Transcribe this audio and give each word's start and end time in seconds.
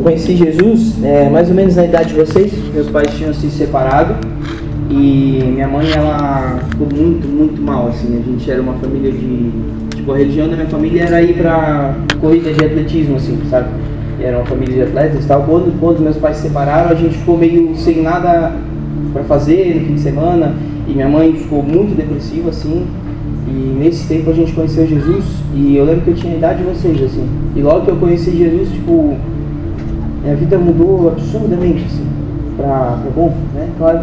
conheci 0.00 0.36
Jesus 0.36 1.02
é, 1.02 1.28
mais 1.28 1.48
ou 1.48 1.54
menos 1.54 1.76
na 1.76 1.84
idade 1.84 2.10
de 2.10 2.14
vocês. 2.14 2.52
Meus 2.72 2.88
pais 2.88 3.12
tinham 3.14 3.32
se 3.32 3.50
separado 3.50 4.14
e 4.90 5.42
minha 5.52 5.68
mãe 5.68 5.90
ela 5.92 6.58
ficou 6.70 6.88
muito, 6.92 7.28
muito 7.28 7.62
mal. 7.62 7.88
Assim, 7.88 8.18
a 8.18 8.30
gente 8.30 8.50
era 8.50 8.60
uma 8.60 8.74
família 8.74 9.12
de 9.12 9.50
tipo 9.94 10.12
a 10.12 10.16
religião 10.16 10.48
da 10.48 10.56
minha 10.56 10.68
família 10.68 11.04
era 11.04 11.22
ir 11.22 11.34
para 11.34 11.94
corrida 12.20 12.52
de 12.52 12.64
atletismo, 12.64 13.16
assim, 13.16 13.38
sabe? 13.48 13.68
Era 14.20 14.38
uma 14.38 14.46
família 14.46 14.74
de 14.74 14.82
atletas 14.82 15.24
e 15.24 15.28
tal. 15.28 15.42
Quando, 15.44 15.78
quando 15.78 16.00
meus 16.00 16.16
pais 16.16 16.36
se 16.36 16.48
separaram, 16.48 16.90
a 16.90 16.94
gente 16.94 17.16
ficou 17.18 17.38
meio 17.38 17.74
sem 17.76 18.02
nada 18.02 18.52
para 19.12 19.24
fazer 19.24 19.74
no 19.74 19.86
fim 19.86 19.94
de 19.94 20.00
semana 20.00 20.54
e 20.88 20.92
minha 20.92 21.08
mãe 21.08 21.32
ficou 21.34 21.62
muito 21.62 21.96
depressiva, 21.96 22.50
assim. 22.50 22.86
E 23.46 23.76
nesse 23.78 24.06
tempo 24.06 24.30
a 24.30 24.32
gente 24.32 24.52
conheceu 24.52 24.86
Jesus 24.86 25.24
e 25.54 25.76
eu 25.76 25.84
lembro 25.84 26.02
que 26.02 26.10
eu 26.10 26.14
tinha 26.14 26.34
a 26.34 26.36
idade 26.36 26.58
de 26.58 26.64
vocês, 26.64 27.02
assim. 27.02 27.26
E 27.56 27.60
logo 27.60 27.84
que 27.84 27.90
eu 27.90 27.96
conheci 27.96 28.30
Jesus, 28.36 28.70
tipo, 28.70 29.16
minha 30.22 30.36
vida 30.36 30.58
mudou 30.58 31.08
absurdamente, 31.08 31.84
assim, 31.86 32.06
pra 32.56 32.98
bom, 33.14 33.34
né? 33.54 33.68
Claro. 33.78 34.00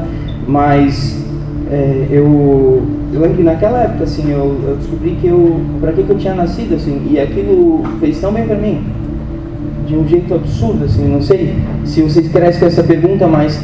Mas 0.47 1.23
é, 1.69 2.07
eu, 2.09 2.81
eu 3.13 3.19
lembro 3.19 3.37
que 3.37 3.43
naquela 3.43 3.79
época, 3.81 4.05
assim, 4.05 4.31
eu, 4.31 4.57
eu 4.67 4.77
descobri 4.77 5.17
que 5.21 5.27
eu, 5.27 5.59
pra 5.81 5.91
que, 5.91 6.03
que 6.03 6.09
eu 6.09 6.17
tinha 6.17 6.33
nascido, 6.33 6.75
assim, 6.75 7.01
e 7.11 7.19
aquilo 7.19 7.83
fez 7.99 8.19
tão 8.19 8.31
bem 8.31 8.45
pra 8.45 8.55
mim, 8.55 8.81
de 9.85 9.95
um 9.95 10.07
jeito 10.07 10.33
absurdo, 10.33 10.85
assim, 10.85 11.07
não 11.07 11.21
sei 11.21 11.55
se 11.85 12.01
vocês 12.01 12.29
crescem 12.29 12.59
com 12.61 12.65
essa 12.65 12.83
pergunta, 12.83 13.27
mas 13.27 13.61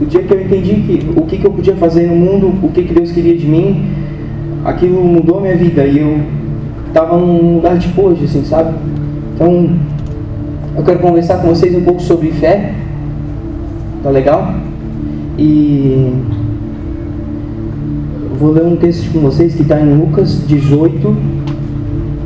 o 0.00 0.04
dia 0.06 0.22
que 0.22 0.32
eu 0.32 0.40
entendi 0.40 0.74
que 0.74 1.18
o 1.18 1.22
que, 1.22 1.38
que 1.38 1.46
eu 1.46 1.50
podia 1.50 1.74
fazer 1.76 2.06
no 2.06 2.16
mundo, 2.16 2.52
o 2.62 2.68
que, 2.68 2.82
que 2.82 2.94
Deus 2.94 3.10
queria 3.10 3.36
de 3.36 3.46
mim, 3.46 3.90
aquilo 4.64 5.02
mudou 5.02 5.38
a 5.38 5.40
minha 5.40 5.56
vida 5.56 5.84
e 5.84 5.98
eu 5.98 6.20
estava 6.88 7.16
num 7.16 7.56
lugar 7.56 7.76
de 7.76 7.88
hoje, 7.98 8.24
assim, 8.24 8.44
sabe? 8.44 8.74
Então, 9.34 9.70
eu 10.78 10.84
quero 10.84 11.00
conversar 11.00 11.38
com 11.38 11.48
vocês 11.48 11.74
um 11.74 11.82
pouco 11.82 12.00
sobre 12.00 12.30
fé, 12.30 12.72
tá 14.00 14.10
legal? 14.10 14.54
E 15.36 16.12
vou 18.38 18.52
ler 18.52 18.64
um 18.64 18.76
texto 18.76 19.12
com 19.12 19.18
vocês 19.18 19.56
que 19.56 19.62
está 19.62 19.80
em 19.80 19.98
Lucas 19.98 20.46
18 20.46 21.16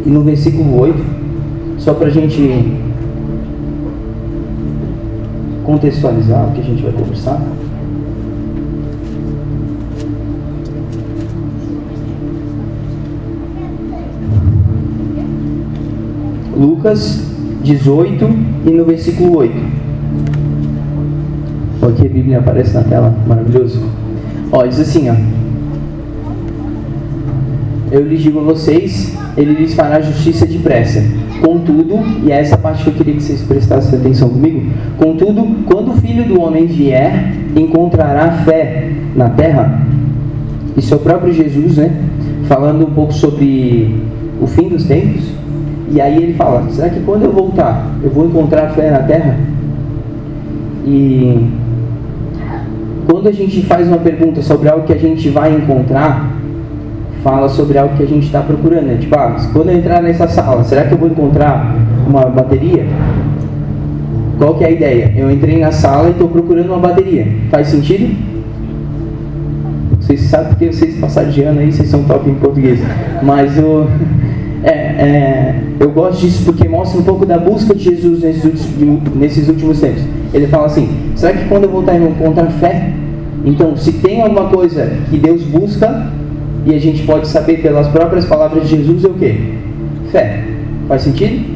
e 0.04 0.10
no 0.10 0.20
versículo 0.22 0.78
8, 0.80 1.02
só 1.78 1.94
para 1.94 2.08
a 2.08 2.10
gente 2.10 2.78
contextualizar 5.64 6.50
o 6.50 6.52
que 6.52 6.60
a 6.60 6.64
gente 6.64 6.82
vai 6.82 6.92
conversar. 6.92 7.40
Lucas 16.54 17.31
18 17.62 18.24
e 18.66 18.70
no 18.70 18.84
versículo 18.84 19.38
8. 19.38 19.54
Aqui 21.82 22.06
a 22.06 22.10
Bíblia 22.10 22.38
aparece 22.38 22.74
na 22.74 22.82
tela, 22.82 23.14
maravilhoso. 23.26 23.82
Ó, 24.52 24.64
diz 24.66 24.78
assim, 24.78 25.08
ó. 25.10 25.14
Eu 27.90 28.06
lhes 28.06 28.20
digo 28.20 28.40
a 28.40 28.42
vocês, 28.42 29.16
ele 29.36 29.54
lhes 29.54 29.74
fará 29.74 30.00
justiça 30.00 30.46
depressa. 30.46 31.02
Contudo, 31.40 31.98
e 32.24 32.30
é 32.30 32.40
essa 32.40 32.56
parte 32.56 32.84
que 32.84 32.90
eu 32.90 32.94
queria 32.94 33.14
que 33.14 33.22
vocês 33.22 33.42
prestassem 33.42 33.98
atenção 33.98 34.28
comigo. 34.28 34.62
Contudo, 34.96 35.64
quando 35.66 35.90
o 35.90 35.96
filho 35.96 36.24
do 36.24 36.40
homem 36.40 36.66
vier, 36.66 37.34
encontrará 37.56 38.30
fé 38.44 38.90
na 39.16 39.28
terra. 39.28 39.86
Isso 40.76 40.94
é 40.94 40.96
o 40.96 41.00
próprio 41.00 41.32
Jesus, 41.32 41.76
né? 41.76 41.90
Falando 42.44 42.86
um 42.86 42.92
pouco 42.92 43.12
sobre 43.12 43.94
o 44.40 44.46
fim 44.46 44.68
dos 44.68 44.84
tempos. 44.84 45.31
E 45.92 46.00
aí 46.00 46.16
ele 46.16 46.34
fala: 46.34 46.64
será 46.70 46.88
que 46.88 47.00
quando 47.00 47.24
eu 47.24 47.32
voltar, 47.32 47.86
eu 48.02 48.10
vou 48.10 48.26
encontrar 48.26 48.70
fé 48.70 48.90
na 48.90 49.00
terra? 49.00 49.36
E 50.86 51.48
quando 53.06 53.28
a 53.28 53.32
gente 53.32 53.62
faz 53.62 53.86
uma 53.86 53.98
pergunta 53.98 54.40
sobre 54.42 54.68
algo 54.68 54.86
que 54.86 54.92
a 54.92 54.98
gente 54.98 55.28
vai 55.28 55.54
encontrar, 55.54 56.32
fala 57.22 57.48
sobre 57.48 57.78
algo 57.78 57.94
que 57.96 58.02
a 58.02 58.06
gente 58.06 58.26
está 58.26 58.40
procurando. 58.40 58.86
Né? 58.86 58.96
Tipo, 59.00 59.16
ah, 59.16 59.36
quando 59.52 59.70
eu 59.70 59.76
entrar 59.76 60.02
nessa 60.02 60.26
sala, 60.26 60.64
será 60.64 60.84
que 60.84 60.92
eu 60.92 60.98
vou 60.98 61.08
encontrar 61.08 61.76
uma 62.06 62.24
bateria? 62.26 62.86
Qual 64.38 64.54
que 64.54 64.64
é 64.64 64.68
a 64.68 64.70
ideia? 64.70 65.12
Eu 65.16 65.30
entrei 65.30 65.58
na 65.60 65.70
sala 65.70 66.08
e 66.08 66.12
estou 66.12 66.28
procurando 66.28 66.70
uma 66.70 66.78
bateria. 66.78 67.26
Faz 67.50 67.68
sentido? 67.68 68.12
Vocês 70.00 70.22
sabem 70.22 70.48
porque 70.48 70.72
vocês 70.72 70.98
passaram 70.98 71.30
de 71.30 71.42
ano 71.42 71.60
aí, 71.60 71.70
vocês 71.70 71.88
são 71.88 72.02
top 72.04 72.28
em 72.28 72.34
português. 72.34 72.80
Mas 73.22 73.56
o. 73.58 73.86
É, 74.64 74.70
é, 74.70 75.54
eu 75.80 75.90
gosto 75.90 76.20
disso 76.20 76.44
porque 76.44 76.68
mostra 76.68 77.00
um 77.00 77.02
pouco 77.02 77.26
da 77.26 77.36
busca 77.36 77.74
de 77.74 77.82
Jesus 77.82 78.22
nesses 78.22 78.44
últimos, 78.44 79.14
nesses 79.14 79.48
últimos 79.48 79.80
tempos. 79.80 80.02
Ele 80.32 80.46
fala 80.46 80.66
assim: 80.66 80.88
será 81.16 81.32
que 81.32 81.48
quando 81.48 81.64
eu 81.64 81.70
voltar 81.70 81.96
eu 81.96 82.10
encontrar 82.10 82.46
fé? 82.52 82.92
Então, 83.44 83.76
se 83.76 83.92
tem 83.94 84.22
alguma 84.22 84.48
coisa 84.48 84.88
que 85.10 85.18
Deus 85.18 85.42
busca 85.42 86.12
e 86.64 86.74
a 86.74 86.78
gente 86.78 87.02
pode 87.02 87.26
saber 87.26 87.60
pelas 87.60 87.88
próprias 87.88 88.24
palavras 88.24 88.68
de 88.68 88.76
Jesus, 88.76 89.04
é 89.04 89.08
o 89.08 89.14
que? 89.14 89.58
Fé. 90.12 90.44
Faz 90.86 91.02
sentido? 91.02 91.52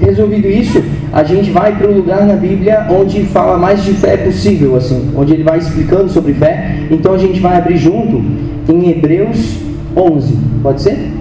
Resolvido 0.00 0.48
isso, 0.48 0.82
a 1.12 1.22
gente 1.22 1.50
vai 1.50 1.74
para 1.76 1.88
o 1.88 1.94
lugar 1.94 2.26
na 2.26 2.34
Bíblia 2.34 2.86
onde 2.90 3.22
fala 3.24 3.56
mais 3.56 3.82
de 3.84 3.94
fé 3.94 4.16
possível, 4.16 4.76
assim, 4.76 5.10
onde 5.16 5.32
ele 5.32 5.42
vai 5.42 5.58
explicando 5.58 6.10
sobre 6.10 6.34
fé. 6.34 6.76
Então 6.90 7.14
a 7.14 7.18
gente 7.18 7.40
vai 7.40 7.56
abrir 7.56 7.78
junto 7.78 8.22
em 8.68 8.90
Hebreus 8.90 9.58
11. 9.96 10.36
Pode 10.62 10.82
ser? 10.82 11.15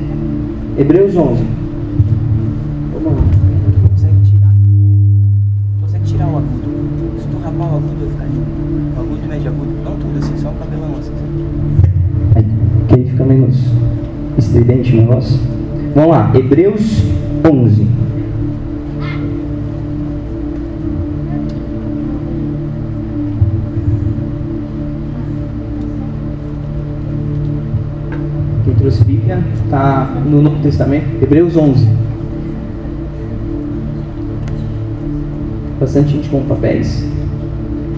Hebreus 0.77 1.15
11. 1.15 1.41
Consegue 3.89 4.19
tirar? 4.25 4.53
Consegue 5.81 6.03
tirar 6.03 6.27
o 6.27 6.37
agudo? 6.37 7.21
Se 7.21 7.27
tu 7.29 7.37
rapar 7.37 7.73
o 7.73 7.77
agudo, 7.77 8.11
vai 8.17 8.27
ficar 8.27 8.99
o 8.99 9.01
agudo, 9.01 9.27
médio 9.29 9.51
agudo. 9.51 9.71
Não 9.85 9.95
tudo 9.95 10.19
assim, 10.19 10.37
só 10.37 10.49
o 10.49 10.53
cabelão 10.55 10.95
assim. 10.99 11.13
Aí, 12.35 12.45
que 12.89 12.95
aí 12.95 13.09
fica 13.09 13.23
menos 13.23 13.57
estridente 14.37 14.93
o 14.93 14.97
negócio. 14.97 15.39
Vamos 15.95 16.11
lá, 16.11 16.31
Hebreus 16.35 17.03
11. 17.49 18.04
Quem 28.85 28.91
trouxe 28.91 29.03
Bíblia 29.03 29.39
está 29.63 30.07
no 30.29 30.43
Novo 30.43 30.61
Testamento, 30.61 31.07
Hebreus 31.19 31.57
11. 31.57 31.87
Bastante 35.79 36.11
gente 36.11 36.29
com 36.29 36.43
papéis. 36.43 37.03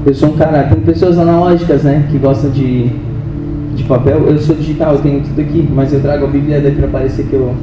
Eu 0.06 0.14
sou 0.14 0.30
um 0.30 0.38
cara, 0.38 0.64
tem 0.64 0.80
pessoas 0.80 1.20
analógicas, 1.20 1.84
né, 1.84 2.08
que 2.10 2.18
gostam 2.18 2.52
de, 2.52 2.90
de 3.76 3.84
papel. 3.84 4.28
Eu 4.28 4.38
sou 4.38 4.56
digital, 4.56 4.94
eu 4.94 5.02
tenho 5.02 5.22
tudo 5.24 5.42
aqui, 5.42 5.68
mas 5.74 5.92
eu 5.92 6.00
trago 6.00 6.24
a 6.24 6.30
Bíblia 6.30 6.62
daí 6.62 6.74
para 6.74 6.88
parecer 6.88 7.26
que 7.26 7.34
eu. 7.34 7.54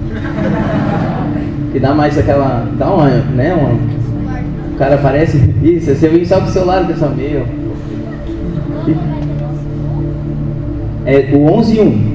que 1.72 1.80
dá 1.80 1.94
mais 1.94 2.18
aquela. 2.18 2.68
dá 2.78 2.92
uma, 2.92 3.08
né, 3.08 3.54
uma. 3.54 3.70
O 4.74 4.76
cara 4.76 4.96
aparece. 4.96 5.38
Isso, 5.62 5.94
você 5.94 6.08
vem 6.10 6.26
só 6.26 6.40
com 6.40 6.48
o 6.48 6.50
celular, 6.50 6.86
pessoal, 6.86 7.12
meu. 7.16 7.46
É 11.06 11.30
o 11.34 11.46
11 11.46 11.74
e 11.74 11.80
1. 11.80 12.13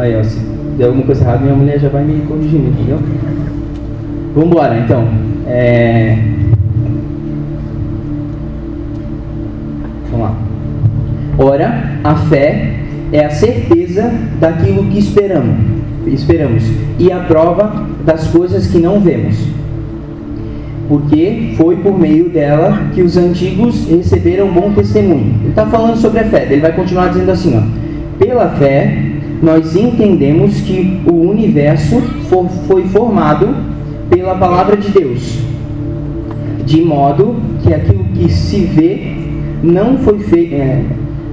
Aí, 0.00 0.16
ó, 0.16 0.24
se 0.24 0.40
der 0.78 0.86
alguma 0.86 1.04
coisa 1.04 1.22
errada, 1.22 1.40
minha 1.40 1.54
mulher 1.54 1.78
já 1.78 1.90
vai 1.90 2.02
me 2.02 2.22
corrigindo, 2.22 2.68
entendeu? 2.68 2.98
Vamos 4.34 4.50
embora, 4.50 4.78
então. 4.78 5.06
É... 5.46 6.16
Vamos 10.10 10.26
lá. 10.26 10.34
Ora, 11.36 11.98
a 12.02 12.14
fé 12.14 12.76
é 13.12 13.26
a 13.26 13.28
certeza 13.28 14.10
daquilo 14.40 14.84
que 14.84 14.98
esperamos, 14.98 15.56
esperamos 16.06 16.64
e 16.98 17.12
a 17.12 17.18
prova 17.18 17.86
das 18.06 18.28
coisas 18.28 18.68
que 18.68 18.78
não 18.78 19.00
vemos. 19.00 19.36
Porque 20.88 21.52
foi 21.58 21.76
por 21.76 21.98
meio 21.98 22.30
dela 22.30 22.84
que 22.94 23.02
os 23.02 23.18
antigos 23.18 23.86
receberam 23.86 24.50
bom 24.50 24.72
testemunho. 24.72 25.34
Ele 25.42 25.50
está 25.50 25.66
falando 25.66 25.98
sobre 25.98 26.20
a 26.20 26.24
fé, 26.24 26.46
ele 26.50 26.62
vai 26.62 26.72
continuar 26.72 27.08
dizendo 27.08 27.30
assim: 27.32 27.54
ó, 27.54 27.62
pela 28.18 28.48
fé, 28.48 29.09
nós 29.42 29.74
entendemos 29.74 30.60
que 30.60 31.00
o 31.06 31.14
universo 31.30 32.00
for, 32.28 32.46
foi 32.66 32.84
formado 32.88 33.48
pela 34.10 34.34
palavra 34.34 34.76
de 34.76 34.90
Deus, 34.90 35.38
de 36.66 36.82
modo 36.82 37.36
que 37.62 37.72
aquilo 37.72 38.04
que 38.04 38.30
se 38.30 38.60
vê 38.64 39.16
não 39.62 39.98
foi, 39.98 40.18
fei 40.20 40.52
é, 40.52 40.84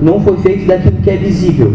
não 0.01 0.21
foi 0.21 0.38
feito 0.38 0.65
daquilo 0.65 0.98
que 1.01 1.09
é 1.09 1.18
visível, 1.18 1.74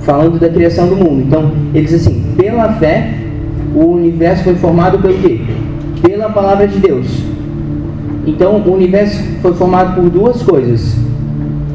falando 0.00 0.38
da 0.38 0.48
criação 0.48 0.88
do 0.88 0.96
mundo. 0.96 1.22
Então, 1.26 1.50
ele 1.74 1.84
diz 1.84 1.94
assim: 1.94 2.22
pela 2.36 2.72
fé, 2.74 3.10
o 3.74 3.86
universo 3.86 4.44
foi 4.44 4.54
formado 4.54 4.98
pelo 4.98 5.14
quê? 5.14 5.40
Pela 6.02 6.30
palavra 6.30 6.68
de 6.68 6.78
Deus. 6.78 7.06
Então, 8.26 8.58
o 8.58 8.74
universo 8.74 9.22
foi 9.42 9.54
formado 9.54 10.00
por 10.00 10.08
duas 10.10 10.42
coisas: 10.42 10.96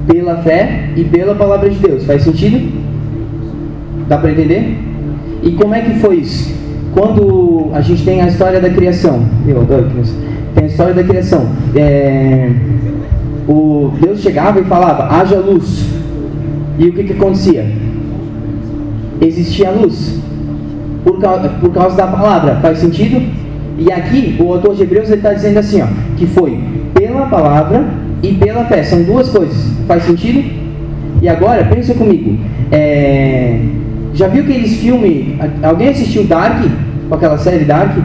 pela 0.08 0.38
fé 0.38 0.92
e 0.96 1.04
pela 1.04 1.36
palavra 1.36 1.70
de 1.70 1.78
Deus. 1.78 2.06
Faz 2.06 2.22
sentido? 2.24 2.75
Dá 4.08 4.18
para 4.18 4.32
entender? 4.32 4.78
E 5.44 5.52
como 5.52 5.74
é 5.76 5.82
que 5.82 6.00
foi 6.00 6.18
isso? 6.18 6.54
Quando 6.94 7.70
a 7.74 7.82
gente 7.82 8.04
tem 8.06 8.22
a 8.22 8.28
história 8.28 8.60
da 8.60 8.70
criação, 8.70 9.22
meu, 9.46 9.64
Douglas, 9.64 10.16
tem 10.54 10.64
a 10.64 10.68
história 10.68 10.94
da 10.94 11.04
criação. 11.04 11.48
É, 11.76 12.50
o 13.48 13.92
Deus 14.02 14.22
chegava 14.22 14.60
e 14.60 14.64
falava, 14.64 15.14
haja 15.14 15.38
luz. 15.38 15.88
E 16.80 16.88
o 16.88 16.94
que, 16.94 17.04
que 17.04 17.14
acontecia? 17.14 17.66
Existia 19.22 19.72
luz. 19.72 20.20
Por 21.04 21.20
causa, 21.20 21.50
por 21.50 21.72
causa 21.72 21.98
da 21.98 22.08
palavra. 22.08 22.56
Faz 22.56 22.80
sentido? 22.80 23.22
E 23.78 23.92
aqui, 23.92 24.38
o 24.40 24.54
autor 24.54 24.76
de 24.76 24.84
Hebreus 24.84 25.10
está 25.10 25.34
dizendo 25.34 25.58
assim, 25.60 25.82
ó, 25.82 25.88
que 26.16 26.26
foi 26.26 26.60
pela 26.94 27.28
palavra 27.28 27.84
e 28.24 28.34
pela 28.34 28.66
fé. 28.66 28.84
São 28.84 29.04
duas 29.04 29.30
coisas. 29.30 29.72
Faz 29.86 30.04
sentido? 30.04 30.44
E 31.22 31.28
agora, 31.28 31.66
pensa 31.66 31.94
comigo. 31.94 32.38
É, 32.72 33.60
já 34.16 34.28
viu 34.28 34.44
aqueles 34.44 34.78
filmes... 34.78 35.36
Alguém 35.62 35.90
assistiu 35.90 36.24
Dark? 36.24 36.64
Com 37.10 37.16
aquela 37.16 37.38
série 37.38 37.66
Dark? 37.66 37.96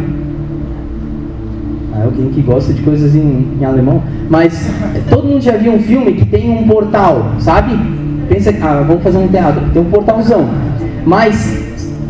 Ah, 1.94 2.04
alguém 2.04 2.28
que 2.28 2.42
gosta 2.42 2.72
de 2.72 2.82
coisas 2.82 3.14
em, 3.14 3.46
em 3.60 3.64
alemão. 3.64 4.02
Mas 4.28 4.70
todo 5.08 5.26
mundo 5.26 5.40
já 5.40 5.56
viu 5.56 5.72
um 5.72 5.78
filme 5.78 6.12
que 6.14 6.26
tem 6.26 6.50
um 6.50 6.66
portal, 6.66 7.32
sabe? 7.38 7.78
Pensa, 8.28 8.54
ah, 8.60 8.84
vamos 8.86 9.02
fazer 9.02 9.18
um 9.18 9.28
teatro, 9.28 9.62
tem 9.72 9.82
um 9.82 9.90
portalzão. 9.90 10.48
Mas, 11.04 11.64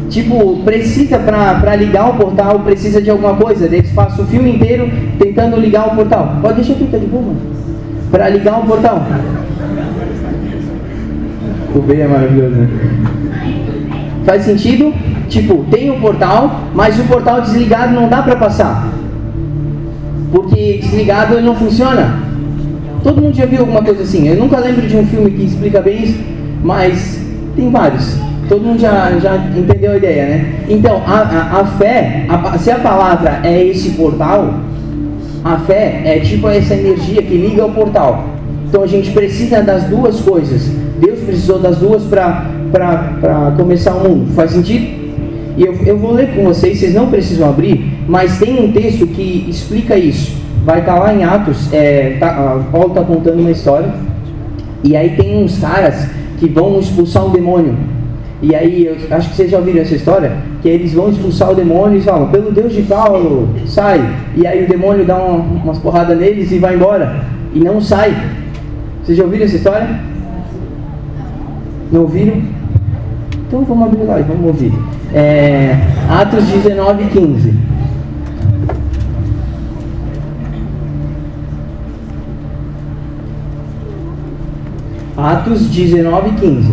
tipo, 0.08 0.62
precisa 0.64 1.18
para 1.18 1.76
ligar 1.76 2.10
o 2.10 2.14
portal, 2.14 2.60
precisa 2.60 3.00
de 3.00 3.10
alguma 3.10 3.34
coisa. 3.34 3.66
Eles 3.66 3.90
passam 3.92 4.24
o 4.24 4.28
filme 4.28 4.54
inteiro 4.56 4.90
tentando 5.18 5.56
ligar 5.58 5.88
o 5.88 5.96
portal. 5.96 6.38
Pode 6.40 6.56
deixar 6.56 6.72
aqui, 6.72 6.86
tá 6.90 6.98
de 6.98 7.06
boa, 7.06 7.34
Para 8.10 8.28
ligar 8.28 8.60
o 8.60 8.66
portal. 8.66 9.06
O 11.74 11.78
B 11.80 11.94
é 11.94 12.08
maravilhoso, 12.08 12.56
né? 12.56 13.19
Faz 14.30 14.44
sentido? 14.44 14.94
Tipo, 15.28 15.64
tem 15.72 15.90
um 15.90 16.00
portal, 16.00 16.60
mas 16.72 16.96
o 17.00 17.02
portal 17.02 17.40
desligado 17.40 17.92
não 17.92 18.08
dá 18.08 18.22
para 18.22 18.36
passar. 18.36 18.88
Porque 20.30 20.78
desligado 20.80 21.34
ele 21.34 21.44
não 21.44 21.56
funciona. 21.56 22.14
Todo 23.02 23.20
mundo 23.20 23.34
já 23.34 23.44
viu 23.44 23.58
alguma 23.58 23.82
coisa 23.82 24.04
assim. 24.04 24.28
Eu 24.28 24.36
nunca 24.36 24.60
lembro 24.60 24.86
de 24.86 24.96
um 24.96 25.04
filme 25.04 25.32
que 25.32 25.46
explica 25.46 25.80
bem 25.80 26.04
isso, 26.04 26.20
mas 26.62 27.20
tem 27.56 27.72
vários. 27.72 28.18
Todo 28.48 28.62
mundo 28.62 28.78
já, 28.78 29.10
já 29.18 29.34
entendeu 29.36 29.90
a 29.90 29.96
ideia, 29.96 30.26
né? 30.26 30.54
Então, 30.68 31.02
a, 31.04 31.22
a, 31.22 31.60
a 31.62 31.64
fé, 31.64 32.24
a, 32.28 32.56
se 32.56 32.70
a 32.70 32.78
palavra 32.78 33.40
é 33.42 33.64
esse 33.64 33.90
portal, 33.90 34.54
a 35.44 35.56
fé 35.56 36.02
é 36.04 36.20
tipo 36.20 36.48
essa 36.48 36.74
energia 36.74 37.20
que 37.20 37.34
liga 37.34 37.66
o 37.66 37.72
portal. 37.72 38.26
Então 38.68 38.84
a 38.84 38.86
gente 38.86 39.10
precisa 39.10 39.60
das 39.60 39.82
duas 39.88 40.20
coisas. 40.20 40.70
Deus 41.00 41.18
precisou 41.18 41.58
das 41.58 41.78
duas 41.78 42.04
para 42.04 42.59
começar 43.56 43.94
o 43.94 44.08
mundo. 44.08 44.32
Faz 44.34 44.52
sentido? 44.52 45.00
E 45.56 45.64
eu, 45.64 45.74
eu 45.84 45.98
vou 45.98 46.12
ler 46.12 46.34
com 46.34 46.44
vocês, 46.44 46.78
vocês 46.78 46.94
não 46.94 47.10
precisam 47.10 47.48
abrir, 47.48 48.04
mas 48.08 48.38
tem 48.38 48.64
um 48.64 48.72
texto 48.72 49.06
que 49.06 49.46
explica 49.48 49.96
isso. 49.96 50.38
Vai 50.64 50.80
estar 50.80 50.94
tá 50.94 51.00
lá 51.00 51.14
em 51.14 51.24
Atos, 51.24 51.72
é, 51.72 52.16
tá, 52.20 52.62
Paulo 52.70 52.88
está 52.88 53.02
contando 53.02 53.40
uma 53.40 53.50
história, 53.50 53.92
e 54.82 54.96
aí 54.96 55.10
tem 55.16 55.42
uns 55.44 55.58
caras 55.58 56.08
que 56.38 56.48
vão 56.48 56.78
expulsar 56.78 57.26
um 57.26 57.30
demônio. 57.30 57.76
E 58.42 58.54
aí, 58.54 58.86
eu 58.86 58.96
acho 59.14 59.28
que 59.28 59.36
vocês 59.36 59.50
já 59.50 59.58
ouviram 59.58 59.82
essa 59.82 59.94
história, 59.94 60.32
que 60.62 60.68
eles 60.68 60.94
vão 60.94 61.10
expulsar 61.10 61.50
o 61.50 61.54
demônio 61.54 61.98
e 61.98 62.02
falam, 62.02 62.28
pelo 62.28 62.50
Deus 62.50 62.72
de 62.72 62.82
Paulo, 62.82 63.50
sai. 63.66 64.00
E 64.34 64.46
aí 64.46 64.64
o 64.64 64.68
demônio 64.68 65.04
dá 65.04 65.16
uma, 65.16 65.44
umas 65.62 65.78
porradas 65.78 66.18
neles 66.18 66.50
e 66.50 66.58
vai 66.58 66.74
embora. 66.74 67.22
E 67.52 67.58
não 67.58 67.82
sai. 67.82 68.16
Vocês 69.04 69.18
já 69.18 69.24
ouviram 69.24 69.44
essa 69.44 69.56
história? 69.56 70.00
Não 71.92 72.02
ouviram? 72.02 72.40
Então 73.50 73.64
vamos 73.64 73.88
abrir 73.88 74.04
lá 74.04 74.20
e 74.20 74.22
vamos 74.22 74.46
ouvir. 74.46 74.72
É, 75.12 75.76
Atos 76.08 76.44
19, 76.44 77.04
15. 77.06 77.52
Atos 85.16 85.62
19, 85.62 86.30
15. 86.30 86.72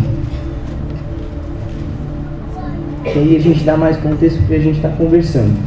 E 3.06 3.10
aí 3.10 3.36
a 3.36 3.40
gente 3.40 3.64
dá 3.64 3.76
mais 3.76 3.98
contexto 3.98 4.38
porque 4.38 4.54
a 4.54 4.60
gente 4.60 4.76
está 4.76 4.90
conversando. 4.90 5.58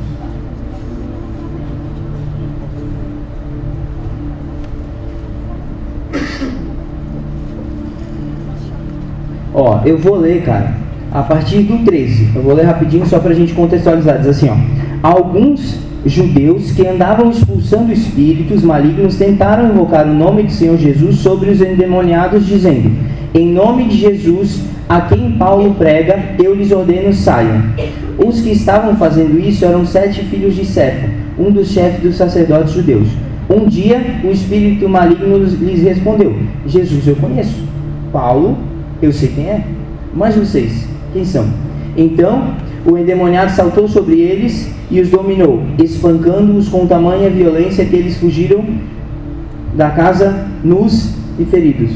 Ó, 9.52 9.80
eu 9.84 9.98
vou 9.98 10.14
ler, 10.14 10.44
cara 10.44 10.79
a 11.12 11.22
partir 11.22 11.62
do 11.62 11.84
13. 11.84 12.30
Eu 12.34 12.42
vou 12.42 12.54
ler 12.54 12.64
rapidinho 12.64 13.06
só 13.06 13.18
para 13.18 13.30
a 13.30 13.34
gente 13.34 13.52
contextualizar. 13.52 14.18
Diz 14.18 14.28
assim: 14.28 14.48
ó, 14.48 14.56
Alguns 15.02 15.78
judeus 16.04 16.70
que 16.72 16.86
andavam 16.86 17.30
expulsando 17.30 17.92
espíritos 17.92 18.62
malignos 18.62 19.16
tentaram 19.16 19.70
invocar 19.70 20.06
o 20.06 20.14
nome 20.14 20.44
do 20.44 20.52
Senhor 20.52 20.78
Jesus 20.78 21.16
sobre 21.16 21.50
os 21.50 21.60
endemoniados, 21.60 22.46
dizendo: 22.46 22.90
Em 23.34 23.50
nome 23.52 23.84
de 23.84 23.98
Jesus, 23.98 24.60
a 24.88 25.02
quem 25.02 25.32
Paulo 25.32 25.74
prega, 25.74 26.18
eu 26.38 26.54
lhes 26.54 26.72
ordeno 26.72 27.12
saiam. 27.12 27.62
Os 28.18 28.40
que 28.40 28.50
estavam 28.50 28.96
fazendo 28.96 29.38
isso 29.38 29.64
eram 29.64 29.86
sete 29.86 30.22
filhos 30.24 30.54
de 30.54 30.64
Cefa, 30.64 31.08
um 31.38 31.50
dos 31.50 31.68
chefes 31.68 32.02
dos 32.02 32.16
sacerdotes 32.16 32.74
judeus. 32.74 33.08
Um 33.48 33.66
dia, 33.66 34.20
o 34.22 34.30
espírito 34.30 34.88
maligno 34.88 35.38
lhes 35.38 35.82
respondeu: 35.82 36.36
Jesus 36.66 37.06
eu 37.06 37.16
conheço. 37.16 37.64
Paulo, 38.12 38.56
eu 39.00 39.12
sei 39.12 39.28
quem 39.28 39.46
é. 39.46 39.64
Mas 40.12 40.34
vocês, 40.34 40.88
quem 41.12 41.24
são? 41.24 41.46
Então 41.96 42.54
o 42.84 42.96
endemoniado 42.96 43.50
saltou 43.50 43.88
sobre 43.88 44.20
eles 44.20 44.70
e 44.90 45.00
os 45.00 45.10
dominou, 45.10 45.62
espancando-os 45.78 46.68
com 46.68 46.86
tamanha 46.86 47.28
violência 47.30 47.84
que 47.84 47.94
eles 47.94 48.16
fugiram 48.16 48.64
da 49.76 49.90
casa 49.90 50.46
nus 50.64 51.14
e 51.38 51.44
feridos. 51.44 51.92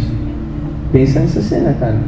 Pensa 0.93 1.21
nessa 1.21 1.43
cena, 1.43 1.75
cara. 1.79 1.99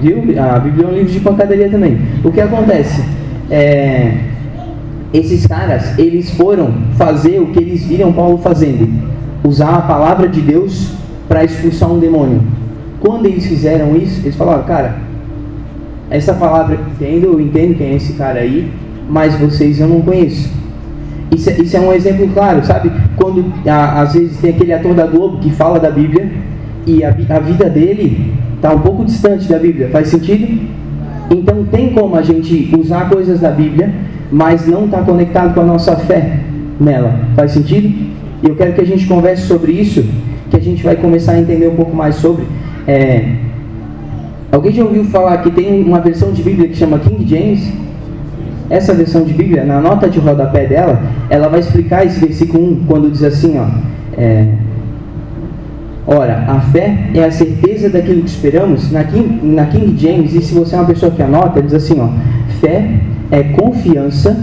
Viu? 0.00 0.18
A 0.40 0.58
Bíblia 0.58 0.86
é 0.86 0.88
um 0.88 0.94
livro 0.94 1.12
de 1.12 1.20
pancadaria 1.20 1.68
também. 1.68 1.98
O 2.24 2.32
que 2.32 2.40
acontece? 2.40 3.02
É, 3.50 4.18
esses 5.12 5.46
caras, 5.46 5.98
eles 5.98 6.30
foram 6.32 6.72
fazer 6.96 7.40
o 7.40 7.46
que 7.46 7.60
eles 7.60 7.84
viram 7.84 8.12
Paulo 8.12 8.38
fazendo. 8.38 8.88
Usar 9.44 9.76
a 9.76 9.82
palavra 9.82 10.28
de 10.28 10.40
Deus 10.40 10.92
para 11.28 11.44
expulsar 11.44 11.90
um 11.90 11.98
demônio. 11.98 12.42
Quando 13.00 13.26
eles 13.26 13.46
fizeram 13.46 13.96
isso, 13.96 14.20
eles 14.22 14.34
falaram, 14.34 14.64
cara, 14.64 15.05
essa 16.10 16.34
palavra 16.34 16.78
entendo, 16.94 17.24
eu 17.24 17.40
entendo 17.40 17.76
quem 17.76 17.88
é 17.88 17.94
esse 17.94 18.12
cara 18.14 18.40
aí, 18.40 18.70
mas 19.08 19.34
vocês 19.38 19.80
eu 19.80 19.88
não 19.88 20.00
conheço. 20.00 20.50
Isso, 21.34 21.50
é, 21.50 21.60
isso 21.60 21.76
é 21.76 21.80
um 21.80 21.92
exemplo 21.92 22.28
claro, 22.32 22.64
sabe? 22.64 22.90
Quando 23.16 23.52
a, 23.66 24.02
às 24.02 24.14
vezes 24.14 24.38
tem 24.38 24.50
aquele 24.50 24.72
ator 24.72 24.94
da 24.94 25.06
Globo 25.06 25.38
que 25.38 25.50
fala 25.50 25.80
da 25.80 25.90
Bíblia 25.90 26.30
e 26.86 27.02
a, 27.04 27.08
a 27.08 27.38
vida 27.40 27.68
dele 27.68 28.32
está 28.54 28.72
um 28.72 28.78
pouco 28.78 29.04
distante 29.04 29.48
da 29.48 29.58
Bíblia, 29.58 29.88
faz 29.88 30.08
sentido? 30.08 30.60
Então 31.30 31.64
tem 31.64 31.92
como 31.92 32.14
a 32.14 32.22
gente 32.22 32.72
usar 32.78 33.08
coisas 33.08 33.40
da 33.40 33.50
Bíblia, 33.50 33.92
mas 34.30 34.66
não 34.66 34.84
está 34.84 35.02
conectado 35.02 35.54
com 35.54 35.60
a 35.60 35.64
nossa 35.64 35.96
fé 35.96 36.38
nela, 36.78 37.20
faz 37.34 37.52
sentido? 37.52 37.88
E 38.42 38.48
eu 38.48 38.54
quero 38.54 38.74
que 38.74 38.80
a 38.80 38.86
gente 38.86 39.06
converse 39.06 39.42
sobre 39.42 39.72
isso, 39.72 40.04
que 40.50 40.56
a 40.56 40.60
gente 40.60 40.82
vai 40.84 40.94
começar 40.94 41.32
a 41.32 41.40
entender 41.40 41.68
um 41.68 41.74
pouco 41.74 41.94
mais 41.94 42.14
sobre. 42.16 42.44
É, 42.86 43.45
Alguém 44.50 44.72
já 44.72 44.84
ouviu 44.84 45.04
falar 45.04 45.38
que 45.38 45.50
tem 45.50 45.82
uma 45.82 46.00
versão 46.00 46.32
de 46.32 46.42
Bíblia 46.42 46.68
que 46.68 46.76
chama 46.76 46.98
King 46.98 47.26
James? 47.28 47.72
Essa 48.68 48.94
versão 48.94 49.22
de 49.24 49.32
Bíblia, 49.32 49.64
na 49.64 49.80
nota 49.80 50.08
de 50.08 50.18
rodapé 50.18 50.66
dela, 50.66 51.00
ela 51.30 51.48
vai 51.48 51.60
explicar 51.60 52.04
esse 52.04 52.18
versículo 52.18 52.72
1 52.72 52.84
quando 52.86 53.10
diz 53.10 53.22
assim, 53.22 53.58
ó. 53.58 53.66
É, 54.18 54.46
Ora, 56.06 56.44
a 56.46 56.60
fé 56.60 56.96
é 57.14 57.24
a 57.24 57.32
certeza 57.32 57.90
daquilo 57.90 58.22
que 58.22 58.30
esperamos. 58.30 58.92
Na 58.92 59.02
King, 59.02 59.44
na 59.44 59.66
King 59.66 60.00
James, 60.00 60.34
e 60.34 60.40
se 60.40 60.54
você 60.54 60.76
é 60.76 60.78
uma 60.78 60.86
pessoa 60.86 61.10
que 61.10 61.20
anota, 61.20 61.60
diz 61.60 61.74
assim, 61.74 62.00
ó. 62.00 62.08
Fé 62.60 63.00
é 63.30 63.42
confiança 63.42 64.36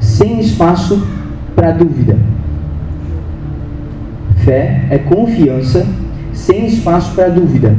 sem 0.00 0.40
espaço 0.40 1.06
para 1.54 1.72
dúvida. 1.72 2.16
Fé 4.44 4.84
é 4.90 4.96
confiança 4.96 5.86
sem 6.32 6.66
espaço 6.66 7.14
para 7.14 7.28
dúvida. 7.28 7.76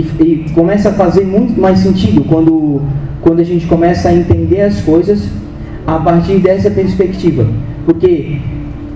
E, 0.00 0.22
e, 0.22 0.50
começa 0.54 0.88
a 0.88 0.92
fazer 0.92 1.24
muito 1.24 1.60
mais 1.60 1.80
sentido 1.80 2.24
quando, 2.24 2.80
quando 3.20 3.40
a 3.40 3.44
gente 3.44 3.66
começa 3.66 4.08
a 4.08 4.14
entender 4.14 4.62
as 4.62 4.80
coisas 4.80 5.28
a 5.86 5.98
partir 5.98 6.38
dessa 6.38 6.70
perspectiva. 6.70 7.46
Porque, 7.84 8.38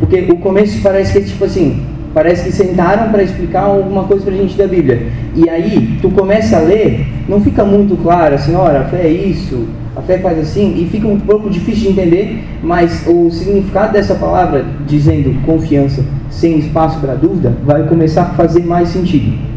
porque 0.00 0.20
o 0.30 0.36
começo 0.36 0.80
parece 0.82 1.12
que 1.12 1.18
é 1.18 1.22
tipo 1.22 1.44
assim, 1.44 1.82
parece 2.14 2.44
que 2.44 2.52
sentaram 2.52 3.10
para 3.10 3.22
explicar 3.22 3.64
alguma 3.64 4.04
coisa 4.04 4.24
para 4.24 4.34
a 4.34 4.36
gente 4.36 4.56
da 4.56 4.66
Bíblia. 4.66 5.08
E 5.34 5.48
aí, 5.48 5.98
tu 6.00 6.10
começa 6.10 6.56
a 6.56 6.60
ler, 6.60 7.06
não 7.28 7.40
fica 7.40 7.64
muito 7.64 7.96
claro 8.02 8.36
assim, 8.36 8.54
olha, 8.54 8.80
a 8.80 8.84
fé 8.84 9.02
é 9.02 9.10
isso, 9.10 9.66
a 9.96 10.00
fé 10.00 10.18
faz 10.18 10.38
assim, 10.38 10.74
e 10.80 10.86
fica 10.86 11.06
um 11.06 11.18
pouco 11.18 11.50
difícil 11.50 11.92
de 11.92 12.00
entender, 12.00 12.44
mas 12.62 13.06
o 13.06 13.30
significado 13.30 13.92
dessa 13.92 14.14
palavra, 14.14 14.64
dizendo 14.86 15.44
confiança 15.44 16.04
sem 16.30 16.58
espaço 16.58 16.98
para 17.00 17.14
dúvida, 17.14 17.52
vai 17.64 17.86
começar 17.86 18.22
a 18.22 18.26
fazer 18.26 18.64
mais 18.64 18.88
sentido. 18.88 19.53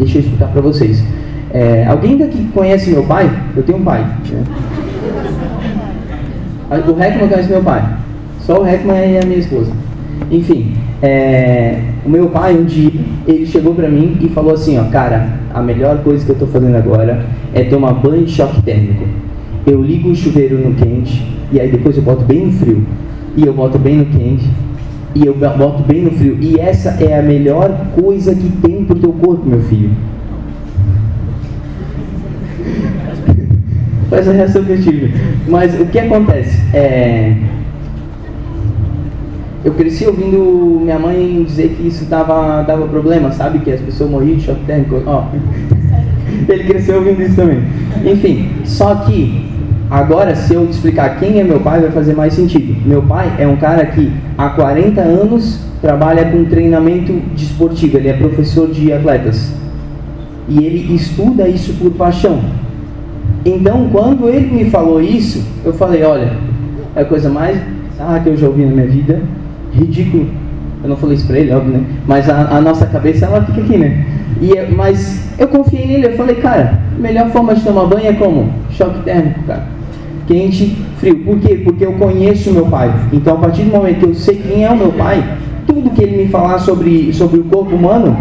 Deixa 0.00 0.16
eu 0.16 0.22
explicar 0.22 0.48
para 0.48 0.62
vocês. 0.62 1.04
É, 1.52 1.84
alguém 1.86 2.16
daqui 2.16 2.48
conhece 2.54 2.90
meu 2.90 3.04
pai? 3.04 3.30
Eu 3.54 3.62
tenho 3.62 3.76
um 3.76 3.84
pai. 3.84 4.00
Né? 4.30 4.44
O 6.88 7.02
Heckman 7.02 7.28
conhece 7.28 7.50
meu 7.50 7.62
pai. 7.62 7.96
Só 8.40 8.62
o 8.62 8.66
Heckman 8.66 9.12
e 9.12 9.18
a 9.18 9.26
minha 9.26 9.38
esposa. 9.38 9.70
Enfim, 10.30 10.74
é, 11.02 11.80
o 12.06 12.08
meu 12.08 12.28
pai 12.30 12.56
um 12.56 12.64
dia, 12.64 12.92
ele 13.26 13.44
chegou 13.44 13.74
pra 13.74 13.90
mim 13.90 14.16
e 14.22 14.28
falou 14.30 14.54
assim, 14.54 14.78
ó, 14.78 14.84
cara, 14.84 15.28
a 15.52 15.60
melhor 15.60 15.98
coisa 15.98 16.24
que 16.24 16.30
eu 16.30 16.38
tô 16.38 16.46
fazendo 16.46 16.76
agora 16.76 17.26
é 17.52 17.64
tomar 17.64 17.92
banho 17.92 18.24
de 18.24 18.32
choque 18.32 18.62
térmico. 18.62 19.04
Eu 19.66 19.82
ligo 19.82 20.08
o 20.08 20.16
chuveiro 20.16 20.56
no 20.56 20.74
quente 20.76 21.22
e 21.52 21.60
aí 21.60 21.70
depois 21.70 21.94
eu 21.94 22.02
boto 22.02 22.24
bem 22.24 22.46
no 22.46 22.52
frio. 22.52 22.86
E 23.36 23.44
eu 23.44 23.52
boto 23.52 23.78
bem 23.78 23.98
no 23.98 24.06
quente 24.06 24.48
e 25.14 25.26
eu 25.26 25.34
boto 25.34 25.82
bem 25.82 26.02
no 26.02 26.12
frio. 26.12 26.38
E 26.40 26.58
essa 26.58 26.90
é 27.02 27.18
a 27.18 27.22
melhor 27.22 27.88
coisa 28.00 28.34
que 28.34 28.48
tem 28.62 28.84
pro 28.84 28.98
teu 28.98 29.12
corpo, 29.12 29.48
meu 29.48 29.60
filho. 29.62 29.90
Faz 34.08 34.28
a 34.28 34.32
reação 34.32 34.64
que 34.64 34.72
eu 34.72 34.82
tive. 34.82 35.14
Mas 35.48 35.78
o 35.78 35.86
que 35.86 35.98
acontece? 35.98 36.58
É, 36.74 37.36
eu 39.62 39.74
cresci 39.74 40.06
ouvindo 40.06 40.80
minha 40.80 40.98
mãe 40.98 41.44
dizer 41.46 41.76
que 41.76 41.86
isso 41.86 42.06
dava, 42.06 42.62
dava 42.62 42.88
problema, 42.88 43.30
sabe? 43.30 43.58
Que 43.58 43.70
as 43.70 43.80
pessoas 43.80 44.10
morriam 44.10 44.36
de 44.36 44.44
choque 44.44 44.64
térmico. 44.64 45.02
Ó, 45.04 45.24
ele 46.48 46.64
cresceu 46.64 46.96
ouvindo 46.96 47.20
isso 47.20 47.36
também. 47.36 47.62
Enfim, 48.04 48.48
só 48.64 48.94
que 48.94 49.46
agora 49.90 50.34
se 50.34 50.54
eu 50.54 50.64
explicar 50.64 51.18
quem 51.18 51.40
é 51.40 51.44
meu 51.44 51.60
pai 51.60 51.80
vai 51.80 51.90
fazer 51.90 52.14
mais 52.14 52.34
sentido. 52.34 52.76
Meu 52.86 53.02
pai 53.02 53.34
é 53.38 53.46
um 53.46 53.56
cara 53.56 53.84
que 53.86 54.12
há 54.38 54.50
40 54.50 55.00
anos 55.00 55.60
trabalha 55.80 56.24
com 56.26 56.44
treinamento 56.44 57.12
desportivo, 57.34 57.96
ele 57.96 58.08
é 58.08 58.12
professor 58.12 58.68
de 58.68 58.92
atletas. 58.92 59.52
E 60.48 60.64
ele 60.64 60.94
estuda 60.94 61.48
isso 61.48 61.74
por 61.74 61.90
paixão. 61.92 62.40
Então, 63.44 63.88
quando 63.90 64.28
ele 64.28 64.64
me 64.64 64.70
falou 64.70 65.00
isso, 65.00 65.42
eu 65.64 65.72
falei, 65.72 66.02
olha, 66.02 66.32
é 66.94 67.00
a 67.00 67.04
coisa 67.04 67.30
mais 67.30 67.58
ah, 67.98 68.20
que 68.22 68.28
eu 68.28 68.36
já 68.36 68.46
ouvi 68.46 68.64
na 68.64 68.72
minha 68.72 68.86
vida 68.86 69.20
ridículo. 69.72 70.26
Eu 70.82 70.88
não 70.88 70.96
falei 70.96 71.16
isso 71.16 71.26
pra 71.26 71.38
ele, 71.38 71.52
óbvio, 71.52 71.72
né? 71.72 71.84
Mas 72.06 72.28
a, 72.28 72.56
a 72.56 72.60
nossa 72.60 72.86
cabeça, 72.86 73.26
ela 73.26 73.42
fica 73.44 73.60
aqui, 73.60 73.76
né? 73.76 74.04
E, 74.40 74.74
mas 74.74 75.28
eu 75.38 75.48
confiei 75.48 75.86
nele, 75.86 76.06
eu 76.06 76.16
falei, 76.16 76.36
cara, 76.36 76.80
a 76.96 76.98
melhor 76.98 77.30
forma 77.30 77.54
de 77.54 77.62
tomar 77.62 77.86
banho 77.86 78.06
é 78.06 78.12
como? 78.14 78.50
Choque 78.70 79.02
térmico, 79.02 79.42
cara. 79.44 79.64
Quente, 80.26 80.76
frio. 80.98 81.16
Por 81.24 81.38
quê? 81.38 81.60
Porque 81.64 81.84
eu 81.84 81.92
conheço 81.94 82.52
meu 82.52 82.66
pai. 82.66 82.92
Então, 83.12 83.34
a 83.34 83.38
partir 83.38 83.62
do 83.62 83.70
momento 83.70 83.98
que 83.98 84.06
eu 84.06 84.14
sei 84.14 84.36
quem 84.36 84.64
é 84.64 84.70
o 84.70 84.76
meu 84.76 84.92
pai, 84.92 85.38
tudo 85.66 85.90
que 85.90 86.02
ele 86.02 86.24
me 86.24 86.28
falar 86.28 86.58
sobre, 86.58 87.12
sobre 87.12 87.40
o 87.40 87.44
corpo 87.44 87.74
humano, 87.74 88.16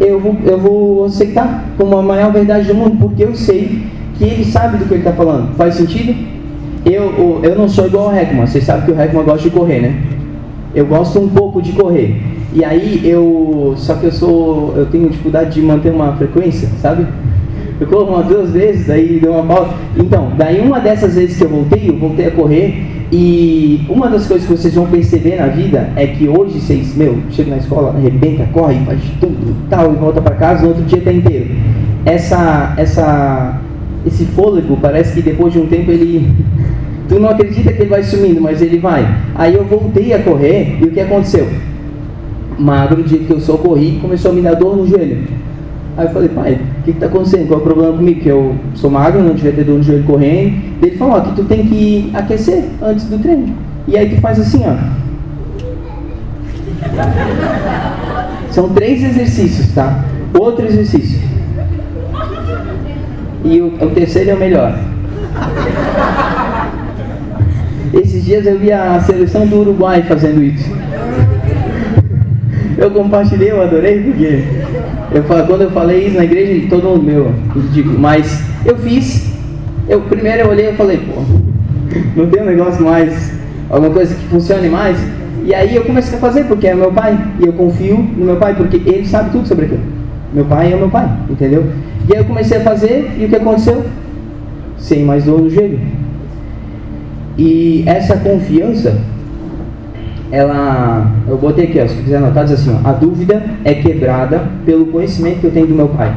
eu 0.00 0.18
vou, 0.18 0.36
eu 0.44 0.58
vou 0.58 1.04
aceitar 1.04 1.64
como 1.76 1.96
a 1.96 2.02
maior 2.02 2.32
verdade 2.32 2.66
do 2.66 2.74
mundo, 2.74 2.96
porque 2.98 3.24
eu 3.24 3.34
sei 3.34 3.82
que 4.18 4.24
ele 4.24 4.44
sabe 4.44 4.78
do 4.78 4.86
que 4.86 4.94
ele 4.94 5.00
está 5.00 5.12
falando. 5.12 5.54
Faz 5.56 5.74
sentido? 5.74 6.14
Eu, 6.84 7.40
eu 7.42 7.56
não 7.56 7.68
sou 7.68 7.86
igual 7.86 8.08
ao 8.08 8.14
Heckman. 8.14 8.46
Vocês 8.46 8.64
sabem 8.64 8.84
que 8.84 8.92
o 8.92 9.00
Heckman 9.00 9.24
gosta 9.24 9.48
de 9.48 9.50
correr, 9.50 9.80
né? 9.80 10.02
Eu 10.74 10.86
gosto 10.86 11.18
um 11.20 11.28
pouco 11.28 11.62
de 11.62 11.72
correr. 11.72 12.20
E 12.52 12.64
aí 12.64 13.00
eu. 13.04 13.74
Só 13.76 13.94
que 13.94 14.06
eu 14.06 14.12
sou. 14.12 14.74
Eu 14.76 14.86
tenho 14.86 15.08
dificuldade 15.08 15.54
de 15.54 15.62
manter 15.62 15.92
uma 15.92 16.12
frequência, 16.12 16.68
sabe? 16.80 17.06
Eu 17.80 17.86
corro 17.86 18.14
umas 18.14 18.26
duas 18.26 18.50
vezes, 18.50 18.86
daí 18.86 19.18
deu 19.20 19.32
uma 19.32 19.42
pausa. 19.42 19.74
Então, 19.96 20.32
daí 20.36 20.60
uma 20.60 20.80
dessas 20.80 21.14
vezes 21.14 21.36
que 21.36 21.44
eu 21.44 21.48
voltei, 21.48 21.88
eu 21.88 21.98
voltei 21.98 22.26
a 22.26 22.30
correr. 22.30 22.82
E 23.12 23.84
uma 23.88 24.08
das 24.08 24.26
coisas 24.26 24.46
que 24.46 24.56
vocês 24.56 24.74
vão 24.74 24.86
perceber 24.86 25.36
na 25.36 25.46
vida 25.46 25.90
é 25.94 26.06
que 26.06 26.28
hoje 26.28 26.60
vocês, 26.60 26.96
meu, 26.96 27.18
chega 27.30 27.50
na 27.50 27.58
escola, 27.58 27.94
arrebenta, 27.96 28.44
corre, 28.52 28.84
faz 28.84 29.00
tudo 29.20 29.54
tal, 29.68 29.92
e 29.92 29.96
volta 29.96 30.20
para 30.20 30.34
casa, 30.34 30.62
no 30.62 30.68
outro 30.68 30.82
dia 30.84 31.00
tá 31.00 31.12
inteiro. 31.12 31.50
Essa, 32.04 32.74
essa, 32.76 33.60
esse 34.06 34.24
fôlego 34.26 34.76
parece 34.80 35.14
que 35.14 35.22
depois 35.22 35.52
de 35.52 35.60
um 35.60 35.66
tempo 35.66 35.90
ele 35.90 36.28
Tu 37.08 37.20
não 37.20 37.28
acredita 37.28 37.72
que 37.72 37.82
ele 37.82 37.90
vai 37.90 38.02
sumindo, 38.02 38.40
mas 38.40 38.62
ele 38.62 38.78
vai. 38.78 39.06
Aí 39.34 39.54
eu 39.54 39.64
voltei 39.64 40.12
a 40.14 40.22
correr 40.22 40.78
e 40.80 40.84
o 40.84 40.90
que 40.90 41.00
aconteceu? 41.00 41.46
Magro, 42.58 43.02
do 43.02 43.04
que 43.04 43.30
eu 43.30 43.40
sou, 43.40 43.58
corri 43.58 43.98
começou 44.00 44.30
a 44.30 44.34
me 44.34 44.40
dar 44.40 44.54
dor 44.54 44.76
no 44.76 44.86
joelho. 44.86 45.18
Aí 45.96 46.06
eu 46.06 46.10
falei, 46.10 46.28
pai, 46.28 46.60
o 46.80 46.82
que 46.82 46.90
está 46.90 47.06
acontecendo? 47.06 47.46
Qual 47.46 47.60
é 47.60 47.62
o 47.62 47.64
problema 47.64 47.96
comigo? 47.96 48.20
Que 48.20 48.28
eu 48.28 48.56
sou 48.74 48.90
magro, 48.90 49.22
não 49.22 49.34
devia 49.34 49.52
ter 49.52 49.64
dor 49.64 49.78
no 49.78 49.82
joelho 49.82 50.04
correndo. 50.04 50.60
Ele 50.82 50.96
falou, 50.96 51.14
ó, 51.14 51.20
que 51.20 51.36
tu 51.36 51.44
tem 51.44 51.66
que 51.66 52.10
aquecer 52.12 52.64
antes 52.82 53.04
do 53.04 53.18
treino. 53.18 53.54
E 53.86 53.96
aí 53.96 54.12
tu 54.12 54.20
faz 54.20 54.40
assim, 54.40 54.62
ó. 54.66 54.74
São 58.50 58.68
três 58.70 59.04
exercícios, 59.04 59.72
tá? 59.72 60.04
Outro 60.38 60.66
exercício. 60.66 61.20
E 63.44 63.60
o, 63.60 63.66
o 63.66 63.90
terceiro 63.90 64.30
é 64.30 64.34
o 64.34 64.38
melhor. 64.38 64.76
Esses 67.92 68.24
dias 68.24 68.46
eu 68.46 68.58
vi 68.58 68.72
a 68.72 69.00
seleção 69.00 69.46
do 69.46 69.60
Uruguai 69.60 70.02
fazendo 70.02 70.42
isso. 70.42 70.68
Eu 72.84 72.90
compartilhei, 72.90 73.50
eu 73.50 73.62
adorei, 73.62 74.02
porque 74.02 74.44
eu, 75.10 75.22
quando 75.22 75.62
eu 75.62 75.70
falei 75.70 76.06
isso 76.06 76.18
na 76.18 76.24
igreja, 76.24 76.66
todo 76.68 76.84
mundo 76.84 77.02
meu, 77.02 77.32
digo, 77.72 77.98
mas 77.98 78.44
eu 78.62 78.76
fiz, 78.76 79.32
eu 79.88 80.02
primeiro 80.02 80.40
eu 80.40 80.48
olhei 80.50 80.68
e 80.68 80.74
falei, 80.74 80.98
pô, 80.98 81.22
não 82.14 82.26
tem 82.26 82.42
um 82.42 82.44
negócio 82.44 82.84
mais, 82.84 83.32
alguma 83.70 83.90
coisa 83.90 84.14
que 84.14 84.26
funcione 84.26 84.68
mais? 84.68 84.98
E 85.46 85.54
aí 85.54 85.74
eu 85.74 85.84
comecei 85.84 86.18
a 86.18 86.20
fazer, 86.20 86.44
porque 86.44 86.66
é 86.66 86.74
meu 86.74 86.92
pai, 86.92 87.18
e 87.40 87.46
eu 87.46 87.54
confio 87.54 87.96
no 87.96 88.26
meu 88.26 88.36
pai, 88.36 88.54
porque 88.54 88.76
ele 88.76 89.06
sabe 89.06 89.30
tudo 89.30 89.48
sobre 89.48 89.64
aquilo. 89.64 89.80
Meu 90.34 90.44
pai 90.44 90.70
é 90.70 90.76
meu 90.76 90.90
pai, 90.90 91.08
entendeu? 91.30 91.64
E 92.06 92.12
aí 92.12 92.18
eu 92.18 92.26
comecei 92.26 92.58
a 92.58 92.60
fazer, 92.60 93.14
e 93.18 93.24
o 93.24 93.28
que 93.30 93.36
aconteceu? 93.36 93.82
Sem 94.76 95.04
mais 95.04 95.24
dor 95.24 95.40
no 95.40 95.48
joelho. 95.48 95.80
E 97.38 97.82
essa 97.86 98.18
confiança, 98.18 98.98
ela, 100.34 101.12
eu 101.28 101.38
botei 101.38 101.66
aqui, 101.66 101.80
ó, 101.80 101.86
se 101.86 101.94
quiser 101.94 102.16
anotar, 102.16 102.44
diz 102.44 102.54
assim, 102.54 102.76
ó, 102.82 102.88
a 102.88 102.92
dúvida 102.92 103.40
é 103.64 103.72
quebrada 103.74 104.42
pelo 104.66 104.86
conhecimento 104.86 105.40
que 105.40 105.46
eu 105.46 105.52
tenho 105.52 105.68
do 105.68 105.74
meu 105.74 105.88
pai. 105.88 106.12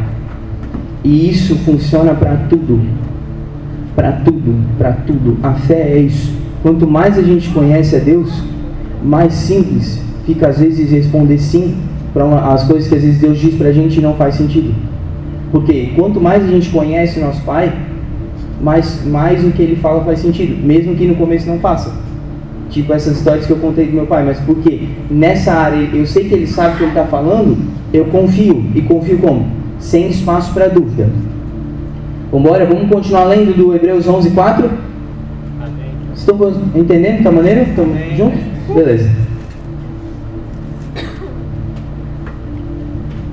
E 1.03 1.29
isso 1.29 1.55
funciona 1.57 2.15
para 2.15 2.35
tudo. 2.49 2.81
Para 3.95 4.13
tudo, 4.13 4.55
para 4.77 4.93
tudo. 4.93 5.37
A 5.43 5.53
fé 5.53 5.91
é 5.91 5.99
isso. 5.99 6.33
Quanto 6.63 6.87
mais 6.87 7.15
a 7.17 7.21
gente 7.21 7.49
conhece 7.49 7.95
a 7.95 7.99
Deus, 7.99 8.43
mais 9.03 9.33
simples 9.33 10.01
fica 10.25 10.47
às 10.47 10.59
vezes 10.59 10.89
responder 10.89 11.37
sim 11.37 11.77
para 12.11 12.25
as 12.51 12.63
coisas 12.63 12.89
que 12.89 12.95
às 12.95 13.03
vezes 13.03 13.21
Deus 13.21 13.39
diz 13.39 13.53
para 13.53 13.67
a 13.67 13.71
gente 13.71 13.99
e 13.99 14.01
não 14.01 14.15
faz 14.15 14.35
sentido. 14.35 14.73
Porque 15.51 15.91
quanto 15.95 16.19
mais 16.19 16.43
a 16.43 16.47
gente 16.47 16.69
conhece 16.71 17.19
o 17.19 17.21
nosso 17.23 17.41
Pai, 17.43 17.71
mas 18.61 19.05
mais 19.05 19.45
o 19.45 19.51
que 19.51 19.61
ele 19.61 19.75
fala 19.75 20.03
faz 20.03 20.19
sentido, 20.19 20.57
mesmo 20.65 20.95
que 20.95 21.05
no 21.05 21.15
começo 21.15 21.47
não 21.47 21.59
faça. 21.59 22.06
Tipo 22.69 22.93
essas 22.93 23.17
histórias 23.17 23.45
que 23.45 23.51
eu 23.51 23.57
contei 23.57 23.87
do 23.87 23.93
meu 23.93 24.05
pai, 24.05 24.23
mas 24.25 24.39
porque 24.41 24.89
nessa 25.09 25.53
área 25.53 25.89
eu 25.93 26.05
sei 26.05 26.27
que 26.27 26.33
ele 26.33 26.47
sabe 26.47 26.75
o 26.75 26.77
que 26.77 26.83
ele 26.83 26.91
está 26.91 27.05
falando, 27.05 27.57
eu 27.93 28.05
confio. 28.05 28.65
E 28.75 28.81
confio 28.81 29.17
como? 29.19 29.47
Sem 29.79 30.09
espaço 30.09 30.53
para 30.53 30.67
dúvida. 30.67 31.09
Vambora, 32.31 32.65
vamos 32.65 32.89
continuar 32.89 33.23
lendo 33.25 33.55
do 33.55 33.73
Hebreus 33.73 34.07
11, 34.07 34.31
4? 34.31 34.69
Estão 36.13 36.53
entendendo 36.75 37.23
da 37.23 37.31
maneira? 37.31 37.61
Estão 37.61 37.85
juntos? 38.17 38.39
Beleza. 38.73 39.09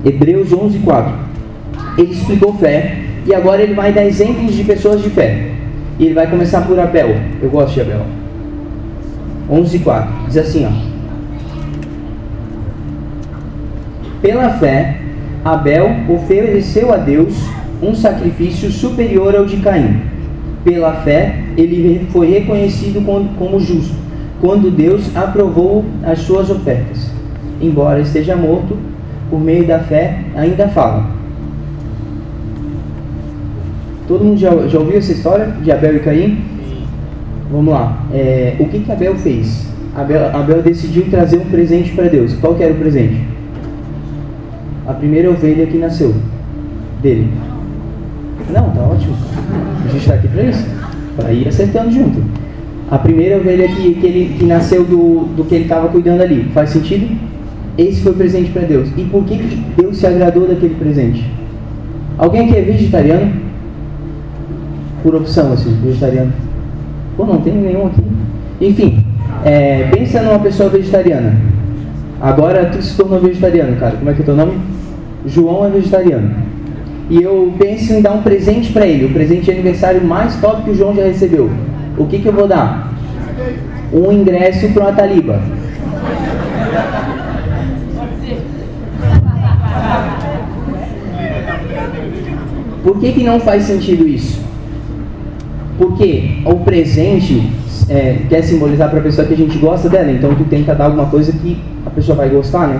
Hebreus 0.05 0.53
11, 0.53 0.79
4. 0.79 1.13
Ele 1.97 2.11
explicou 2.11 2.53
fé 2.53 2.99
e 3.25 3.33
agora 3.33 3.61
ele 3.61 3.73
vai 3.73 3.91
dar 3.91 4.05
exemplos 4.05 4.53
de 4.53 4.63
pessoas 4.63 5.01
de 5.01 5.09
fé. 5.09 5.51
E 5.99 6.05
ele 6.05 6.13
vai 6.13 6.29
começar 6.29 6.61
por 6.61 6.79
Abel. 6.79 7.15
Eu 7.41 7.49
gosto 7.49 7.73
de 7.73 7.81
Abel. 7.81 8.01
11 9.49 9.79
4. 9.79 10.13
Diz 10.27 10.37
assim, 10.37 10.65
ó. 10.65 10.95
Pela 14.21 14.49
fé, 14.51 14.97
Abel 15.43 15.87
ofereceu 16.09 16.91
a 16.93 16.97
Deus 16.97 17.35
um 17.81 17.93
sacrifício 17.93 18.71
superior 18.71 19.35
ao 19.35 19.45
de 19.45 19.57
Caim. 19.57 20.01
Pela 20.63 20.93
fé, 20.93 21.43
ele 21.55 22.07
foi 22.11 22.31
reconhecido 22.31 23.05
como 23.37 23.59
justo, 23.59 23.93
quando 24.41 24.71
Deus 24.71 25.15
aprovou 25.15 25.85
as 26.03 26.19
suas 26.19 26.49
ofertas. 26.49 27.11
Embora 27.61 28.01
esteja 28.01 28.35
morto, 28.35 28.75
por 29.29 29.39
meio 29.39 29.67
da 29.67 29.79
fé 29.79 30.21
ainda 30.35 30.67
fala. 30.69 31.05
Todo 34.07 34.23
mundo 34.23 34.39
já, 34.39 34.49
já 34.67 34.79
ouviu 34.79 34.97
essa 34.97 35.11
história 35.11 35.47
de 35.61 35.71
Abel 35.71 35.97
e 35.97 35.99
Caim? 35.99 36.54
Vamos 37.51 37.73
lá. 37.73 38.05
É, 38.13 38.55
o 38.59 38.65
que, 38.67 38.79
que 38.79 38.91
Abel 38.91 39.15
fez? 39.15 39.67
Abel, 39.95 40.35
Abel 40.35 40.61
decidiu 40.61 41.05
trazer 41.09 41.37
um 41.37 41.45
presente 41.45 41.91
para 41.91 42.07
Deus. 42.07 42.33
Qual 42.35 42.55
que 42.55 42.63
era 42.63 42.73
o 42.73 42.77
presente? 42.77 43.21
A 44.87 44.93
primeira 44.93 45.29
ovelha 45.29 45.65
que 45.65 45.77
nasceu 45.77 46.13
dele. 47.01 47.29
Não, 48.51 48.69
tá 48.71 48.81
ótimo. 48.81 49.15
A 49.83 49.87
gente 49.87 50.01
está 50.01 50.15
aqui 50.15 50.27
para 50.27 50.43
isso. 50.43 50.67
Para 51.15 51.31
ir 51.31 51.47
acertando 51.47 51.91
junto. 51.91 52.21
A 52.89 52.97
primeira 52.97 53.37
ovelha 53.37 53.67
que, 53.67 53.95
que, 53.95 54.05
ele, 54.05 54.35
que 54.37 54.45
nasceu 54.45 54.83
do, 54.83 55.25
do 55.35 55.43
que 55.45 55.55
ele 55.55 55.63
estava 55.63 55.87
cuidando 55.87 56.21
ali. 56.21 56.49
Faz 56.53 56.71
sentido? 56.71 57.15
Esse 57.77 58.01
foi 58.01 58.11
o 58.11 58.15
presente 58.15 58.51
para 58.51 58.63
Deus. 58.63 58.89
E 58.95 59.03
por 59.05 59.23
que, 59.23 59.35
Deus 59.77 59.97
se 59.97 60.05
agradou 60.05 60.47
daquele 60.47 60.75
presente? 60.75 61.29
Alguém 62.17 62.49
aqui 62.49 62.57
é 62.57 62.61
vegetariano? 62.61 63.45
por 65.05 65.13
opção, 65.13 65.53
assim, 65.53 65.71
vegetariano. 65.83 66.33
Pô, 67.15 67.25
não 67.25 67.37
tem 67.37 67.53
nenhum 67.53 67.87
aqui. 67.87 68.03
Enfim, 68.59 69.05
é, 69.43 69.87
pensa 69.91 70.21
numa 70.21 70.39
pessoa 70.39 70.69
vegetariana. 70.69 71.33
agora 72.21 72.65
tu 72.65 72.81
se 72.81 72.95
tornou 72.95 73.19
vegetariano, 73.19 73.75
cara. 73.77 73.97
Como 73.97 74.09
é 74.09 74.13
que 74.13 74.21
é 74.21 74.25
teu 74.25 74.35
nome? 74.35 74.57
João 75.25 75.65
é 75.65 75.69
vegetariano. 75.69 76.31
E 77.09 77.21
eu 77.21 77.53
penso 77.57 77.93
em 77.93 78.01
dar 78.01 78.13
um 78.13 78.21
presente 78.21 78.73
para 78.73 78.87
ele, 78.87 79.05
o 79.05 79.13
presente 79.13 79.45
de 79.45 79.51
aniversário 79.51 80.03
mais 80.03 80.35
top 80.41 80.63
que 80.63 80.71
o 80.71 80.75
João 80.75 80.95
já 80.95 81.03
recebeu. 81.03 81.49
O 81.97 82.05
que, 82.05 82.19
que 82.19 82.27
eu 82.27 82.33
vou 82.33 82.47
dar? 82.47 82.91
Um 83.93 84.11
ingresso 84.11 84.69
para 84.69 84.83
uma 84.83 84.93
taliba. 84.93 85.39
Por 92.83 92.99
que, 92.99 93.11
que 93.13 93.23
não 93.23 93.39
faz 93.39 93.63
sentido 93.63 94.07
isso? 94.07 94.43
Porque 95.77 96.41
o 96.45 96.55
presente 96.55 97.49
é, 97.89 98.17
quer 98.29 98.41
simbolizar 98.43 98.89
para 98.89 98.99
a 98.99 99.03
pessoa 99.03 99.27
que 99.27 99.33
a 99.33 99.37
gente 99.37 99.57
gosta 99.57 99.89
dela, 99.89 100.11
então 100.11 100.33
tu 100.35 100.45
tenta 100.45 100.73
dar 100.73 100.85
alguma 100.85 101.05
coisa 101.07 101.31
que 101.31 101.57
a 101.85 101.89
pessoa 101.89 102.17
vai 102.17 102.29
gostar, 102.29 102.67
né? 102.67 102.79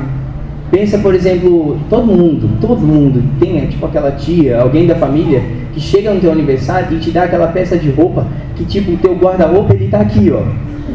Pensa, 0.71 0.97
por 0.97 1.13
exemplo, 1.13 1.77
todo 1.89 2.07
mundo, 2.07 2.49
todo 2.59 2.79
mundo 2.79 3.23
tem 3.39 3.59
é, 3.59 3.65
tipo 3.67 3.85
aquela 3.85 4.11
tia, 4.11 4.59
alguém 4.59 4.87
da 4.87 4.95
família 4.95 5.43
que 5.73 5.79
chega 5.79 6.13
no 6.13 6.19
teu 6.19 6.31
aniversário 6.31 6.97
e 6.97 6.99
te 6.99 7.11
dá 7.11 7.23
aquela 7.23 7.47
peça 7.47 7.77
de 7.77 7.89
roupa 7.91 8.25
que 8.55 8.65
tipo 8.65 8.93
o 8.93 8.97
teu 8.97 9.15
guarda-roupa 9.15 9.73
ele 9.73 9.89
tá 9.89 9.99
aqui, 9.99 10.31
ó, 10.31 10.41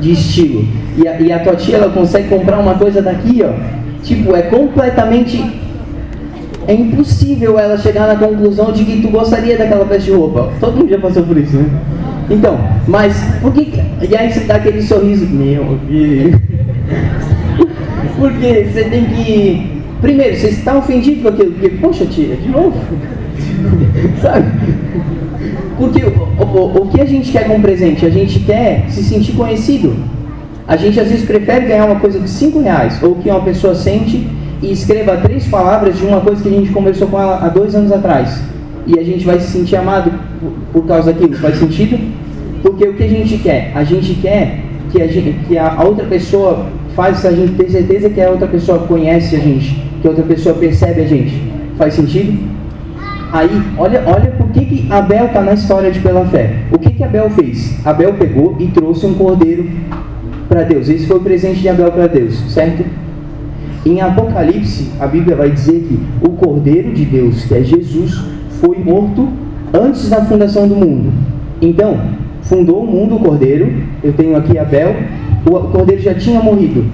de 0.00 0.12
estilo. 0.12 0.64
E 0.96 1.06
a, 1.06 1.20
e 1.20 1.32
a 1.32 1.38
tua 1.38 1.54
tia 1.54 1.76
ela 1.76 1.90
consegue 1.90 2.28
comprar 2.28 2.58
uma 2.58 2.74
coisa 2.74 3.00
daqui, 3.00 3.42
ó. 3.44 3.52
Tipo, 4.02 4.34
é 4.34 4.42
completamente 4.42 5.42
é 6.70 6.74
impossível 6.74 7.58
ela 7.58 7.76
chegar 7.76 8.06
na 8.06 8.14
conclusão 8.14 8.70
de 8.70 8.84
que 8.84 9.02
tu 9.02 9.08
gostaria 9.08 9.58
daquela 9.58 9.84
peça 9.84 10.04
de 10.04 10.12
roupa. 10.12 10.52
Todo 10.60 10.76
mundo 10.76 10.88
já 10.88 11.00
passou 11.00 11.24
por 11.24 11.36
isso, 11.36 11.56
né? 11.56 11.68
Então, 12.30 12.60
mas 12.86 13.12
por 13.42 13.52
que. 13.52 13.72
E 14.08 14.16
aí 14.16 14.32
você 14.32 14.40
dá 14.40 14.54
aquele 14.54 14.80
sorriso, 14.80 15.26
meu 15.26 15.80
Deus. 15.88 16.36
Porque 18.16 18.68
você 18.72 18.84
tem 18.84 19.04
que. 19.06 19.80
Primeiro, 20.00 20.36
você 20.36 20.46
está 20.46 20.78
ofendido 20.78 21.22
com 21.22 21.28
aquilo, 21.28 21.52
porque, 21.52 21.68
poxa 21.76 22.06
tia, 22.06 22.36
de 22.36 22.48
novo. 22.48 22.74
Sabe? 24.22 24.46
Porque 25.76 26.02
o, 26.04 26.42
o, 26.42 26.82
o 26.82 26.88
que 26.88 27.00
a 27.00 27.04
gente 27.04 27.32
quer 27.32 27.46
com 27.48 27.56
um 27.56 27.60
presente? 27.60 28.06
A 28.06 28.10
gente 28.10 28.38
quer 28.40 28.86
se 28.88 29.02
sentir 29.02 29.32
conhecido. 29.32 29.94
A 30.66 30.76
gente 30.76 30.98
às 31.00 31.08
vezes 31.08 31.26
prefere 31.26 31.66
ganhar 31.66 31.84
uma 31.84 32.00
coisa 32.00 32.18
de 32.18 32.30
5 32.30 32.60
reais, 32.60 33.02
ou 33.02 33.16
que 33.16 33.28
uma 33.28 33.42
pessoa 33.42 33.74
sente 33.74 34.26
e 34.62 34.72
escreva 34.72 35.16
três 35.16 35.46
palavras 35.46 35.98
de 35.98 36.04
uma 36.04 36.20
coisa 36.20 36.42
que 36.42 36.48
a 36.48 36.52
gente 36.52 36.70
conversou 36.72 37.08
com 37.08 37.20
ela 37.20 37.38
há 37.42 37.48
dois 37.48 37.74
anos 37.74 37.92
atrás. 37.92 38.42
E 38.86 38.98
a 38.98 39.04
gente 39.04 39.24
vai 39.24 39.38
se 39.40 39.50
sentir 39.50 39.76
amado 39.76 40.12
por, 40.72 40.86
causa 40.86 41.12
daquilo. 41.12 41.36
Faz 41.36 41.56
sentido? 41.56 41.98
Porque 42.62 42.86
o 42.86 42.94
que 42.94 43.04
a 43.04 43.08
gente 43.08 43.38
quer? 43.38 43.72
A 43.74 43.84
gente 43.84 44.14
quer 44.14 44.60
que 44.90 45.00
a, 45.00 45.06
gente, 45.06 45.32
que 45.46 45.56
a 45.56 45.82
outra 45.82 46.04
pessoa 46.06 46.66
faz 46.94 47.24
a 47.24 47.32
gente 47.32 47.54
ter 47.54 47.70
certeza 47.70 48.10
que 48.10 48.20
a 48.20 48.30
outra 48.30 48.48
pessoa 48.48 48.80
conhece 48.80 49.36
a 49.36 49.38
gente, 49.38 49.82
que 50.02 50.06
a 50.06 50.10
outra 50.10 50.24
pessoa 50.24 50.54
percebe 50.54 51.02
a 51.02 51.06
gente. 51.06 51.40
Faz 51.78 51.94
sentido? 51.94 52.38
Aí, 53.32 53.62
olha, 53.78 54.02
olha 54.06 54.30
por 54.32 54.48
que, 54.48 54.64
que 54.64 54.92
Abel 54.92 55.26
está 55.26 55.40
na 55.40 55.52
história 55.54 55.90
de 55.90 56.00
pela 56.00 56.24
fé. 56.26 56.56
O 56.72 56.78
que, 56.78 56.90
que 56.90 57.04
Abel 57.04 57.30
fez? 57.30 57.78
Abel 57.86 58.14
pegou 58.14 58.56
e 58.58 58.66
trouxe 58.66 59.06
um 59.06 59.14
cordeiro 59.14 59.70
para 60.48 60.64
Deus. 60.64 60.88
Esse 60.88 61.06
foi 61.06 61.16
o 61.16 61.20
presente 61.20 61.60
de 61.60 61.68
Abel 61.68 61.92
para 61.92 62.08
Deus, 62.08 62.34
certo? 62.52 62.84
Em 63.84 64.00
Apocalipse, 64.00 64.90
a 65.00 65.06
Bíblia 65.06 65.36
vai 65.36 65.50
dizer 65.50 65.86
que 65.88 65.98
o 66.26 66.30
cordeiro 66.32 66.92
de 66.92 67.04
Deus, 67.04 67.44
que 67.44 67.54
é 67.54 67.62
Jesus, 67.62 68.20
foi 68.60 68.78
morto 68.78 69.28
antes 69.72 70.10
da 70.10 70.22
fundação 70.24 70.68
do 70.68 70.76
mundo. 70.76 71.10
Então, 71.62 71.98
fundou 72.42 72.82
o 72.82 72.86
mundo 72.86 73.16
o 73.16 73.20
cordeiro. 73.20 73.72
Eu 74.02 74.12
tenho 74.12 74.36
aqui 74.36 74.58
Abel. 74.58 74.94
O 75.46 75.68
cordeiro 75.68 76.02
já 76.02 76.14
tinha 76.14 76.40
morrido. 76.40 76.84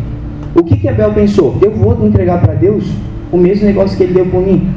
O 0.54 0.62
que, 0.62 0.76
que 0.76 0.88
Abel 0.88 1.12
pensou? 1.12 1.56
Eu 1.60 1.72
vou 1.72 2.06
entregar 2.06 2.40
para 2.40 2.54
Deus 2.54 2.84
o 3.32 3.36
mesmo 3.36 3.66
negócio 3.66 3.96
que 3.96 4.04
ele 4.04 4.14
deu 4.14 4.26
por 4.26 4.40
mim. 4.40 4.68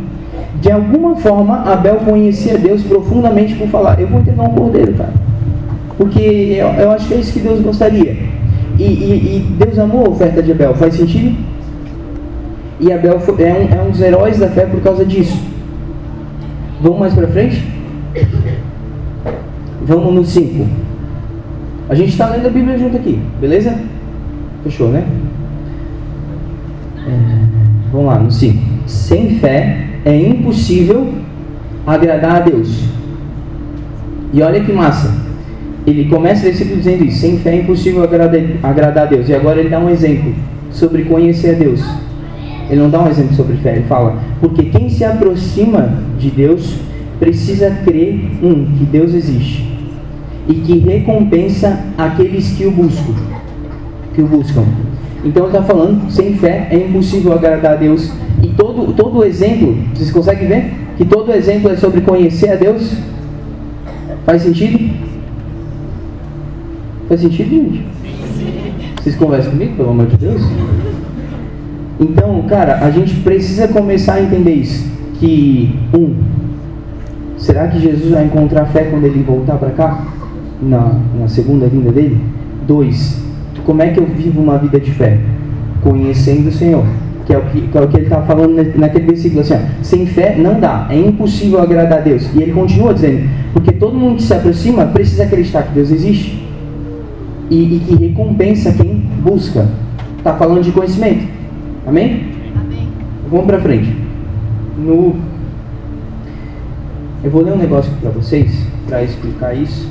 De 0.60 0.72
alguma 0.72 1.16
forma, 1.16 1.60
Abel 1.72 1.98
conhecia 1.98 2.57
Deus 2.57 2.83
profundamente 2.83 3.53
por 3.55 3.68
falar: 3.68 4.00
Eu 4.00 4.07
vou 4.07 4.20
entregar 4.20 4.44
um 4.44 4.55
cordeiro, 4.55 4.94
cara. 4.94 5.14
Porque 5.98 6.20
eu, 6.20 6.68
eu 6.68 6.92
acho 6.92 7.07
que 7.07 7.14
é 7.14 7.18
isso 7.18 7.33
que 7.33 7.40
Deus 7.40 7.62
gostaria. 7.62 8.18
E, 8.77 8.83
e, 8.83 8.86
e 8.86 9.55
Deus 9.64 9.77
amou 9.77 10.05
a 10.05 10.10
oferta 10.10 10.42
de 10.42 10.51
Abel. 10.51 10.74
Faz 10.74 10.96
sentido? 10.96 11.36
E 12.79 12.94
Abel 12.94 13.22
é, 13.39 13.53
um, 13.53 13.77
é 13.77 13.81
um 13.81 13.92
dos 13.92 14.01
heróis 14.01 14.39
da 14.39 14.48
fé 14.48 14.65
por 14.65 14.81
causa 14.81 15.05
disso. 15.05 15.37
Vamos 16.81 17.00
mais 17.00 17.13
para 17.13 17.27
frente? 17.27 17.61
Vamos 19.81 20.13
no 20.13 20.24
5. 20.24 20.65
A 21.89 21.96
gente 21.96 22.09
está 22.09 22.29
lendo 22.29 22.48
a 22.48 22.50
Bíblia 22.50 22.77
junto 22.77 22.96
aqui, 22.96 23.20
beleza? 23.42 23.75
Fechou, 24.63 24.89
né? 24.89 25.03
É, 27.05 27.92
vamos 27.92 28.07
lá, 28.07 28.20
no 28.20 28.31
5. 28.31 28.63
Sem 28.87 29.39
fé 29.39 29.87
é 30.05 30.15
impossível 30.15 31.13
agradar 31.85 32.37
a 32.37 32.39
Deus. 32.42 32.83
E 34.31 34.42
olha 34.42 34.63
que 34.63 34.72
massa. 34.72 35.13
Ele 35.85 36.05
começa 36.05 36.42
o 36.42 36.44
versículo 36.44 36.77
dizendo 36.77 37.05
isso: 37.05 37.20
sem 37.20 37.39
fé 37.39 37.55
é 37.55 37.61
impossível 37.61 38.03
agradar 38.03 39.03
a 39.03 39.05
Deus. 39.07 39.27
E 39.27 39.33
agora 39.33 39.59
ele 39.59 39.70
dá 39.70 39.79
um 39.79 39.89
exemplo 39.89 40.33
sobre 40.72 41.03
conhecer 41.03 41.55
a 41.55 41.57
Deus. 41.57 41.83
Ele 42.70 42.82
não 42.82 42.90
dá 42.90 43.01
um 43.01 43.08
exemplo 43.08 43.36
sobre 43.36 43.58
fé, 43.58 43.77
ele 43.77 43.86
fala: 43.88 44.20
porque 44.40 44.64
quem 44.66 44.90
se 44.90 45.03
aproxima 45.03 45.90
de 46.20 46.29
Deus 46.29 46.75
precisa 47.20 47.72
crer, 47.84 48.20
um, 48.44 48.66
que 48.77 48.86
Deus 48.86 49.14
existe 49.14 49.70
e 50.50 50.55
que 50.55 50.79
recompensa 50.79 51.79
aqueles 51.96 52.53
que 52.53 52.66
o 52.66 52.72
buscam. 52.72 53.14
Que 54.16 54.22
o 54.22 54.27
buscam. 54.27 54.66
Então 55.24 55.46
ele 55.46 55.58
está 55.58 55.62
falando, 55.62 56.10
sem 56.10 56.34
fé 56.36 56.68
é 56.72 56.77
impossível 56.77 57.34
agradar 57.34 57.74
a 57.74 57.75
Deus. 57.75 58.12
E 58.42 58.48
todo, 58.50 58.92
todo 58.94 59.24
exemplo, 59.24 59.77
vocês 59.94 60.12
conseguem 60.12 60.48
ver? 60.48 60.74
Que 60.98 61.05
todo 61.05 61.32
exemplo 61.32 61.70
é 61.70 61.75
sobre 61.75 62.01
conhecer 62.01 62.50
a 62.50 62.55
Deus? 62.55 62.98
Faz 64.25 64.42
sentido? 64.42 64.90
Faz 67.08 67.22
sentido, 67.22 67.50
gente? 67.50 67.86
Vocês 69.01 69.16
conversam 69.16 69.51
comigo, 69.51 69.75
pelo 69.75 69.92
amor 69.92 70.08
de 70.08 70.18
Deus? 70.18 70.42
Então, 72.00 72.42
cara, 72.44 72.79
a 72.85 72.92
gente 72.92 73.16
precisa 73.16 73.68
começar 73.68 74.16
a 74.16 74.22
entender 74.22 74.53
isso. 74.53 74.90
Que, 75.20 75.77
um, 75.94 76.16
será 77.38 77.68
que 77.68 77.79
Jesus 77.79 78.12
vai 78.12 78.25
encontrar 78.25 78.66
fé 78.68 78.85
quando 78.85 79.03
ele 79.03 79.22
voltar 79.24 79.57
para 79.57 79.72
cá? 79.72 80.05
na, 80.62 80.94
na 81.20 81.27
segunda 81.27 81.68
vinda 81.68 81.92
dele? 81.92 82.18
Dois, 82.68 83.22
como 83.66 83.81
é 83.81 83.90
que 83.90 84.00
eu 84.00 84.05
vivo 84.05 84.42
uma 84.42 84.57
vida 84.57 84.79
de 84.79 84.92
fé? 84.92 85.20
Conhecendo 85.81 86.50
o 86.50 86.51
Senhor. 86.51 86.85
Que 87.25 87.33
é 87.33 87.38
o 87.38 87.42
que, 87.44 87.62
que, 87.62 87.77
é 87.77 87.81
o 87.81 87.88
que 87.88 87.98
ele 87.98 88.05
está 88.05 88.22
falando 88.24 88.55
naquele 88.75 89.05
versículo 89.05 89.42
assim: 89.42 89.53
ó, 89.53 89.59
sem 89.83 90.05
fé 90.07 90.35
não 90.35 90.59
dá, 90.59 90.88
é 90.90 90.98
impossível 90.98 91.62
agradar 91.62 92.00
a 92.00 92.01
Deus. 92.01 92.27
E 92.35 92.42
ele 92.42 92.51
continua 92.51 92.94
dizendo: 92.94 93.29
porque 93.53 93.72
todo 93.72 93.96
mundo 93.96 94.16
que 94.16 94.24
se 94.24 94.33
aproxima 94.33 94.85
precisa 94.88 95.24
acreditar 95.24 95.64
que 95.64 95.74
Deus 95.74 95.92
existe 95.92 96.44
e, 97.50 97.75
e 97.75 97.79
que 97.79 97.96
recompensa 97.96 98.72
quem 98.72 98.96
busca. 99.24 99.68
Está 100.18 100.33
falando 100.33 100.64
de 100.64 100.72
conhecimento. 100.72 101.39
Amém? 101.85 102.31
Amém. 102.59 102.87
Vamos 103.29 103.46
para 103.46 103.59
frente. 103.59 103.96
No... 104.77 105.15
Eu 107.24 107.31
vou 107.31 107.44
ler 107.44 107.53
um 107.53 107.57
negócio 107.57 107.92
para 108.01 108.09
vocês 108.11 108.65
para 108.87 109.03
explicar 109.03 109.53
isso. 109.53 109.87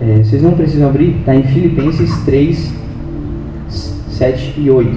É, 0.00 0.18
vocês 0.22 0.42
não 0.42 0.52
precisam 0.52 0.88
abrir, 0.88 1.16
está 1.18 1.34
em 1.34 1.44
Filipenses 1.44 2.16
3, 2.24 2.74
7 4.10 4.54
e 4.58 4.70
8. 4.70 4.90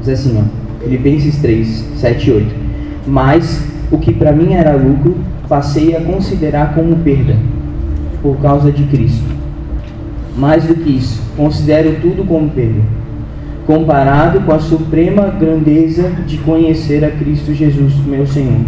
Diz 0.00 0.08
assim, 0.08 0.38
ó, 0.38 0.82
Filipenses 0.82 1.38
3, 1.38 1.84
7 1.96 2.28
e 2.28 2.32
8. 2.32 2.54
Mas 3.06 3.66
o 3.90 3.98
que 3.98 4.12
para 4.12 4.32
mim 4.32 4.54
era 4.54 4.74
lucro, 4.76 5.16
passei 5.48 5.94
a 5.94 6.00
considerar 6.00 6.74
como 6.74 6.96
perda, 6.96 7.36
por 8.22 8.36
causa 8.38 8.72
de 8.72 8.84
Cristo. 8.84 9.24
Mais 10.36 10.64
do 10.64 10.74
que 10.74 10.90
isso, 10.90 11.22
considero 11.36 11.96
tudo 12.00 12.26
como 12.26 12.50
perda, 12.50 12.82
comparado 13.66 14.40
com 14.40 14.52
a 14.52 14.60
suprema 14.60 15.26
grandeza 15.26 16.08
de 16.26 16.38
conhecer 16.38 17.04
a 17.04 17.10
Cristo 17.10 17.52
Jesus, 17.52 17.94
meu 18.06 18.26
Senhor, 18.26 18.60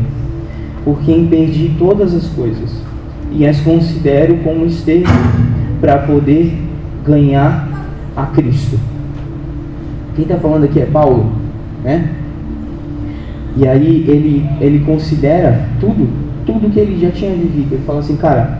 por 0.84 1.00
quem 1.02 1.26
perdi 1.28 1.76
todas 1.78 2.12
as 2.14 2.26
coisas 2.26 2.82
e 3.30 3.46
as 3.46 3.60
considero 3.60 4.38
como 4.38 4.66
esterco 4.66 5.10
para 5.80 5.98
poder 5.98 6.52
ganhar 7.06 7.68
a 8.16 8.26
Cristo. 8.26 8.78
Quem 10.16 10.24
está 10.24 10.36
falando 10.36 10.64
aqui 10.64 10.80
é 10.80 10.86
Paulo, 10.86 11.30
né? 11.84 12.10
E 13.56 13.66
aí 13.66 14.04
ele, 14.08 14.46
ele 14.60 14.84
considera 14.84 15.66
tudo, 15.80 16.08
tudo 16.44 16.70
que 16.70 16.78
ele 16.78 17.00
já 17.00 17.10
tinha 17.10 17.30
vivido. 17.32 17.74
Ele 17.74 17.82
fala 17.86 18.00
assim, 18.00 18.16
cara, 18.16 18.58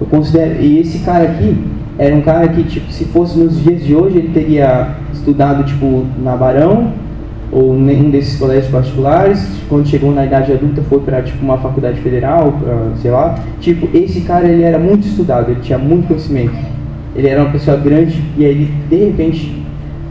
eu 0.00 0.06
considero. 0.06 0.60
E 0.62 0.78
esse 0.78 1.00
cara 1.00 1.24
aqui 1.24 1.56
era 2.00 2.16
um 2.16 2.22
cara 2.22 2.48
que, 2.48 2.64
tipo, 2.64 2.90
se 2.90 3.04
fosse 3.04 3.38
nos 3.38 3.62
dias 3.62 3.84
de 3.84 3.94
hoje, 3.94 4.16
ele 4.16 4.30
teria 4.32 4.96
estudado, 5.12 5.64
tipo, 5.64 6.06
na 6.24 6.34
Barão, 6.34 6.94
ou 7.52 7.78
nenhum 7.78 8.08
desses 8.08 8.38
colégios 8.38 8.72
particulares, 8.72 9.46
quando 9.68 9.86
chegou 9.86 10.10
na 10.10 10.24
idade 10.24 10.50
adulta 10.50 10.80
foi 10.80 11.00
para 11.00 11.20
tipo 11.20 11.44
uma 11.44 11.58
faculdade 11.58 12.00
federal, 12.00 12.52
pra, 12.52 12.92
sei 13.02 13.10
lá. 13.10 13.38
Tipo, 13.60 13.86
esse 13.94 14.22
cara 14.22 14.48
ele 14.48 14.62
era 14.62 14.78
muito 14.78 15.06
estudado, 15.06 15.50
ele 15.50 15.60
tinha 15.60 15.76
muito 15.76 16.08
conhecimento. 16.08 16.56
Ele 17.14 17.28
era 17.28 17.42
uma 17.42 17.50
pessoa 17.50 17.76
grande 17.76 18.24
e 18.38 18.46
aí 18.46 18.50
ele 18.50 18.74
de 18.88 18.96
repente 18.96 19.62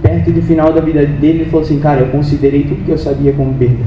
perto 0.04 0.32
do 0.32 0.44
final 0.44 0.72
da 0.72 0.82
vida 0.82 1.04
dele, 1.08 1.40
ele 1.40 1.46
falou 1.46 1.66
assim: 1.66 1.80
Cara, 1.80 2.02
eu 2.02 2.08
considerei 2.10 2.66
tudo 2.66 2.86
que 2.86 2.92
eu 2.92 3.00
sabia 3.00 3.34
como 3.34 3.52
perda. 3.56 3.84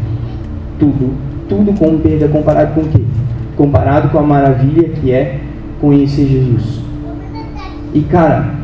Tudo. 0.76 1.10
Tudo 1.48 1.72
como 1.78 2.00
perda 2.00 2.26
comparado 2.26 2.74
com 2.74 2.80
o 2.80 2.88
quê? 2.88 3.00
Comparado 3.56 4.08
com 4.08 4.18
a 4.18 4.22
maravilha 4.22 4.88
que 4.88 5.12
é 5.12 5.38
conhecer 5.80 6.26
Jesus. 6.26 6.81
E 7.94 8.00
cara, 8.00 8.54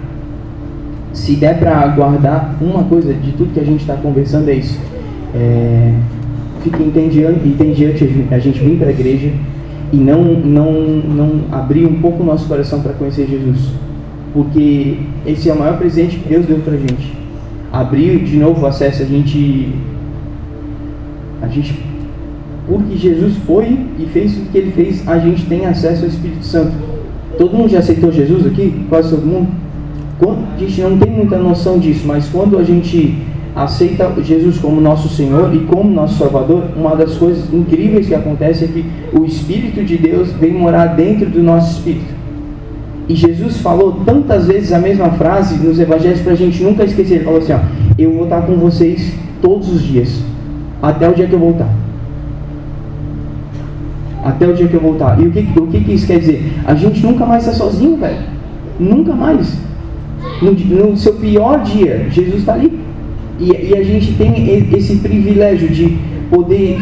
se 1.12 1.34
der 1.36 1.58
para 1.58 1.86
guardar 1.88 2.56
uma 2.60 2.84
coisa 2.84 3.12
de 3.12 3.32
tudo 3.32 3.52
que 3.52 3.60
a 3.60 3.64
gente 3.64 3.80
está 3.80 3.94
conversando 3.94 4.48
é 4.48 4.54
isso. 4.54 4.78
É, 5.34 5.92
fica 6.62 6.82
entediante 6.82 7.94
a 8.30 8.38
gente 8.38 8.58
vir 8.60 8.78
para 8.78 8.88
a 8.88 8.90
igreja 8.90 9.30
e 9.92 9.96
não, 9.96 10.22
não, 10.22 10.72
não 10.72 11.40
abrir 11.50 11.86
um 11.86 12.00
pouco 12.00 12.22
o 12.22 12.26
nosso 12.26 12.46
coração 12.46 12.80
para 12.80 12.92
conhecer 12.92 13.26
Jesus. 13.26 13.72
Porque 14.32 14.98
esse 15.26 15.48
é 15.48 15.52
o 15.52 15.58
maior 15.58 15.78
presente 15.78 16.18
que 16.18 16.28
Deus 16.28 16.46
deu 16.46 16.58
para 16.58 16.74
a 16.74 16.78
gente. 16.78 17.16
Abrir 17.72 18.24
de 18.24 18.36
novo 18.36 18.62
o 18.62 18.66
acesso, 18.66 19.02
a 19.02 19.06
gente. 19.06 19.74
A 21.42 21.48
gente. 21.48 21.78
Porque 22.66 22.96
Jesus 22.96 23.36
foi 23.46 23.78
e 23.98 24.06
fez 24.12 24.36
o 24.36 24.42
que 24.52 24.58
ele 24.58 24.72
fez, 24.72 25.08
a 25.08 25.18
gente 25.18 25.46
tem 25.46 25.64
acesso 25.64 26.02
ao 26.02 26.08
Espírito 26.08 26.44
Santo. 26.44 26.72
Todo 27.36 27.56
mundo 27.56 27.68
já 27.68 27.80
aceitou 27.80 28.10
Jesus 28.10 28.46
aqui? 28.46 28.84
Quase 28.88 29.10
todo 29.10 29.26
mundo? 29.26 29.48
A 30.58 30.60
gente 30.60 30.80
não 30.80 30.98
tem 30.98 31.08
muita 31.08 31.38
noção 31.38 31.78
disso, 31.78 32.04
mas 32.04 32.28
quando 32.28 32.58
a 32.58 32.64
gente 32.64 33.16
aceita 33.54 34.12
Jesus 34.20 34.58
como 34.58 34.80
nosso 34.80 35.08
Senhor 35.08 35.54
e 35.54 35.60
como 35.60 35.88
nosso 35.88 36.18
Salvador, 36.18 36.64
uma 36.76 36.96
das 36.96 37.16
coisas 37.16 37.52
incríveis 37.54 38.08
que 38.08 38.14
acontece 38.14 38.64
é 38.64 38.66
que 38.66 38.84
o 39.16 39.24
Espírito 39.24 39.84
de 39.84 39.96
Deus 39.96 40.32
vem 40.32 40.52
morar 40.52 40.96
dentro 40.96 41.26
do 41.26 41.40
nosso 41.40 41.78
espírito. 41.78 42.12
E 43.08 43.14
Jesus 43.14 43.58
falou 43.58 44.00
tantas 44.04 44.48
vezes 44.48 44.72
a 44.72 44.80
mesma 44.80 45.10
frase 45.10 45.64
nos 45.64 45.78
evangelhos 45.78 46.20
para 46.22 46.32
a 46.32 46.36
gente 46.36 46.60
nunca 46.60 46.84
esquecer. 46.84 47.14
Ele 47.14 47.24
falou 47.24 47.38
assim: 47.38 47.52
ó, 47.52 47.60
Eu 47.96 48.12
vou 48.12 48.24
estar 48.24 48.42
com 48.42 48.54
vocês 48.56 49.14
todos 49.40 49.72
os 49.72 49.82
dias, 49.82 50.20
até 50.82 51.08
o 51.08 51.14
dia 51.14 51.28
que 51.28 51.32
eu 51.32 51.38
voltar. 51.38 51.72
Até 54.28 54.46
o 54.46 54.54
dia 54.54 54.68
que 54.68 54.74
eu 54.74 54.80
voltar. 54.80 55.18
E 55.20 55.26
o 55.26 55.30
que, 55.30 55.58
o 55.58 55.66
que, 55.66 55.92
isso 55.92 56.06
quer 56.06 56.18
dizer? 56.18 56.52
A 56.66 56.74
gente 56.74 57.04
nunca 57.04 57.24
mais 57.24 57.46
está 57.46 57.56
sozinho, 57.56 57.96
velho. 57.96 58.18
Nunca 58.78 59.14
mais. 59.14 59.58
No, 60.42 60.52
no 60.52 60.96
seu 60.96 61.14
pior 61.14 61.62
dia, 61.62 62.06
Jesus 62.10 62.40
está 62.40 62.54
ali. 62.54 62.78
E, 63.38 63.70
e 63.70 63.76
a 63.76 63.82
gente 63.82 64.12
tem 64.14 64.48
esse 64.74 64.96
privilégio 64.96 65.68
de 65.68 65.96
poder 66.30 66.78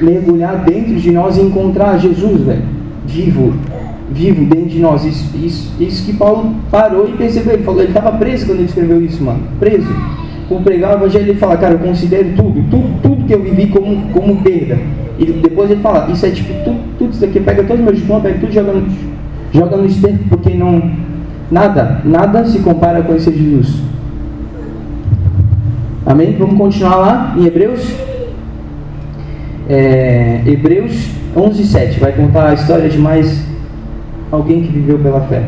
mergulhar 0.00 0.64
dentro 0.64 0.94
de 0.94 1.10
nós 1.10 1.36
e 1.36 1.40
encontrar 1.40 1.98
Jesus, 1.98 2.42
velho, 2.42 2.62
vivo, 3.06 3.54
vivo 4.10 4.44
dentro 4.44 4.68
de 4.68 4.78
nós. 4.78 5.04
Isso, 5.04 5.36
isso, 5.36 5.72
isso 5.80 6.06
que 6.06 6.12
Paulo 6.12 6.54
parou 6.70 7.08
e 7.08 7.12
percebeu. 7.12 7.54
Ele 7.54 7.64
falou, 7.64 7.80
ele 7.80 7.90
estava 7.90 8.12
preso 8.12 8.46
quando 8.46 8.58
ele 8.58 8.68
escreveu 8.68 9.02
isso, 9.02 9.22
mano. 9.24 9.40
Preso. 9.58 9.88
Por 10.48 10.62
pregar 10.62 10.92
o 10.92 10.98
evangelho, 10.98 11.30
ele 11.30 11.38
fala, 11.38 11.56
cara, 11.56 11.74
eu 11.74 11.78
considero 11.78 12.30
tudo, 12.36 12.64
tudo, 12.70 13.02
tudo 13.02 13.26
que 13.26 13.34
eu 13.34 13.42
vivi 13.42 13.66
como, 13.66 14.08
como 14.12 14.36
perda. 14.36 14.78
E 15.18 15.26
depois 15.26 15.70
ele 15.70 15.80
fala, 15.80 16.10
isso 16.10 16.24
é 16.24 16.30
tipo, 16.30 16.52
tudo, 16.64 16.78
tudo 16.96 17.12
isso 17.12 17.24
aqui, 17.24 17.40
pega 17.40 17.64
todos 17.64 17.80
os 17.80 17.84
meus 17.84 17.98
diplomas, 17.98 18.22
pega 18.22 18.38
tudo 18.38 18.52
joga 18.52 18.72
no, 18.72 18.86
joga 19.52 19.76
no 19.76 19.86
esterco, 19.86 20.24
porque 20.30 20.54
não. 20.54 20.90
Nada, 21.50 22.02
nada 22.04 22.44
se 22.44 22.58
compara 22.60 23.02
com 23.02 23.14
esse 23.14 23.32
Jesus. 23.32 23.80
Amém? 26.04 26.36
Vamos 26.38 26.56
continuar 26.56 26.96
lá 26.96 27.34
em 27.36 27.46
Hebreus. 27.46 27.80
É, 29.68 30.42
Hebreus 30.46 31.10
11, 31.36 31.64
7. 31.64 32.00
Vai 32.00 32.12
contar 32.12 32.48
a 32.48 32.54
história 32.54 32.88
de 32.88 32.98
mais 32.98 33.44
alguém 34.30 34.62
que 34.62 34.72
viveu 34.72 34.98
pela 34.98 35.22
fé. 35.22 35.44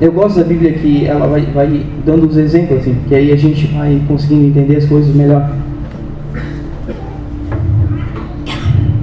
Eu 0.00 0.12
gosto 0.12 0.38
da 0.38 0.44
Bíblia 0.44 0.72
que 0.74 1.06
ela 1.06 1.26
vai, 1.26 1.42
vai 1.46 1.82
dando 2.06 2.26
os 2.26 2.36
exemplos, 2.36 2.78
assim, 2.78 2.96
que 3.08 3.14
aí 3.14 3.32
a 3.32 3.36
gente 3.36 3.66
vai 3.66 4.00
conseguindo 4.06 4.46
entender 4.46 4.76
as 4.76 4.84
coisas 4.84 5.12
melhor. 5.14 5.50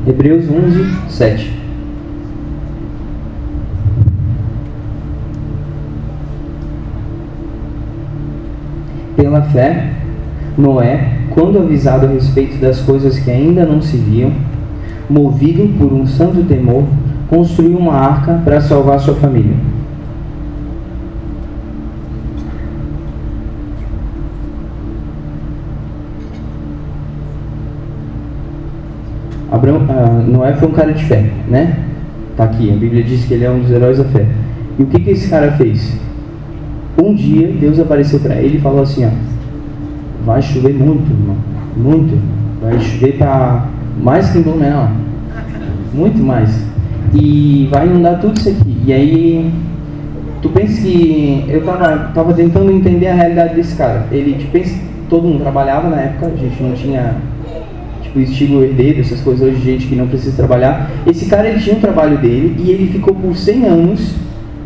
Hebreus 0.07 0.45
11, 0.47 1.09
7. 1.09 1.51
Pela 9.15 9.41
fé, 9.41 9.93
Noé, 10.55 11.21
quando 11.31 11.57
avisado 11.57 12.05
a 12.05 12.09
respeito 12.09 12.57
das 12.57 12.81
coisas 12.81 13.17
que 13.17 13.31
ainda 13.31 13.65
não 13.65 13.81
se 13.81 13.97
viam, 13.97 14.31
movido 15.09 15.67
por 15.79 15.91
um 15.91 16.05
santo 16.05 16.43
temor, 16.43 16.83
construiu 17.27 17.77
uma 17.77 17.93
arca 17.93 18.41
para 18.45 18.61
salvar 18.61 18.99
sua 18.99 19.15
família. 19.15 19.55
Abraão, 29.55 29.77
uh, 29.77 30.29
Noé 30.29 30.53
foi 30.53 30.67
um 30.67 30.73
cara 30.73 30.91
de 30.91 31.03
fé, 31.05 31.29
né? 31.47 31.77
Tá 32.35 32.43
aqui, 32.43 32.69
a 32.69 32.75
Bíblia 32.75 33.03
diz 33.03 33.23
que 33.23 33.33
ele 33.33 33.45
é 33.45 33.49
um 33.49 33.61
dos 33.61 33.71
heróis 33.71 33.97
da 33.97 34.03
fé. 34.03 34.25
E 34.77 34.83
o 34.83 34.85
que, 34.87 34.99
que 34.99 35.11
esse 35.11 35.29
cara 35.29 35.53
fez? 35.53 35.97
Um 37.01 37.13
dia 37.13 37.47
Deus 37.59 37.79
apareceu 37.79 38.19
para 38.19 38.35
ele 38.35 38.57
e 38.57 38.61
falou 38.61 38.81
assim: 38.81 39.05
ó, 39.05 39.09
vai 40.25 40.41
chover 40.41 40.73
muito, 40.73 41.09
irmão, 41.09 41.37
muito, 41.77 42.19
vai 42.61 42.77
chover 42.79 43.17
para 43.17 43.67
mais 44.01 44.29
que 44.29 44.39
em 44.39 44.41
Blumenau, 44.41 44.89
muito 45.93 46.21
mais, 46.21 46.65
e 47.13 47.69
vai 47.71 47.87
inundar 47.87 48.19
tudo 48.19 48.37
isso 48.37 48.49
aqui. 48.49 48.77
E 48.85 48.91
aí 48.91 49.53
tu 50.41 50.49
pensa 50.49 50.81
que 50.81 51.45
eu 51.47 51.63
tava, 51.63 52.11
tava 52.13 52.33
tentando 52.33 52.71
entender 52.71 53.07
a 53.07 53.13
realidade 53.13 53.55
desse 53.55 53.75
cara. 53.77 54.05
Ele, 54.11 54.35
tu 54.37 54.51
pensa, 54.51 54.77
todo 55.09 55.25
mundo 55.25 55.39
trabalhava 55.39 55.89
na 55.89 56.01
época, 56.01 56.27
a 56.27 56.35
gente 56.35 56.61
não 56.61 56.73
tinha 56.73 57.15
tipo 58.15 58.19
estilo 58.19 58.63
herdeiro, 58.63 59.01
essas 59.01 59.19
coisas 59.19 59.45
hoje, 59.47 59.61
gente 59.61 59.87
que 59.87 59.95
não 59.95 60.07
precisa 60.07 60.35
trabalhar. 60.35 60.89
Esse 61.05 61.25
cara 61.25 61.47
ele 61.49 61.59
tinha 61.59 61.75
um 61.75 61.79
trabalho 61.79 62.17
dele 62.17 62.55
e 62.59 62.71
ele 62.71 62.87
ficou 62.87 63.13
por 63.13 63.35
100 63.35 63.65
anos 63.65 64.15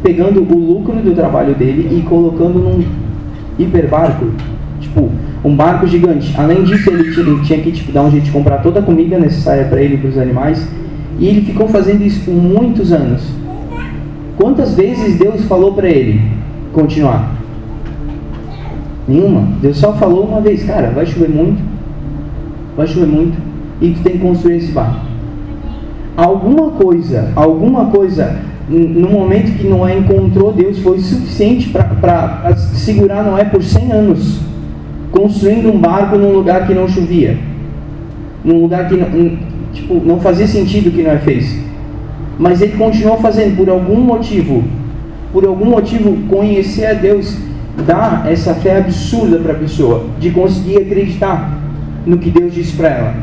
pegando 0.03 0.41
o 0.41 0.57
lucro 0.57 0.95
do 0.95 1.13
trabalho 1.13 1.55
dele 1.55 1.97
e 1.97 2.01
colocando 2.03 2.59
num 2.59 2.83
hiperbarco, 3.57 4.27
tipo, 4.79 5.09
um 5.43 5.55
barco 5.55 5.87
gigante. 5.87 6.33
Além 6.37 6.63
disso, 6.63 6.89
ele 6.89 7.11
tinha, 7.11 7.25
ele 7.25 7.41
tinha 7.41 7.59
que 7.59 7.71
tipo, 7.71 7.91
dar 7.91 8.03
um 8.03 8.11
jeito 8.11 8.25
de 8.25 8.31
comprar 8.31 8.59
toda 8.59 8.79
a 8.79 8.83
comida 8.83 9.17
necessária 9.17 9.65
para 9.65 9.81
ele 9.81 9.95
e 9.95 9.97
para 9.97 10.09
os 10.09 10.17
animais. 10.17 10.65
E 11.19 11.27
ele 11.27 11.41
ficou 11.41 11.67
fazendo 11.67 12.03
isso 12.03 12.23
por 12.23 12.33
muitos 12.33 12.93
anos. 12.93 13.23
Quantas 14.37 14.73
vezes 14.75 15.17
Deus 15.17 15.43
falou 15.45 15.73
para 15.73 15.89
ele 15.89 16.21
continuar? 16.71 17.35
Nenhuma. 19.05 19.49
Deus 19.61 19.77
só 19.77 19.91
falou 19.93 20.23
uma 20.23 20.39
vez, 20.39 20.63
cara, 20.63 20.91
vai 20.91 21.05
chover 21.05 21.29
muito, 21.29 21.61
vai 22.79 22.87
chover 22.87 23.07
muito, 23.07 23.37
e 23.81 23.89
tu 23.89 24.01
tem 24.01 24.13
que 24.13 24.19
construir 24.19 24.55
esse 24.55 24.71
barco. 24.71 25.01
Alguma 26.15 26.71
coisa, 26.71 27.29
alguma 27.35 27.87
coisa 27.87 28.39
no 28.69 29.09
momento 29.09 29.57
que 29.57 29.67
Noé 29.67 29.97
encontrou 29.97 30.53
Deus, 30.53 30.79
foi 30.79 30.99
suficiente 30.99 31.69
para 31.69 32.55
segurar 32.55 33.23
Noé 33.23 33.43
por 33.43 33.61
100 33.61 33.91
anos, 33.91 34.39
construindo 35.11 35.69
um 35.69 35.77
barco 35.77 36.15
num 36.15 36.31
lugar 36.31 36.65
que 36.67 36.73
não 36.73 36.87
chovia, 36.87 37.37
num 38.45 38.61
lugar 38.61 38.87
que 38.87 38.95
não, 38.95 39.37
tipo, 39.73 39.95
não 40.05 40.21
fazia 40.21 40.47
sentido 40.47 40.87
o 40.87 40.91
que 40.91 41.03
Noé 41.03 41.17
fez. 41.17 41.59
Mas 42.37 42.61
ele 42.61 42.77
continuou 42.77 43.17
fazendo 43.17 43.57
por 43.57 43.67
algum 43.69 43.99
motivo, 43.99 44.63
por 45.33 45.45
algum 45.45 45.65
motivo, 45.65 46.15
conhecer 46.29 46.85
a 46.85 46.93
Deus 46.93 47.37
dá 47.85 48.23
essa 48.25 48.53
fé 48.53 48.77
absurda 48.77 49.37
para 49.39 49.51
a 49.51 49.57
pessoa, 49.57 50.05
de 50.17 50.31
conseguir 50.31 50.77
acreditar 50.77 51.58
no 52.09 52.17
que 52.17 52.31
Deus 52.31 52.53
disse 52.53 52.75
para 52.75 52.89
ela. 52.89 53.13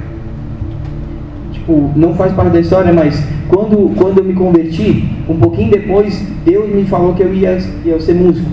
Tipo, 1.53 1.91
não 1.97 2.15
faz 2.15 2.33
parte 2.33 2.53
da 2.53 2.61
história, 2.61 2.93
mas 2.93 3.27
quando, 3.49 3.95
quando 3.97 4.19
eu 4.19 4.25
me 4.25 4.35
converti, 4.35 5.05
um 5.29 5.37
pouquinho 5.37 5.71
depois, 5.71 6.25
Deus 6.45 6.73
me 6.73 6.85
falou 6.85 7.13
que 7.15 7.23
eu 7.23 7.35
ia, 7.35 7.59
ia 7.85 8.01
ser 8.01 8.15
músico. 8.15 8.49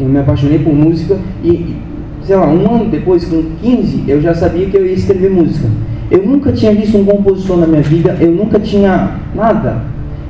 Eu 0.00 0.08
me 0.08 0.18
apaixonei 0.18 0.58
por 0.58 0.74
música 0.74 1.18
e, 1.44 1.76
sei 2.24 2.36
lá, 2.36 2.46
um 2.46 2.74
ano 2.74 2.90
depois, 2.90 3.24
com 3.26 3.42
15, 3.60 4.04
eu 4.08 4.20
já 4.22 4.34
sabia 4.34 4.66
que 4.66 4.76
eu 4.76 4.86
ia 4.86 4.94
escrever 4.94 5.30
música. 5.30 5.68
Eu 6.10 6.24
nunca 6.24 6.52
tinha 6.52 6.72
visto 6.72 6.96
um 6.96 7.04
compositor 7.04 7.58
na 7.58 7.66
minha 7.66 7.82
vida, 7.82 8.16
eu 8.20 8.30
nunca 8.30 8.58
tinha 8.58 9.18
nada. 9.34 9.82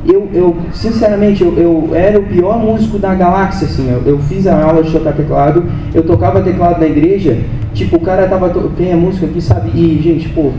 Eu, 0.09 0.29
eu 0.33 0.57
sinceramente, 0.73 1.43
eu, 1.43 1.57
eu 1.57 1.91
era 1.95 2.19
o 2.19 2.23
pior 2.23 2.59
músico 2.59 2.99
da 2.99 3.15
galáxia, 3.15 3.67
assim. 3.67 3.91
Eu, 3.91 4.03
eu 4.07 4.19
fiz 4.21 4.47
a 4.47 4.63
aula 4.63 4.83
de 4.83 4.93
tocar 4.93 5.13
teclado, 5.13 5.65
eu 5.95 6.03
tocava 6.03 6.43
teclado 6.43 6.81
na 6.81 6.87
igreja, 6.87 7.39
tipo, 7.75 7.97
o 7.97 8.01
cara 8.01 8.27
tava. 8.29 8.53
Quem 8.77 8.93
é 8.93 8.97
músico 8.97 9.27
aqui 9.27 9.41
sabe? 9.41 9.71
E, 9.75 10.01
gente, 10.03 10.29
pô, 10.29 10.53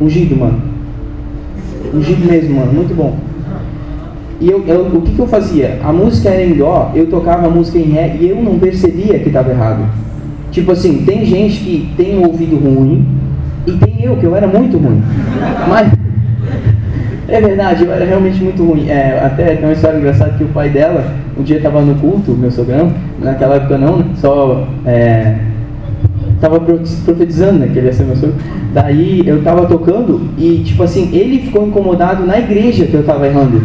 ungido, 0.00 0.36
mano 0.36 0.72
ungido 1.94 2.26
mesmo, 2.26 2.56
mano, 2.56 2.72
muito 2.72 2.94
bom. 2.94 3.16
E 4.40 4.50
eu, 4.50 4.64
eu, 4.66 4.86
o 4.86 5.02
que, 5.02 5.12
que 5.12 5.18
eu 5.18 5.26
fazia? 5.26 5.78
A 5.84 5.92
música 5.92 6.30
era 6.30 6.44
em 6.44 6.54
dó, 6.54 6.90
eu 6.94 7.06
tocava 7.06 7.46
a 7.46 7.50
música 7.50 7.78
em 7.78 7.92
ré 7.92 8.16
e 8.20 8.28
eu 8.28 8.42
não 8.42 8.58
percebia 8.58 9.18
que 9.18 9.28
estava 9.28 9.50
errado. 9.50 9.84
Tipo 10.50 10.72
assim, 10.72 11.04
tem 11.04 11.24
gente 11.24 11.60
que 11.60 11.92
tem 11.96 12.18
um 12.18 12.26
ouvido 12.26 12.56
ruim 12.56 13.06
e 13.66 13.72
tem 13.72 14.02
eu, 14.02 14.16
que 14.16 14.24
eu 14.24 14.34
era 14.34 14.46
muito 14.46 14.76
ruim. 14.78 15.00
Mas, 15.68 15.92
É 17.28 17.40
verdade, 17.40 17.86
era 17.86 18.04
realmente 18.04 18.42
muito 18.42 18.64
ruim. 18.64 18.88
É, 18.88 19.20
até 19.24 19.54
tem 19.54 19.64
uma 19.64 19.72
história 19.72 19.98
engraçada 19.98 20.32
que 20.32 20.44
o 20.44 20.48
pai 20.48 20.68
dela, 20.68 21.04
um 21.38 21.42
dia 21.42 21.58
estava 21.58 21.80
no 21.80 21.94
culto, 21.94 22.32
meu 22.32 22.50
sogrão, 22.50 22.92
naquela 23.20 23.56
época 23.56 23.78
não, 23.78 24.04
só 24.16 24.66
é, 24.84 25.36
tava 26.40 26.58
profetizando, 26.58 27.60
né, 27.60 27.70
que 27.72 27.78
ele 27.78 27.86
ia 27.86 27.92
ser 27.92 28.04
meu 28.04 28.16
sogro. 28.16 28.34
Daí 28.74 29.22
eu 29.24 29.42
tava 29.42 29.66
tocando 29.66 30.28
e, 30.36 30.62
tipo 30.64 30.82
assim, 30.82 31.10
ele 31.12 31.38
ficou 31.38 31.66
incomodado 31.66 32.26
na 32.26 32.38
igreja 32.38 32.84
que 32.86 32.94
eu 32.94 33.04
tava 33.04 33.26
errando. 33.26 33.62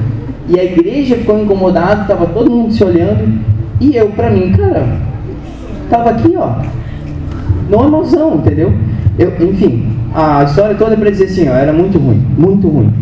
E 0.47 0.59
a 0.59 0.63
igreja 0.63 1.15
ficou 1.15 1.41
incomodada, 1.41 2.05
tava 2.05 2.27
todo 2.27 2.51
mundo 2.51 2.71
se 2.71 2.83
olhando. 2.83 3.39
E 3.81 3.95
eu, 3.95 4.09
pra 4.09 4.29
mim, 4.29 4.51
cara, 4.51 4.85
tava 5.89 6.11
aqui, 6.11 6.35
ó. 6.37 6.61
Normalzão, 7.69 8.35
entendeu? 8.35 8.71
Eu, 9.17 9.33
enfim, 9.49 9.87
a 10.13 10.43
história 10.43 10.75
toda 10.75 10.93
é 10.93 10.97
pra 10.97 11.09
dizer 11.09 11.25
assim, 11.25 11.49
ó, 11.49 11.53
era 11.53 11.73
muito 11.73 11.97
ruim, 11.97 12.21
muito 12.37 12.67
ruim. 12.67 12.93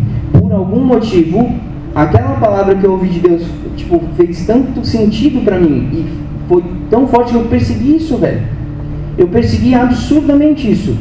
Por 0.46 0.54
algum 0.54 0.84
motivo, 0.84 1.50
aquela 1.92 2.36
palavra 2.36 2.76
que 2.76 2.84
eu 2.84 2.92
ouvi 2.92 3.08
de 3.08 3.18
Deus, 3.18 3.42
tipo, 3.74 4.00
fez 4.16 4.46
tanto 4.46 4.86
sentido 4.86 5.44
pra 5.44 5.58
mim 5.58 5.88
e 5.92 6.06
foi 6.48 6.62
tão 6.88 7.04
forte 7.08 7.32
que 7.32 7.36
eu 7.36 7.46
persegui 7.46 7.96
isso, 7.96 8.16
velho. 8.16 8.42
Eu 9.18 9.26
persegui 9.26 9.74
absurdamente 9.74 10.70
isso. 10.70 10.96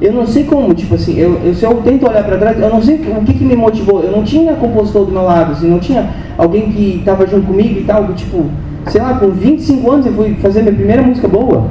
Eu 0.00 0.14
não 0.14 0.26
sei 0.26 0.44
como, 0.44 0.72
tipo 0.72 0.94
assim, 0.94 1.18
eu, 1.18 1.38
eu 1.44 1.54
se 1.54 1.66
eu 1.66 1.74
tento 1.82 2.08
olhar 2.08 2.24
para 2.24 2.38
trás, 2.38 2.58
eu 2.58 2.70
não 2.70 2.80
sei 2.80 2.94
o 2.94 3.22
que, 3.26 3.34
que 3.34 3.44
me 3.44 3.54
motivou. 3.54 4.02
Eu 4.02 4.10
não 4.10 4.24
tinha 4.24 4.54
compositor 4.54 5.04
do 5.04 5.12
meu 5.12 5.24
lado, 5.24 5.52
assim, 5.52 5.68
não 5.68 5.78
tinha 5.78 6.08
alguém 6.38 6.72
que 6.72 6.96
estava 7.00 7.26
junto 7.26 7.48
comigo 7.48 7.78
e 7.78 7.84
tal, 7.84 8.06
tipo, 8.14 8.46
sei 8.86 9.02
lá, 9.02 9.18
com 9.18 9.28
25 9.28 9.90
anos 9.90 10.06
eu 10.06 10.14
fui 10.14 10.32
fazer 10.36 10.62
minha 10.62 10.74
primeira 10.74 11.02
música 11.02 11.28
boa. 11.28 11.66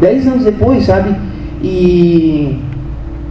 10 0.00 0.26
anos 0.26 0.44
depois, 0.44 0.84
sabe? 0.84 1.14
E 1.62 2.56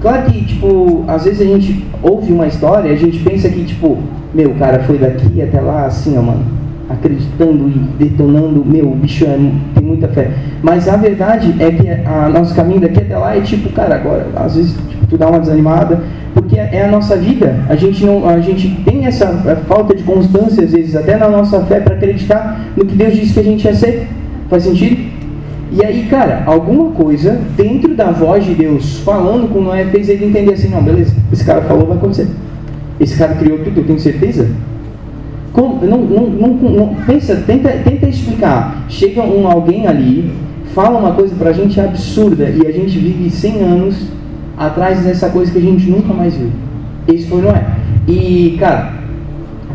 claro 0.01 0.31
que, 0.31 0.45
tipo, 0.45 1.03
às 1.07 1.23
vezes 1.23 1.41
a 1.41 1.45
gente 1.45 1.85
ouve 2.01 2.31
uma 2.31 2.47
história 2.47 2.91
a 2.91 2.95
gente 2.95 3.19
pensa 3.19 3.49
que, 3.49 3.63
tipo, 3.63 3.97
meu, 4.33 4.53
cara 4.55 4.79
foi 4.83 4.97
daqui 4.97 5.41
até 5.41 5.59
lá 5.59 5.85
assim, 5.85 6.17
ó, 6.17 6.21
mano 6.21 6.57
acreditando 6.89 7.69
e 7.69 7.79
detonando, 8.03 8.63
meu, 8.65 8.91
o 8.91 8.95
bicho 8.95 9.25
é, 9.25 9.37
tem 9.75 9.83
muita 9.83 10.07
fé. 10.07 10.31
Mas 10.61 10.87
a 10.87 10.95
verdade 10.95 11.53
é 11.59 11.71
que 11.71 11.89
a 11.89 12.29
nosso 12.29 12.55
caminho 12.55 12.79
daqui 12.79 13.01
até 13.01 13.17
lá 13.17 13.35
é 13.35 13.41
tipo, 13.41 13.69
cara, 13.69 13.95
agora, 13.95 14.27
às 14.35 14.55
vezes 14.55 14.73
tipo, 14.89 15.05
tu 15.07 15.17
dá 15.17 15.27
uma 15.27 15.39
desanimada, 15.39 15.99
porque 16.33 16.57
é 16.57 16.85
a 16.85 16.91
nossa 16.91 17.15
vida. 17.17 17.55
A 17.67 17.75
gente 17.75 18.05
não, 18.05 18.27
a 18.27 18.39
gente 18.39 18.69
tem 18.85 19.05
essa 19.05 19.27
falta 19.67 19.95
de 19.95 20.03
constância 20.03 20.63
às 20.63 20.71
vezes 20.71 20.95
até 20.95 21.17
na 21.17 21.27
nossa 21.29 21.59
fé 21.65 21.79
para 21.79 21.95
acreditar 21.95 22.67
no 22.75 22.85
que 22.85 22.95
Deus 22.95 23.15
disse 23.15 23.33
que 23.33 23.39
a 23.39 23.43
gente 23.43 23.65
ia 23.65 23.75
ser. 23.75 24.07
Faz 24.49 24.63
sentido? 24.63 25.06
E 25.71 25.83
aí, 25.83 26.07
cara, 26.09 26.43
alguma 26.45 26.91
coisa 26.91 27.39
dentro 27.55 27.93
da 27.93 28.11
voz 28.11 28.45
de 28.45 28.53
Deus 28.53 28.99
falando 28.99 29.51
com 29.51 29.61
Noé 29.61 29.85
fez 29.85 30.07
ele 30.07 30.25
entender 30.25 30.53
assim, 30.53 30.69
não, 30.69 30.81
beleza, 30.81 31.13
esse 31.31 31.43
cara 31.43 31.61
falou, 31.63 31.87
vai 31.87 31.97
acontecer. 31.97 32.27
Esse 32.99 33.17
cara 33.17 33.35
criou 33.35 33.59
tudo, 33.59 33.81
eu 33.81 33.85
tenho 33.85 33.99
certeza? 33.99 34.49
Como, 35.51 35.85
não, 35.85 35.97
não, 35.99 36.27
não, 36.27 36.53
não, 36.53 36.95
pensa, 37.05 37.35
tenta, 37.45 37.69
tenta 37.69 38.07
explicar. 38.07 38.85
Chega 38.87 39.21
um 39.21 39.47
alguém 39.47 39.87
ali, 39.87 40.31
fala 40.73 40.97
uma 40.97 41.13
coisa 41.13 41.35
pra 41.35 41.51
gente 41.51 41.79
absurda 41.79 42.49
e 42.49 42.65
a 42.65 42.71
gente 42.71 42.97
vive 42.97 43.29
100 43.29 43.61
anos 43.61 44.07
atrás 44.57 45.01
dessa 45.01 45.29
coisa 45.29 45.51
que 45.51 45.57
a 45.57 45.61
gente 45.61 45.89
nunca 45.89 46.13
mais 46.13 46.35
viu. 46.35 46.49
Esse 47.07 47.27
foi 47.27 47.41
Noé. 47.41 47.65
E, 48.07 48.55
cara, 48.59 48.93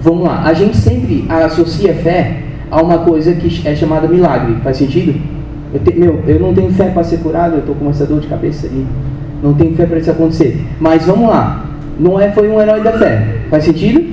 vamos 0.00 0.24
lá. 0.24 0.42
A 0.44 0.54
gente 0.54 0.76
sempre 0.76 1.24
associa 1.28 1.94
fé 1.94 2.42
a 2.70 2.80
uma 2.80 2.98
coisa 2.98 3.34
que 3.34 3.68
é 3.68 3.74
chamada 3.74 4.08
milagre. 4.08 4.56
Faz 4.62 4.78
sentido? 4.78 5.20
Eu 5.72 5.80
te, 5.80 5.98
meu, 5.98 6.22
eu 6.26 6.38
não 6.38 6.52
tenho 6.54 6.70
fé 6.72 6.90
para 6.90 7.04
ser 7.04 7.18
curado, 7.18 7.56
eu 7.56 7.62
tô 7.62 7.74
com 7.74 7.88
essa 7.88 8.04
dor 8.04 8.20
de 8.20 8.26
cabeça 8.26 8.66
aí. 8.66 8.86
Não 9.42 9.54
tenho 9.54 9.74
fé 9.74 9.86
para 9.86 9.98
isso 9.98 10.10
acontecer. 10.10 10.64
Mas 10.80 11.04
vamos 11.06 11.28
lá. 11.28 11.66
Noé 11.98 12.30
foi 12.30 12.48
um 12.48 12.60
herói 12.60 12.82
da 12.82 12.92
fé. 12.92 13.40
Faz 13.50 13.64
sentido? 13.64 14.12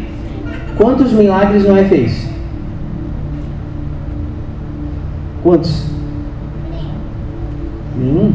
Quantos 0.77 1.11
milagres 1.11 1.67
Noé 1.67 1.83
fez? 1.85 2.29
Quantos? 5.43 5.85
Nenhum. 7.97 8.31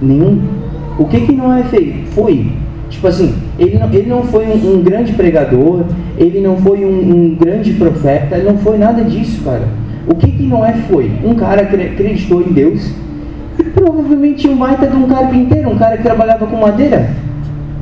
Nenhum. 0.00 0.42
O 0.98 1.04
que 1.06 1.20
que 1.20 1.32
Noé 1.32 1.64
fez? 1.64 2.08
Foi. 2.14 2.52
Tipo 2.88 3.08
assim, 3.08 3.34
ele 3.58 3.78
não, 3.78 3.92
ele 3.92 4.08
não 4.08 4.22
foi 4.22 4.46
um, 4.46 4.76
um 4.76 4.82
grande 4.82 5.12
pregador, 5.12 5.84
ele 6.16 6.40
não 6.40 6.56
foi 6.56 6.84
um, 6.84 6.98
um, 6.98 7.34
grande 7.34 7.72
profeta, 7.72 8.36
ele 8.36 8.48
não 8.48 8.58
foi 8.58 8.78
nada 8.78 9.02
disso, 9.02 9.42
cara. 9.42 9.64
O 10.06 10.14
que 10.14 10.30
que 10.30 10.42
Noé 10.44 10.72
foi? 10.88 11.10
Um 11.24 11.34
cara 11.34 11.64
que 11.64 11.74
acreditou 11.74 12.40
em 12.40 12.52
Deus 12.52 12.92
e 13.58 13.64
provavelmente 13.64 14.46
um 14.48 14.56
baita 14.56 14.86
de 14.86 14.96
um 14.96 15.08
carpinteiro, 15.08 15.70
um 15.70 15.78
cara 15.78 15.96
que 15.96 16.02
trabalhava 16.02 16.46
com 16.46 16.56
madeira. 16.56 17.10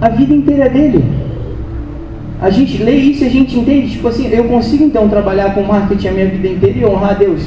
A 0.01 0.09
vida 0.09 0.35
inteira 0.35 0.69
dele. 0.69 1.05
A 2.41 2.51
gente 2.51 2.83
lê 2.83 2.97
isso 2.97 3.25
e 3.25 3.27
a 3.27 3.31
gente 3.31 3.59
entende, 3.59 3.93
tipo 3.93 4.09
assim, 4.09 4.29
eu 4.29 4.45
consigo 4.45 4.85
então 4.85 5.09
trabalhar 5.09 5.55
com 5.55 5.63
marketing 5.63 6.09
a 6.09 6.13
minha 6.13 6.27
vida 6.27 6.49
inteira 6.49 6.79
e 6.79 6.85
honrar 6.85 7.11
a 7.11 7.15
Deus. 7.15 7.43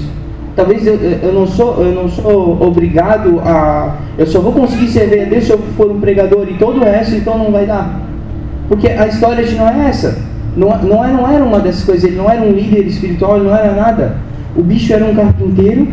Talvez 0.56 0.88
eu, 0.88 0.96
eu, 0.96 1.34
não 1.34 1.46
sou, 1.46 1.84
eu 1.84 1.94
não 1.94 2.10
sou 2.10 2.60
obrigado 2.62 3.40
a. 3.42 3.98
Eu 4.18 4.26
só 4.26 4.40
vou 4.40 4.52
conseguir 4.52 4.88
servir 4.88 5.22
a 5.22 5.26
Deus 5.26 5.44
se 5.44 5.52
eu 5.52 5.60
for 5.78 5.92
um 5.92 6.00
pregador 6.00 6.48
e 6.50 6.56
todo 6.56 6.82
o 6.82 6.84
resto 6.84 7.16
então 7.16 7.38
não 7.38 7.52
vai 7.52 7.68
dar. 7.68 8.02
Porque 8.68 8.88
a 8.88 9.08
história 9.08 9.44
de 9.44 9.54
não 9.54 9.70
é 9.70 9.90
essa. 9.90 10.20
Não, 10.56 10.76
não, 10.80 11.06
é, 11.06 11.12
não 11.12 11.32
era 11.32 11.44
uma 11.44 11.60
dessas 11.60 11.84
coisas, 11.84 12.04
ele 12.06 12.16
não 12.16 12.28
era 12.28 12.42
um 12.42 12.52
líder 12.52 12.88
espiritual, 12.88 13.38
ele 13.38 13.48
não 13.48 13.56
era 13.56 13.72
nada. 13.74 14.18
O 14.58 14.64
bicho 14.64 14.92
era 14.92 15.06
um 15.06 15.14
carpinteiro 15.14 15.88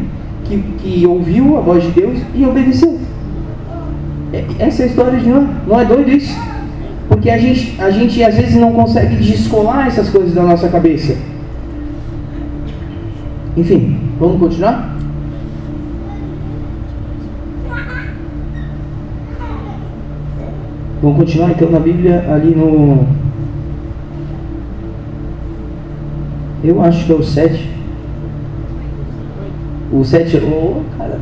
que, 0.45 0.57
que 0.79 1.07
ouviu 1.07 1.59
a 1.59 1.61
voz 1.61 1.85
de 1.85 1.91
Deus 1.91 2.19
e 2.35 2.47
obedeceu. 2.47 2.99
É, 4.33 4.45
essa 4.59 4.83
é 4.83 4.87
a 4.87 4.89
história 4.89 5.19
de 5.19 5.29
Noé. 5.29 5.47
Não 5.67 5.81
é 5.81 5.85
doido 5.85 6.11
isso? 6.11 6.35
Porque 7.09 7.29
a 7.29 7.37
gente, 7.37 7.79
a 7.79 7.91
gente 7.91 8.23
às 8.23 8.35
vezes 8.35 8.57
não 8.57 8.73
consegue 8.73 9.17
descolar 9.17 9.87
essas 9.87 10.09
coisas 10.09 10.33
da 10.35 10.43
nossa 10.43 10.69
cabeça. 10.69 11.15
Enfim, 13.55 14.01
vamos 14.19 14.41
continuar? 14.41 14.97
Vamos 21.03 21.19
continuar 21.19 21.51
então 21.51 21.71
na 21.71 21.79
Bíblia 21.79 22.25
ali 22.33 22.55
no. 22.55 23.07
Eu 26.65 26.83
acho 26.83 27.05
que 27.05 27.13
é 27.13 27.15
o 27.15 27.23
7. 27.23 27.74
O 29.95 30.05
7. 30.05 30.39
Oh, 30.39 30.83
cara. 30.99 31.21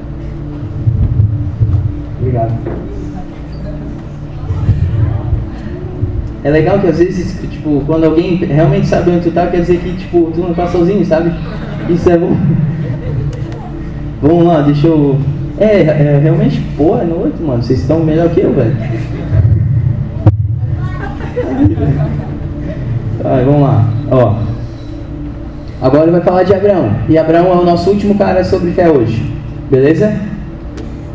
Obrigado. 2.19 2.53
É 6.43 6.51
legal 6.51 6.79
que 6.79 6.87
às 6.87 6.99
vezes, 6.99 7.39
tipo, 7.51 7.83
quando 7.87 8.05
alguém 8.05 8.37
realmente 8.37 8.87
sabe 8.87 9.11
onde 9.11 9.25
tu 9.25 9.31
tá, 9.31 9.47
quer 9.49 9.61
dizer 9.61 9.79
que, 9.79 9.95
tipo, 9.97 10.31
tu 10.35 10.41
não 10.41 10.55
tá 10.55 10.67
sozinho, 10.67 11.05
sabe? 11.05 11.31
Isso 11.91 12.09
é 12.09 12.17
bom. 12.17 12.35
Vamos 14.23 14.47
lá, 14.47 14.63
deixa 14.63 14.87
eu. 14.87 15.19
É, 15.59 15.83
é 15.83 16.21
realmente, 16.23 16.59
pô, 16.75 16.97
é 16.97 17.05
noite, 17.05 17.43
mano. 17.43 17.63
Vocês 17.63 17.81
estão 17.81 18.03
melhor 18.03 18.31
que 18.31 18.41
eu, 18.41 18.55
velho. 18.55 18.75
Vai, 23.23 23.45
vamos 23.45 23.61
lá. 23.61 23.87
Ó. 24.11 24.52
Agora 25.83 26.05
ele 26.05 26.13
vai 26.13 26.21
falar 26.21 26.45
de 26.45 26.55
Abraão. 26.55 26.93
E 27.09 27.19
Abraão 27.19 27.49
é 27.49 27.57
o 27.57 27.65
nosso 27.65 27.91
último 27.91 28.15
cara 28.15 28.45
sobre 28.45 28.71
fé 28.71 28.89
hoje. 28.89 29.21
Beleza? 29.69 30.15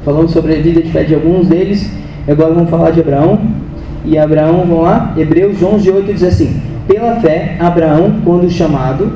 Falamos 0.03 0.31
sobre 0.31 0.55
a 0.55 0.59
vida 0.59 0.81
de 0.81 0.91
fé 0.91 1.03
de 1.03 1.15
alguns 1.15 1.47
deles. 1.47 1.89
Agora 2.27 2.53
vamos 2.53 2.69
falar 2.69 2.91
de 2.91 2.99
Abraão. 2.99 3.39
E 4.03 4.17
Abraão, 4.17 4.65
vamos 4.67 4.83
lá? 4.83 5.13
Hebreus 5.15 5.63
11, 5.63 5.89
8 5.89 6.13
diz 6.13 6.23
assim: 6.23 6.61
Pela 6.85 7.15
fé, 7.15 7.55
Abraão, 7.61 8.15
quando 8.25 8.49
chamado, 8.49 9.09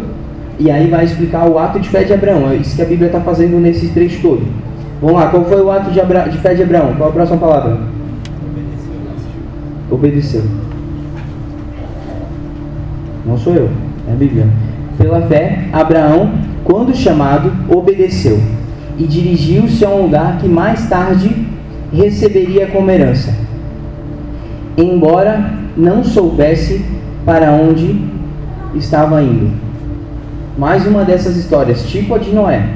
e 0.57 0.71
aí 0.71 0.87
vai 0.87 1.03
explicar 1.03 1.49
o 1.49 1.59
ato 1.59 1.81
de 1.81 1.89
fé 1.89 2.05
de 2.05 2.13
Abraão. 2.13 2.49
É 2.49 2.55
isso 2.55 2.75
que 2.75 2.81
a 2.81 2.85
Bíblia 2.85 3.07
está 3.07 3.19
fazendo 3.19 3.59
nesse 3.59 3.89
trecho 3.89 4.21
todo. 4.21 4.47
Vamos 5.01 5.19
lá, 5.19 5.27
qual 5.27 5.43
foi 5.43 5.61
o 5.61 5.69
ato 5.69 5.91
de, 5.91 5.99
Abra... 5.99 6.29
de 6.29 6.37
fé 6.37 6.53
de 6.53 6.63
Abraão? 6.63 6.93
Qual 6.97 7.09
a 7.09 7.13
próxima 7.13 7.37
palavra? 7.37 7.77
Obedeceu. 9.89 10.43
Não 13.25 13.37
sou 13.37 13.53
eu, 13.53 13.69
é 14.07 14.13
a 14.13 14.15
Bíblia. 14.15 14.47
Pela 14.97 15.21
fé, 15.21 15.65
Abraão, 15.71 16.31
quando 16.63 16.95
chamado, 16.95 17.51
obedeceu 17.69 18.39
e 18.97 19.05
dirigiu-se 19.05 19.83
a 19.83 19.89
um 19.89 20.03
lugar 20.03 20.37
que 20.37 20.47
mais 20.47 20.87
tarde 20.87 21.47
receberia 21.91 22.67
como 22.67 22.91
herança 22.91 23.41
embora 24.77 25.51
não 25.75 26.03
soubesse 26.03 26.83
para 27.25 27.51
onde 27.51 28.01
estava 28.75 29.21
indo. 29.21 29.51
Mais 30.57 30.85
uma 30.85 31.03
dessas 31.03 31.37
histórias, 31.37 31.83
tipo 31.83 32.13
a 32.13 32.17
de 32.17 32.31
Noé. 32.31 32.67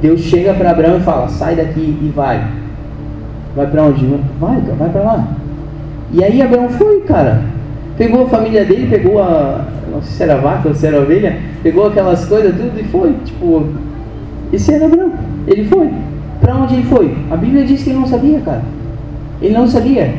Deus 0.00 0.20
chega 0.20 0.52
para 0.54 0.70
Abraão 0.70 0.98
e 0.98 1.02
fala: 1.02 1.28
sai 1.28 1.56
daqui 1.56 1.80
e 1.80 2.12
vai. 2.14 2.44
Vai 3.56 3.66
para 3.66 3.84
onde? 3.84 4.04
Vai, 4.38 4.60
vai 4.60 4.90
para 4.90 5.02
lá. 5.02 5.28
E 6.12 6.22
aí 6.22 6.42
Abraão 6.42 6.68
foi, 6.68 7.00
cara. 7.00 7.42
Pegou 7.96 8.24
a 8.24 8.28
família 8.28 8.64
dele, 8.64 8.88
pegou 8.90 9.22
a. 9.22 9.66
Não 9.90 10.02
sei 10.02 10.16
se 10.16 10.22
era 10.24 10.40
vaca 10.40 10.68
ou 10.68 10.74
se 10.74 10.86
era 10.86 11.00
ovelha, 11.00 11.38
pegou 11.62 11.86
aquelas 11.86 12.24
coisas, 12.24 12.54
tudo 12.54 12.80
e 12.80 12.84
foi. 12.84 13.14
Tipo, 13.24 13.66
esse 14.52 14.72
era 14.72 14.88
branco. 14.88 15.16
Ele 15.46 15.64
foi. 15.64 15.90
Para 16.40 16.56
onde 16.56 16.74
ele 16.74 16.82
foi? 16.84 17.16
A 17.30 17.36
Bíblia 17.36 17.64
diz 17.64 17.82
que 17.82 17.90
ele 17.90 18.00
não 18.00 18.06
sabia, 18.06 18.40
cara. 18.40 18.62
Ele 19.40 19.54
não 19.54 19.66
sabia. 19.68 20.14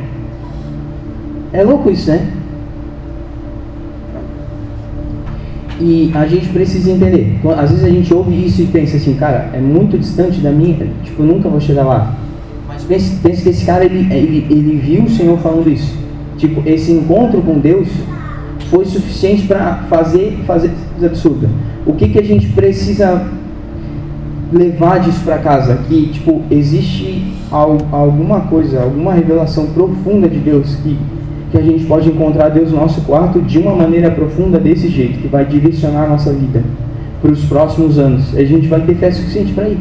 É 1.51 1.63
louco 1.63 1.89
isso, 1.89 2.09
né? 2.09 2.27
E 5.79 6.09
a 6.15 6.25
gente 6.25 6.47
precisa 6.47 6.91
entender. 6.91 7.39
Às 7.57 7.71
vezes 7.71 7.83
a 7.83 7.89
gente 7.89 8.13
ouve 8.13 8.45
isso 8.45 8.61
e 8.61 8.65
pensa 8.67 8.95
assim, 8.95 9.15
cara, 9.15 9.49
é 9.53 9.59
muito 9.59 9.97
distante 9.97 10.39
da 10.39 10.51
minha, 10.51 10.87
tipo, 11.03 11.21
nunca 11.21 11.49
vou 11.49 11.59
chegar 11.59 11.83
lá. 11.83 12.15
Mas 12.67 12.83
pense, 12.83 13.17
pense 13.17 13.43
que 13.43 13.49
esse 13.49 13.65
cara, 13.65 13.83
ele, 13.83 14.07
ele, 14.13 14.47
ele 14.49 14.77
viu 14.77 15.03
o 15.03 15.09
Senhor 15.09 15.37
falando 15.39 15.69
isso. 15.69 16.04
Tipo, 16.47 16.67
esse 16.69 16.91
encontro 16.91 17.41
com 17.41 17.57
Deus 17.57 17.87
foi 18.69 18.85
suficiente 18.85 19.47
para 19.47 19.85
fazer, 19.89 20.39
fazer 20.45 20.71
coisa 20.91 21.07
absurda. 21.07 21.49
O 21.85 21.93
que, 21.93 22.09
que 22.09 22.19
a 22.19 22.23
gente 22.23 22.47
precisa 22.47 23.27
levar 24.51 24.99
disso 24.99 25.21
para 25.23 25.37
casa? 25.39 25.79
Que, 25.87 26.07
tipo, 26.07 26.43
existe 26.51 27.33
alguma 27.51 28.41
coisa, 28.41 28.81
alguma 28.81 29.13
revelação 29.13 29.67
profunda 29.67 30.27
de 30.27 30.39
Deus 30.39 30.75
que 30.83 30.97
que 31.51 31.57
a 31.57 31.61
gente 31.61 31.85
pode 31.85 32.09
encontrar 32.09 32.49
Deus 32.49 32.71
no 32.71 32.77
nosso 32.77 33.01
quarto 33.01 33.39
de 33.41 33.57
uma 33.57 33.73
maneira 33.73 34.11
profunda 34.11 34.59
desse 34.59 34.89
jeito, 34.89 35.19
que 35.19 35.27
vai 35.27 35.45
direcionar 35.45 36.03
a 36.03 36.07
nossa 36.07 36.33
vida 36.33 36.61
para 37.21 37.31
os 37.31 37.45
próximos 37.45 37.97
anos. 37.97 38.35
A 38.35 38.43
gente 38.43 38.67
vai 38.67 38.81
ter 38.81 38.95
fé 38.95 39.09
suficiente 39.09 39.53
para 39.53 39.69
ir. 39.69 39.77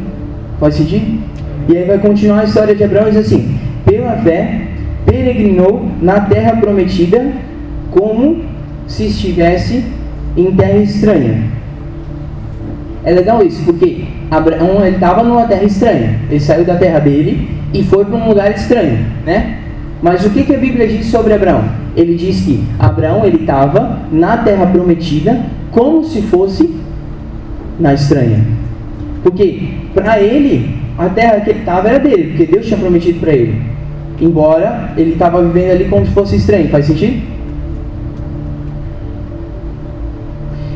Faz 0.57 0.75
sentido? 0.75 1.19
E 1.67 1.75
aí 1.75 1.85
vai 1.85 1.97
continuar 1.97 2.39
a 2.39 2.43
história 2.45 2.73
de 2.73 2.83
Abraão 2.83 3.09
diz 3.09 3.17
assim: 3.17 3.57
pela 3.85 4.13
fé 4.17 4.67
peregrinou 5.05 5.85
na 6.01 6.19
terra 6.21 6.55
prometida 6.57 7.31
como 7.91 8.43
se 8.87 9.05
estivesse 9.05 9.83
em 10.35 10.51
terra 10.51 10.77
estranha. 10.77 11.43
É 13.03 13.11
legal 13.11 13.45
isso, 13.45 13.63
porque 13.63 14.05
Abraão 14.31 14.85
estava 14.87 15.23
numa 15.23 15.45
terra 15.45 15.63
estranha. 15.63 16.19
Ele 16.29 16.39
saiu 16.39 16.65
da 16.65 16.75
terra 16.75 16.99
dele 16.99 17.47
e 17.73 17.83
foi 17.83 18.03
para 18.03 18.15
um 18.15 18.27
lugar 18.27 18.51
estranho, 18.51 19.05
né? 19.25 19.59
Mas 20.01 20.25
o 20.25 20.29
que, 20.29 20.43
que 20.43 20.55
a 20.55 20.57
Bíblia 20.57 20.87
diz 20.87 21.05
sobre 21.07 21.33
Abraão? 21.33 21.63
Ele 21.95 22.15
diz 22.15 22.41
que 22.41 22.63
Abraão 22.79 23.23
ele 23.25 23.37
estava 23.37 23.99
na 24.11 24.37
terra 24.37 24.65
prometida 24.67 25.45
como 25.71 26.03
se 26.03 26.21
fosse 26.23 26.75
na 27.79 27.93
estranha. 27.93 28.43
Porque 29.23 29.69
para 29.93 30.19
ele 30.19 30.75
a 30.97 31.09
terra 31.09 31.41
que 31.41 31.51
ele 31.51 31.59
estava 31.59 31.89
era 31.89 31.99
dele, 31.99 32.29
porque 32.29 32.51
Deus 32.51 32.65
tinha 32.65 32.79
prometido 32.79 33.19
para 33.19 33.33
ele. 33.33 33.61
Embora 34.19 34.91
ele 34.97 35.13
estava 35.13 35.41
vivendo 35.43 35.71
ali 35.71 35.85
como 35.85 36.05
se 36.05 36.11
fosse 36.11 36.35
estranho. 36.37 36.69
Faz 36.69 36.85
sentido? 36.85 37.35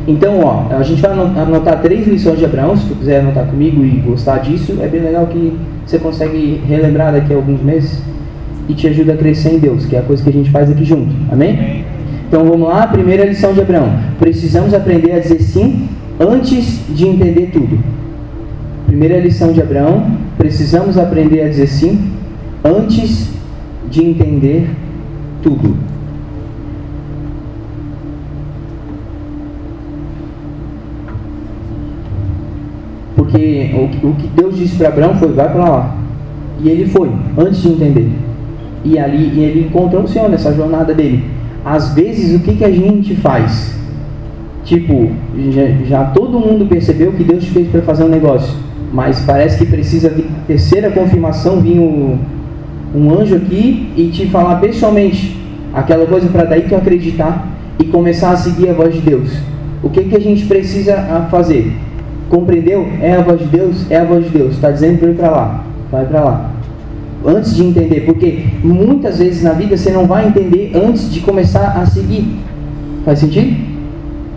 Então, 0.07 0.39
ó, 0.39 0.75
a 0.75 0.81
gente 0.81 1.01
vai 1.01 1.11
anotar 1.11 1.81
três 1.81 2.07
lições 2.07 2.39
de 2.39 2.45
Abraão, 2.45 2.75
se 2.75 2.87
tu 2.87 2.95
quiser 2.95 3.19
anotar 3.19 3.45
comigo 3.45 3.83
e 3.85 3.89
gostar 3.99 4.39
disso, 4.39 4.75
é 4.81 4.87
bem 4.87 5.01
legal 5.01 5.27
que 5.27 5.55
você 5.85 5.99
consegue 5.99 6.61
relembrar 6.67 7.13
daqui 7.13 7.31
a 7.31 7.35
alguns 7.35 7.61
meses 7.61 8.01
e 8.67 8.73
te 8.73 8.87
ajuda 8.87 9.13
a 9.13 9.17
crescer 9.17 9.53
em 9.53 9.59
Deus, 9.59 9.85
que 9.85 9.95
é 9.95 9.99
a 9.99 10.01
coisa 10.01 10.23
que 10.23 10.29
a 10.29 10.33
gente 10.33 10.49
faz 10.49 10.69
aqui 10.69 10.83
junto. 10.83 11.13
Amém? 11.31 11.85
Então 12.27 12.43
vamos 12.43 12.67
lá, 12.67 12.87
primeira 12.87 13.23
lição 13.23 13.53
de 13.53 13.61
Abraão. 13.61 13.91
Precisamos 14.19 14.73
aprender 14.73 15.11
a 15.11 15.19
dizer 15.19 15.41
sim 15.41 15.87
antes 16.19 16.81
de 16.89 17.07
entender 17.07 17.51
tudo. 17.53 17.77
Primeira 18.87 19.19
lição 19.19 19.51
de 19.51 19.61
Abraão, 19.61 20.17
precisamos 20.37 20.97
aprender 20.97 21.43
a 21.43 21.49
dizer 21.49 21.67
sim 21.67 22.11
antes 22.63 23.31
de 23.89 24.03
entender 24.03 24.69
tudo. 25.41 25.75
Porque 33.15 33.71
o, 34.03 34.13
que 34.15 34.27
Deus 34.27 34.57
disse 34.57 34.77
para 34.77 34.89
Abraão 34.89 35.15
foi: 35.15 35.33
vai 35.33 35.51
para 35.51 35.69
lá. 35.69 35.95
E 36.61 36.69
ele 36.69 36.87
foi, 36.87 37.09
antes 37.37 37.61
de 37.61 37.69
entender 37.69 38.29
e 38.83 38.97
ali 38.97 39.41
ele 39.41 39.67
encontrou 39.67 40.03
o 40.03 40.07
Senhor 40.07 40.29
nessa 40.29 40.53
jornada 40.53 40.93
dele. 40.93 41.23
Às 41.63 41.93
vezes, 41.93 42.35
o 42.35 42.43
que, 42.43 42.55
que 42.55 42.63
a 42.63 42.71
gente 42.71 43.15
faz? 43.15 43.77
Tipo, 44.63 45.11
já, 45.51 45.67
já 45.85 46.05
todo 46.05 46.39
mundo 46.39 46.65
percebeu 46.67 47.11
que 47.11 47.23
Deus 47.23 47.45
fez 47.45 47.67
para 47.69 47.81
fazer 47.81 48.03
um 48.03 48.09
negócio, 48.09 48.55
mas 48.93 49.19
parece 49.21 49.57
que 49.57 49.65
precisa 49.65 50.09
vir 50.09 50.27
terceira 50.47 50.89
confirmação, 50.91 51.59
vir 51.59 51.79
um, 51.79 52.17
um 52.95 53.11
anjo 53.13 53.35
aqui 53.35 53.91
e 53.95 54.07
te 54.07 54.27
falar 54.27 54.59
pessoalmente 54.59 55.37
aquela 55.73 56.05
coisa 56.05 56.27
para 56.29 56.43
daí 56.43 56.63
tu 56.63 56.75
acreditar 56.75 57.47
e 57.79 57.85
começar 57.85 58.31
a 58.31 58.37
seguir 58.37 58.69
a 58.69 58.73
voz 58.73 58.93
de 58.93 59.01
Deus. 59.01 59.29
O 59.83 59.89
que, 59.89 60.03
que 60.03 60.15
a 60.15 60.19
gente 60.19 60.45
precisa 60.45 61.27
fazer? 61.31 61.71
Compreendeu? 62.29 62.87
É 63.01 63.15
a 63.15 63.21
voz 63.21 63.39
de 63.39 63.45
Deus? 63.45 63.89
É 63.89 63.97
a 63.97 64.03
voz 64.03 64.25
de 64.25 64.31
Deus. 64.31 64.55
Está 64.55 64.71
dizendo 64.71 64.99
para 64.99 65.09
ir 65.09 65.15
para 65.15 65.29
lá. 65.29 65.63
Vai 65.91 66.05
para 66.05 66.23
lá 66.23 66.59
antes 67.25 67.55
de 67.55 67.63
entender, 67.63 68.01
porque 68.01 68.45
muitas 68.63 69.19
vezes 69.19 69.43
na 69.43 69.51
vida 69.51 69.75
você 69.75 69.91
não 69.91 70.05
vai 70.05 70.27
entender 70.27 70.71
antes 70.75 71.11
de 71.11 71.19
começar 71.19 71.77
a 71.77 71.85
seguir. 71.85 72.39
Faz 73.05 73.19
sentido? 73.19 73.55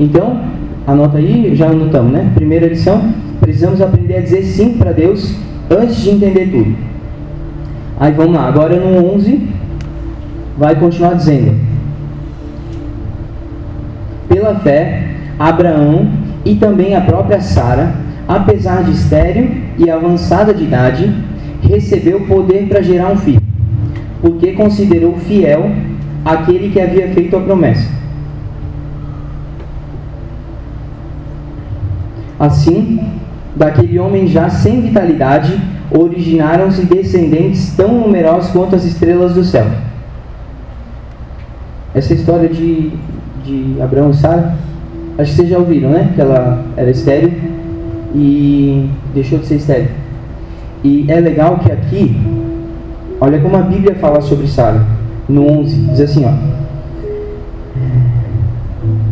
Então, 0.01 0.41
anota 0.87 1.19
aí, 1.19 1.55
já 1.55 1.69
anotamos, 1.69 2.13
né? 2.13 2.33
Primeira 2.35 2.67
lição, 2.67 3.13
precisamos 3.41 3.81
aprender 3.81 4.17
a 4.17 4.21
dizer 4.21 4.43
sim 4.43 4.75
para 4.75 4.93
Deus 4.93 5.35
antes 5.71 5.97
de 5.97 6.11
entender 6.11 6.51
tudo. 6.51 6.92
Aí 8.03 8.11
vamos 8.11 8.35
lá, 8.35 8.49
agora 8.49 8.75
no 8.75 9.15
11, 9.15 9.49
vai 10.59 10.75
continuar 10.75 11.15
dizendo: 11.15 11.55
Pela 14.29 14.57
fé, 14.57 15.15
Abraão 15.39 16.11
e 16.45 16.57
também 16.57 16.97
a 16.97 17.01
própria 17.01 17.41
Sara, 17.41 17.95
apesar 18.27 18.83
de 18.83 18.91
estéril 18.91 19.53
e 19.79 19.89
avançada 19.89 20.53
de 20.53 20.65
idade, 20.65 21.15
recebeu 21.63 22.23
poder 22.23 22.67
para 22.67 22.83
gerar 22.83 23.07
um 23.09 23.17
filho, 23.17 23.41
porque 24.21 24.51
considerou 24.51 25.15
fiel 25.19 25.71
aquele 26.25 26.71
que 26.71 26.81
havia 26.81 27.07
feito 27.11 27.37
a 27.37 27.41
promessa. 27.41 27.89
Assim, 32.37 32.99
daquele 33.55 33.97
homem 34.01 34.27
já 34.27 34.51
sem 34.51 34.81
vitalidade, 34.81 35.57
originaram-se 35.95 36.85
descendentes 36.87 37.75
tão 37.77 38.01
numerosos 38.01 38.51
quanto 38.51 38.75
as 38.75 38.85
estrelas 38.85 39.35
do 39.35 39.45
céu. 39.45 39.67
Essa 41.95 42.15
história 42.15 42.49
de, 42.49 42.91
de 43.45 43.77
Abraão 43.81 44.11
e 44.11 44.15
Sara, 44.15 44.55
acho 45.19 45.31
que 45.31 45.37
vocês 45.37 45.49
já 45.51 45.59
ouviram, 45.59 45.91
né? 45.91 46.11
Que 46.15 46.21
ela 46.21 46.65
era 46.77 46.91
estéreo 46.91 47.33
e 48.15 48.89
deixou 49.15 49.39
de 49.39 49.47
ser 49.47 49.57
estéreo. 49.57 49.89
E 50.83 51.05
é 51.09 51.21
legal 51.21 51.59
que 51.59 51.71
aqui, 51.71 52.17
olha 53.21 53.39
como 53.41 53.57
a 53.57 53.63
Bíblia 53.63 53.95
fala 53.97 54.21
sobre 54.21 54.47
Sara. 54.47 54.85
No 55.29 55.47
11, 55.61 55.77
diz 55.91 56.01
assim, 56.01 56.25
ó. 56.25 56.33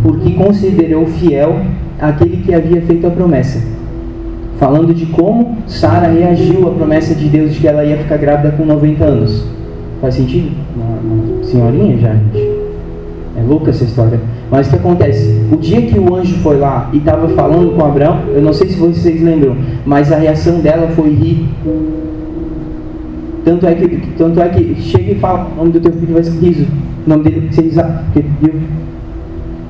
Porque 0.03 0.33
considerou 0.33 1.07
fiel 1.07 1.61
aquele 2.01 2.39
que 2.39 2.55
havia 2.55 2.81
feito 2.83 3.07
a 3.07 3.11
promessa. 3.11 3.61
Falando 4.61 4.93
de 4.93 5.07
como 5.07 5.57
Sara 5.67 6.09
reagiu 6.09 6.69
à 6.69 6.71
promessa 6.73 7.15
de 7.15 7.31
Deus 7.31 7.55
de 7.55 7.61
que 7.61 7.67
ela 7.67 7.83
ia 7.83 7.97
ficar 7.97 8.19
grávida 8.19 8.53
com 8.53 8.67
90 8.67 9.03
anos. 9.03 9.43
Faz 10.03 10.15
sentido? 10.15 10.55
Uma, 10.77 11.15
uma 11.15 11.43
senhorinha 11.43 11.97
já, 11.97 12.13
gente. 12.13 12.47
É 13.39 13.43
louca 13.43 13.71
essa 13.71 13.85
história. 13.85 14.21
Mas 14.51 14.67
o 14.67 14.71
que 14.71 14.77
acontece? 14.77 15.47
O 15.51 15.57
dia 15.57 15.81
que 15.81 15.99
o 15.99 16.15
anjo 16.15 16.35
foi 16.43 16.59
lá 16.59 16.91
e 16.93 16.99
estava 16.99 17.27
falando 17.31 17.75
com 17.75 17.83
Abraão, 17.83 18.21
eu 18.35 18.43
não 18.43 18.53
sei 18.53 18.69
se 18.69 18.79
vocês 18.79 19.23
lembram, 19.23 19.57
mas 19.87 20.13
a 20.13 20.17
reação 20.17 20.61
dela 20.61 20.89
foi 20.89 21.09
rir. 21.09 21.49
Tanto 23.43 23.67
é 23.67 23.75
que, 23.75 23.89
tanto 24.19 24.43
é 24.43 24.49
que 24.51 24.75
chega 24.83 25.13
e 25.13 25.15
fala, 25.15 25.49
o 25.55 25.57
nome 25.57 25.73
do 25.73 25.81
teu 25.81 25.93
filho 25.93 26.13
vai 26.13 26.23
ser 26.23 26.39
riso. 26.39 26.67
O 27.07 27.09
nome 27.09 27.25
dele 27.25 27.41
vai 27.47 27.53
ser 27.53 27.65
Isaac. 27.65 28.05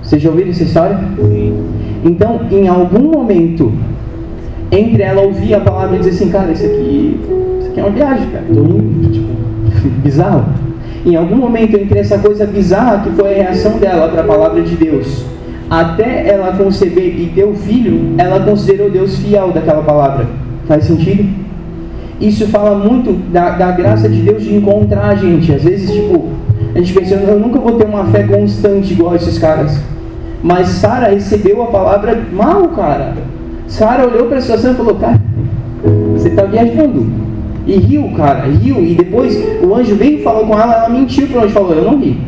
Vocês 0.03 0.21
já 0.21 0.31
ouviram 0.31 0.51
essa 0.51 0.65
história? 0.65 0.99
Sim. 1.17 1.65
Então, 2.05 2.41
em 2.51 2.67
algum 2.67 3.13
momento, 3.13 3.73
entre 4.73 5.03
ela 5.03 5.23
ouvir 5.23 5.55
a 5.55 5.61
palavra 5.61 5.97
e 5.97 5.99
dizer 5.99 6.11
assim, 6.11 6.31
cara, 6.31 6.53
isso 6.53 6.65
aqui, 6.65 7.21
isso 7.61 7.71
aqui 7.71 7.81
é 7.81 7.83
uma 7.83 7.91
viagem, 7.91 8.27
cara. 8.31 8.45
Tô 8.53 8.61
indo, 8.61 9.13
tipo, 9.13 9.29
bizarro 10.03 10.45
em 11.05 11.17
algum 11.17 11.37
momento 11.37 11.77
entre 11.77 11.99
essa 11.99 12.19
coisa 12.19 12.47
bizarra 12.47 13.03
que 13.03 13.11
foi 13.11 13.33
a 13.33 13.45
reação 13.45 13.79
dela 13.79 14.09
para 14.09 14.21
a 14.21 14.25
palavra 14.25 14.63
de 14.63 14.77
Deus, 14.77 15.25
até 15.69 16.29
ela 16.29 16.53
conceber 16.53 17.19
e 17.19 17.33
ter 17.35 17.45
o 17.45 17.55
filho, 17.55 18.15
ela 18.19 18.41
considerou 18.41 18.91
Deus 18.91 19.17
fiel 19.19 19.51
daquela 19.53 19.83
palavra. 19.83 20.27
Faz 20.67 20.85
sentido? 20.85 21.29
Isso 22.21 22.47
fala 22.49 22.77
muito 22.77 23.13
da, 23.33 23.51
da 23.51 23.71
graça 23.71 24.09
de 24.09 24.21
Deus 24.21 24.43
de 24.43 24.55
encontrar 24.55 25.09
a 25.09 25.15
gente. 25.15 25.53
Às 25.53 25.63
vezes, 25.63 25.91
tipo, 25.91 26.29
a 26.75 26.79
gente 26.79 26.93
pensa, 26.93 27.15
eu 27.15 27.41
nunca 27.41 27.59
vou 27.59 27.73
ter 27.73 27.87
uma 27.87 28.05
fé 28.07 28.25
constante 28.25 28.93
igual 28.93 29.15
esses 29.15 29.39
caras. 29.39 29.81
Mas 30.43 30.69
Sara 30.69 31.09
recebeu 31.09 31.63
a 31.63 31.67
palavra 31.67 32.21
mal, 32.33 32.69
cara. 32.69 33.15
Sara 33.71 34.05
olhou 34.07 34.27
para 34.27 34.39
a 34.39 34.41
situação 34.41 34.73
e 34.73 34.75
falou, 34.75 34.97
cara, 34.97 35.21
você 36.13 36.29
está 36.29 36.43
viajando. 36.43 37.07
E 37.67 37.77
riu, 37.77 38.11
cara, 38.17 38.47
riu. 38.47 38.85
E 38.85 38.95
depois 38.95 39.41
o 39.63 39.75
anjo 39.75 39.95
veio 39.95 40.19
e 40.19 40.23
falou 40.23 40.45
com 40.45 40.59
ela, 40.59 40.75
ela 40.75 40.89
mentiu 40.89 41.29
para 41.29 41.39
o 41.39 41.45
anjo 41.45 41.55
falou, 41.55 41.73
eu 41.73 41.85
não 41.85 42.01
ri. 42.01 42.19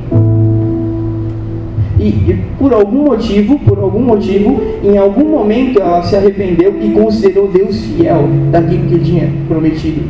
E, 1.98 2.06
e, 2.06 2.44
por 2.58 2.72
algum 2.72 3.04
motivo, 3.04 3.58
por 3.58 3.78
algum 3.78 4.00
motivo, 4.00 4.60
em 4.84 4.96
algum 4.96 5.24
momento 5.24 5.80
ela 5.80 6.02
se 6.02 6.14
arrependeu 6.16 6.76
e 6.80 6.90
considerou 6.90 7.48
Deus 7.48 7.76
fiel 7.86 8.28
daquilo 8.52 8.86
que 8.86 8.94
ele 8.94 9.04
tinha 9.04 9.28
prometido. 9.48 10.02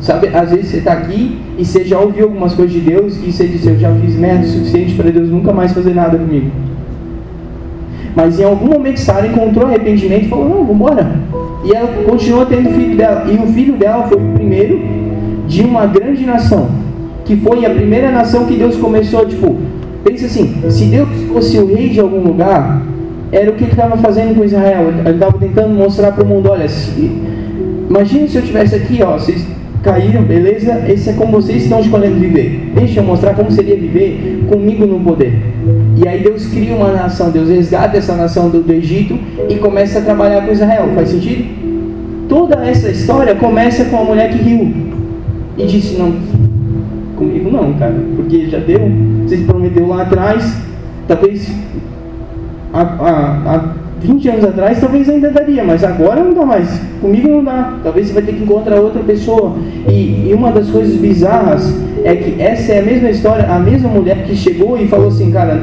Sabe, 0.00 0.28
às 0.28 0.50
vezes 0.50 0.70
você 0.70 0.76
está 0.78 0.92
aqui 0.94 1.38
e 1.56 1.64
você 1.64 1.84
já 1.84 2.00
ouviu 2.00 2.24
algumas 2.24 2.54
coisas 2.54 2.72
de 2.72 2.80
Deus 2.80 3.16
e 3.24 3.30
você 3.30 3.46
diz, 3.46 3.64
eu 3.64 3.78
já 3.78 3.94
fiz 3.94 4.16
merda 4.16 4.44
o 4.44 4.48
suficiente 4.48 4.94
para 4.94 5.10
Deus 5.10 5.28
nunca 5.28 5.52
mais 5.52 5.72
fazer 5.72 5.94
nada 5.94 6.18
comigo. 6.18 6.50
Mas 8.14 8.40
em 8.40 8.44
algum 8.44 8.66
momento 8.66 8.98
Sara 8.98 9.26
encontrou 9.26 9.66
arrependimento 9.66 10.26
e 10.26 10.28
falou: 10.28 10.48
Não, 10.48 10.56
vamos 10.58 10.74
embora. 10.74 11.10
E 11.64 11.72
ela 11.72 11.88
continuou 12.04 12.46
tendo 12.46 12.70
filho 12.70 12.96
dela. 12.96 13.24
E 13.30 13.36
o 13.36 13.46
filho 13.52 13.76
dela 13.76 14.06
foi 14.08 14.16
o 14.16 14.32
primeiro 14.34 14.80
de 15.46 15.62
uma 15.62 15.86
grande 15.86 16.24
nação. 16.24 16.68
Que 17.24 17.36
foi 17.36 17.64
a 17.64 17.70
primeira 17.70 18.10
nação 18.10 18.46
que 18.46 18.54
Deus 18.54 18.76
começou, 18.76 19.26
tipo, 19.26 19.56
pensa 20.04 20.26
assim: 20.26 20.54
se 20.68 20.84
Deus 20.86 21.08
fosse 21.32 21.58
o 21.58 21.66
rei 21.66 21.90
de 21.90 22.00
algum 22.00 22.22
lugar, 22.22 22.82
era 23.30 23.50
o 23.50 23.54
que 23.54 23.64
ele 23.64 23.72
estava 23.72 23.96
fazendo 23.96 24.36
com 24.36 24.44
Israel. 24.44 24.88
Ele 24.88 25.10
estava 25.10 25.38
tentando 25.38 25.74
mostrar 25.74 26.12
para 26.12 26.24
o 26.24 26.26
mundo: 26.26 26.50
olha, 26.50 26.68
se, 26.68 27.10
imagine 27.88 28.28
se 28.28 28.36
eu 28.38 28.42
tivesse 28.42 28.74
aqui, 28.74 29.00
ó, 29.02 29.12
vocês 29.12 29.46
caíram, 29.82 30.22
beleza? 30.22 30.84
Esse 30.88 31.10
é 31.10 31.12
como 31.12 31.32
vocês 31.32 31.64
estão 31.64 31.80
escolhendo 31.80 32.18
viver. 32.18 32.72
Deixa 32.74 33.00
eu 33.00 33.04
mostrar 33.04 33.34
como 33.34 33.50
seria 33.50 33.76
viver 33.76 34.44
comigo 34.48 34.86
no 34.86 35.00
poder. 35.00 35.32
E 35.96 36.06
aí 36.06 36.22
Deus 36.22 36.46
cria 36.46 36.74
uma 36.74 36.92
nação, 36.92 37.30
Deus 37.30 37.48
resgata 37.48 37.96
essa 37.96 38.14
nação 38.14 38.48
do, 38.48 38.62
do 38.62 38.72
Egito 38.72 39.18
e 39.48 39.56
começa 39.56 39.98
a 39.98 40.02
trabalhar 40.02 40.44
com 40.44 40.52
Israel. 40.52 40.90
Faz 40.94 41.08
sentido? 41.08 42.28
Toda 42.28 42.64
essa 42.64 42.90
história 42.90 43.34
começa 43.34 43.84
com 43.86 43.98
a 43.98 44.04
mulher 44.04 44.30
que 44.30 44.38
riu 44.38 44.72
e 45.58 45.66
disse: 45.66 45.96
Não, 45.96 46.14
comigo 47.16 47.50
não, 47.50 47.74
cara, 47.74 47.94
porque 48.16 48.46
já 48.46 48.58
deu. 48.58 48.80
Vocês 49.26 49.44
prometeu 49.44 49.86
lá 49.88 50.02
atrás, 50.02 50.56
talvez 51.08 51.50
há, 52.72 52.82
há, 52.82 53.54
há 53.54 53.74
20 54.00 54.28
anos 54.28 54.44
atrás 54.44 54.80
talvez 54.80 55.08
ainda 55.08 55.30
daria, 55.30 55.62
mas 55.62 55.84
agora 55.84 56.22
não 56.22 56.32
dá 56.32 56.44
mais. 56.44 56.80
Comigo 57.00 57.28
não 57.28 57.44
dá. 57.44 57.78
Talvez 57.82 58.08
você 58.08 58.14
vai 58.14 58.22
ter 58.22 58.32
que 58.32 58.42
encontrar 58.42 58.80
outra 58.80 59.02
pessoa. 59.02 59.54
E, 59.88 60.28
e, 60.28 60.34
uma 60.34 60.50
das 60.50 60.68
coisas 60.70 60.96
bizarras 60.96 61.74
é 62.02 62.16
que 62.16 62.40
essa 62.40 62.72
é 62.72 62.78
a 62.80 62.82
mesma 62.82 63.10
história, 63.10 63.46
a 63.46 63.58
mesma 63.58 63.88
mulher 63.88 64.24
que 64.24 64.34
chegou 64.34 64.78
e 64.78 64.88
falou 64.88 65.08
assim, 65.08 65.30
cara, 65.30 65.60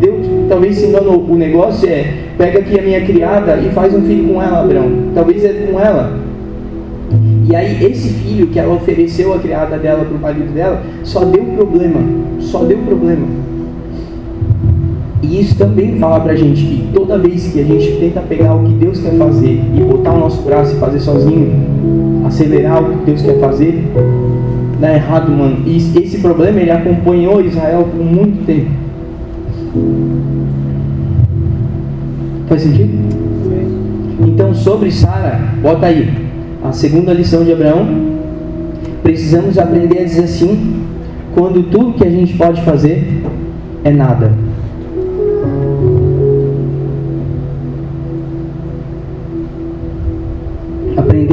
Deus 0.00 0.26
talvez 0.48 0.76
se 0.76 0.86
enganou. 0.86 1.24
O 1.28 1.34
negócio 1.34 1.88
é, 1.88 2.06
pega 2.38 2.60
aqui 2.60 2.78
a 2.78 2.82
minha 2.82 3.00
criada 3.04 3.56
e 3.56 3.70
faz 3.70 3.94
um 3.94 4.02
filho 4.02 4.32
com 4.32 4.42
ela, 4.42 4.60
Abraão. 4.60 4.90
Talvez 5.14 5.44
é 5.44 5.66
com 5.70 5.80
ela. 5.80 6.12
E 7.48 7.54
aí 7.54 7.84
esse 7.84 8.08
filho 8.08 8.46
que 8.46 8.58
ela 8.58 8.74
ofereceu 8.74 9.34
a 9.34 9.38
criada 9.38 9.76
dela 9.76 10.04
para 10.04 10.16
o 10.16 10.20
marido 10.20 10.54
dela, 10.54 10.82
só 11.02 11.24
deu 11.24 11.44
problema. 11.44 12.00
Só 12.38 12.64
deu 12.64 12.78
problema. 12.78 13.41
Isso 15.32 15.56
também 15.56 15.98
fala 15.98 16.20
pra 16.20 16.34
gente 16.34 16.62
que 16.62 16.88
toda 16.92 17.16
vez 17.16 17.50
que 17.50 17.60
a 17.60 17.64
gente 17.64 17.92
tenta 17.92 18.20
pegar 18.20 18.54
o 18.54 18.64
que 18.64 18.74
Deus 18.74 19.00
quer 19.00 19.12
fazer 19.12 19.62
e 19.74 19.80
botar 19.80 20.12
o 20.12 20.20
nosso 20.20 20.42
braço 20.42 20.76
e 20.76 20.78
fazer 20.78 21.00
sozinho, 21.00 22.22
acelerar 22.26 22.82
o 22.82 22.98
que 22.98 23.06
Deus 23.06 23.22
quer 23.22 23.40
fazer, 23.40 23.82
dá 24.78 24.92
errado, 24.92 25.30
mano. 25.30 25.62
E 25.64 25.78
esse 25.78 26.18
problema 26.18 26.60
ele 26.60 26.70
acompanhou 26.70 27.40
Israel 27.40 27.88
por 27.90 28.04
muito 28.04 28.44
tempo. 28.44 28.70
Faz 32.46 32.60
sentido? 32.60 32.92
Então, 34.20 34.54
sobre 34.54 34.92
Sara, 34.92 35.40
bota 35.62 35.86
aí 35.86 36.10
a 36.62 36.72
segunda 36.72 37.14
lição 37.14 37.42
de 37.42 37.52
Abraão. 37.54 37.86
Precisamos 39.02 39.56
aprender 39.56 40.00
a 40.00 40.04
dizer 40.04 40.24
assim, 40.24 40.82
quando 41.34 41.62
tudo 41.70 41.94
que 41.94 42.06
a 42.06 42.10
gente 42.10 42.34
pode 42.34 42.60
fazer 42.60 43.22
é 43.82 43.90
nada. 43.90 44.41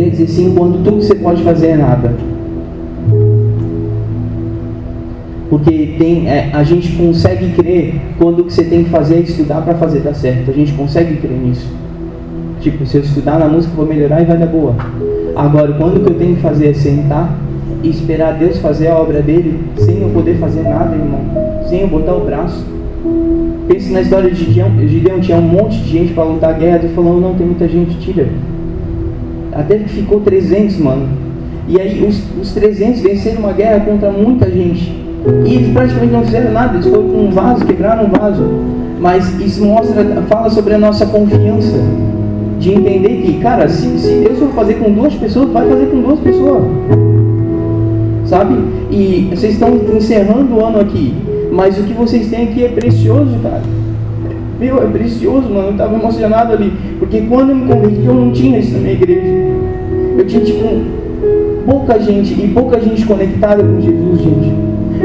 A 0.05 0.09
dizer 0.09 0.27
sim 0.27 0.53
quando 0.55 0.83
tudo 0.83 0.99
que 0.99 1.05
você 1.05 1.15
pode 1.15 1.43
fazer 1.43 1.67
é 1.67 1.75
nada. 1.75 2.13
Porque 5.49 5.95
tem, 5.97 6.29
é, 6.29 6.51
a 6.53 6.63
gente 6.63 6.91
consegue 6.93 7.49
crer 7.53 7.95
quando 8.17 8.39
o 8.39 8.43
que 8.45 8.53
você 8.53 8.63
tem 8.63 8.83
que 8.83 8.89
fazer 8.89 9.15
é 9.15 9.19
estudar 9.19 9.61
para 9.61 9.73
fazer 9.75 9.99
dar 9.99 10.13
certo. 10.13 10.51
A 10.51 10.53
gente 10.53 10.71
consegue 10.73 11.17
crer 11.17 11.37
nisso. 11.37 11.67
Tipo, 12.61 12.85
se 12.85 12.97
eu 12.97 13.01
estudar 13.01 13.39
na 13.39 13.47
música, 13.47 13.73
vou 13.75 13.85
melhorar 13.85 14.21
e 14.21 14.25
vai 14.25 14.37
dar 14.37 14.45
boa. 14.45 14.75
Agora, 15.35 15.73
quando 15.73 15.97
o 15.97 15.99
que 16.05 16.11
eu 16.11 16.17
tenho 16.17 16.35
que 16.35 16.41
fazer 16.41 16.67
é 16.67 16.73
sentar 16.73 17.37
e 17.83 17.89
esperar 17.89 18.37
Deus 18.37 18.57
fazer 18.59 18.87
a 18.87 18.95
obra 18.95 19.21
dele, 19.21 19.59
sem 19.77 20.01
eu 20.01 20.09
poder 20.09 20.35
fazer 20.37 20.63
nada, 20.63 20.95
irmão, 20.95 21.21
sem 21.67 21.81
eu 21.81 21.87
botar 21.87 22.13
o 22.13 22.25
braço. 22.25 22.65
Pense 23.67 23.91
na 23.91 24.01
história 24.01 24.29
de 24.29 24.45
Gideão, 24.45 24.71
Gideão 24.87 25.19
tinha 25.19 25.37
um 25.37 25.41
monte 25.41 25.77
de 25.77 25.89
gente 25.89 26.13
para 26.13 26.23
lutar 26.23 26.51
a 26.51 26.53
guerra, 26.53 26.79
Deus 26.79 26.93
falou, 26.93 27.19
não, 27.19 27.35
tem 27.35 27.45
muita 27.45 27.67
gente, 27.67 27.97
tira. 27.99 28.27
Até 29.51 29.77
que 29.79 29.89
ficou 29.89 30.21
300, 30.21 30.77
mano. 30.77 31.07
E 31.67 31.79
aí 31.79 32.05
os, 32.07 32.21
os 32.41 32.53
300 32.53 33.01
venceram 33.01 33.41
uma 33.41 33.53
guerra 33.53 33.81
contra 33.81 34.11
muita 34.11 34.49
gente. 34.49 34.91
E 35.45 35.53
eles 35.53 35.73
praticamente 35.73 36.13
não 36.13 36.23
fizeram 36.23 36.51
nada, 36.51 36.75
eles 36.75 36.87
foram 36.87 37.03
com 37.03 37.25
um 37.25 37.31
vaso, 37.31 37.65
quebraram 37.65 38.05
um 38.05 38.09
vaso. 38.09 38.43
Mas 38.99 39.39
isso 39.39 39.63
mostra, 39.65 40.03
fala 40.27 40.49
sobre 40.49 40.73
a 40.73 40.77
nossa 40.77 41.05
confiança. 41.05 41.77
De 42.59 42.73
entender 42.73 43.21
que, 43.21 43.39
cara, 43.39 43.69
se, 43.69 43.87
se 43.99 44.15
Deus 44.15 44.39
for 44.39 44.49
fazer 44.49 44.75
com 44.75 44.91
duas 44.91 45.13
pessoas, 45.13 45.49
vai 45.51 45.67
fazer 45.67 45.85
com 45.87 46.01
duas 46.01 46.19
pessoas. 46.19 46.63
Sabe? 48.25 48.55
E 48.91 49.29
vocês 49.29 49.53
estão 49.53 49.69
encerrando 49.95 50.55
o 50.55 50.65
ano 50.65 50.79
aqui. 50.79 51.13
Mas 51.51 51.77
o 51.77 51.83
que 51.83 51.93
vocês 51.93 52.29
têm 52.29 52.43
aqui 52.43 52.65
é 52.65 52.69
precioso, 52.69 53.37
cara. 53.41 53.61
Meu, 54.59 54.83
é 54.83 54.87
precioso, 54.87 55.49
mano. 55.49 55.67
Eu 55.67 55.71
estava 55.71 55.95
emocionado 55.95 56.53
ali. 56.53 56.73
Porque 56.99 57.21
quando 57.21 57.51
eu 57.51 57.55
me 57.55 57.73
converti, 57.73 58.05
eu 58.05 58.13
não 58.13 58.31
tinha 58.31 58.59
isso 58.59 58.73
na 58.73 58.79
minha 58.79 58.93
igreja. 58.93 59.21
Eu 60.17 60.27
tinha, 60.27 60.43
tipo, 60.43 60.65
pouca 61.65 61.97
gente. 61.99 62.33
E 62.33 62.47
pouca 62.53 62.79
gente 62.81 63.05
conectada 63.05 63.63
com 63.63 63.79
Jesus, 63.79 64.19
gente. 64.19 64.53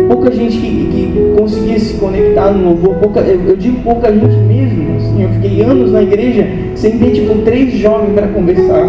Pouca 0.09 0.33
gente 0.33 0.57
que, 0.59 0.67
que 0.67 1.35
conseguia 1.39 1.79
se 1.79 1.95
conectar 1.95 2.51
no 2.51 2.71
louvor. 2.71 2.97
Pouca, 2.97 3.21
eu, 3.21 3.41
eu, 3.51 3.57
digo 3.57 3.81
pouca 3.83 4.13
gente 4.13 4.37
mesmo. 4.39 4.97
Assim, 4.97 5.23
eu 5.23 5.29
fiquei 5.29 5.63
anos 5.63 5.93
na 5.93 6.03
igreja 6.03 6.49
sem 6.75 6.99
ter, 6.99 7.13
tipo, 7.13 7.43
três 7.43 7.75
jovens 7.75 8.13
para 8.13 8.27
conversar. 8.27 8.85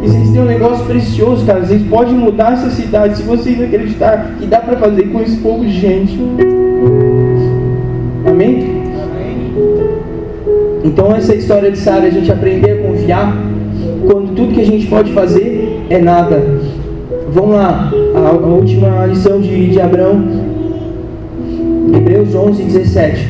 E 0.00 0.08
vocês 0.08 0.30
têm 0.30 0.42
um 0.42 0.44
negócio 0.44 0.84
precioso, 0.86 1.44
cara. 1.44 1.66
Vocês 1.66 1.82
podem 1.82 2.14
mudar 2.14 2.52
essa 2.52 2.70
cidade 2.70 3.16
se 3.16 3.24
vocês 3.24 3.60
acreditar 3.60 4.36
que 4.38 4.46
dá 4.46 4.60
para 4.60 4.76
fazer 4.76 5.08
com 5.08 5.20
esse 5.20 5.36
pouco 5.38 5.64
de 5.64 5.72
gente. 5.72 6.16
Então 11.06 11.16
essa 11.16 11.36
história 11.36 11.70
de 11.70 11.78
Sara, 11.78 12.08
a 12.08 12.10
gente 12.10 12.32
aprender 12.32 12.68
a 12.68 12.88
confiar 12.88 13.32
quando 14.10 14.34
tudo 14.34 14.52
que 14.52 14.60
a 14.60 14.66
gente 14.66 14.88
pode 14.88 15.12
fazer 15.12 15.86
é 15.88 15.98
nada. 15.98 16.42
Vamos 17.30 17.54
lá, 17.54 17.92
a, 18.12 18.28
a 18.28 18.32
última 18.32 19.06
lição 19.06 19.40
de, 19.40 19.70
de 19.70 19.80
Abraão, 19.80 20.20
Hebreus 21.94 22.34
11, 22.34 22.60
17. 22.60 23.28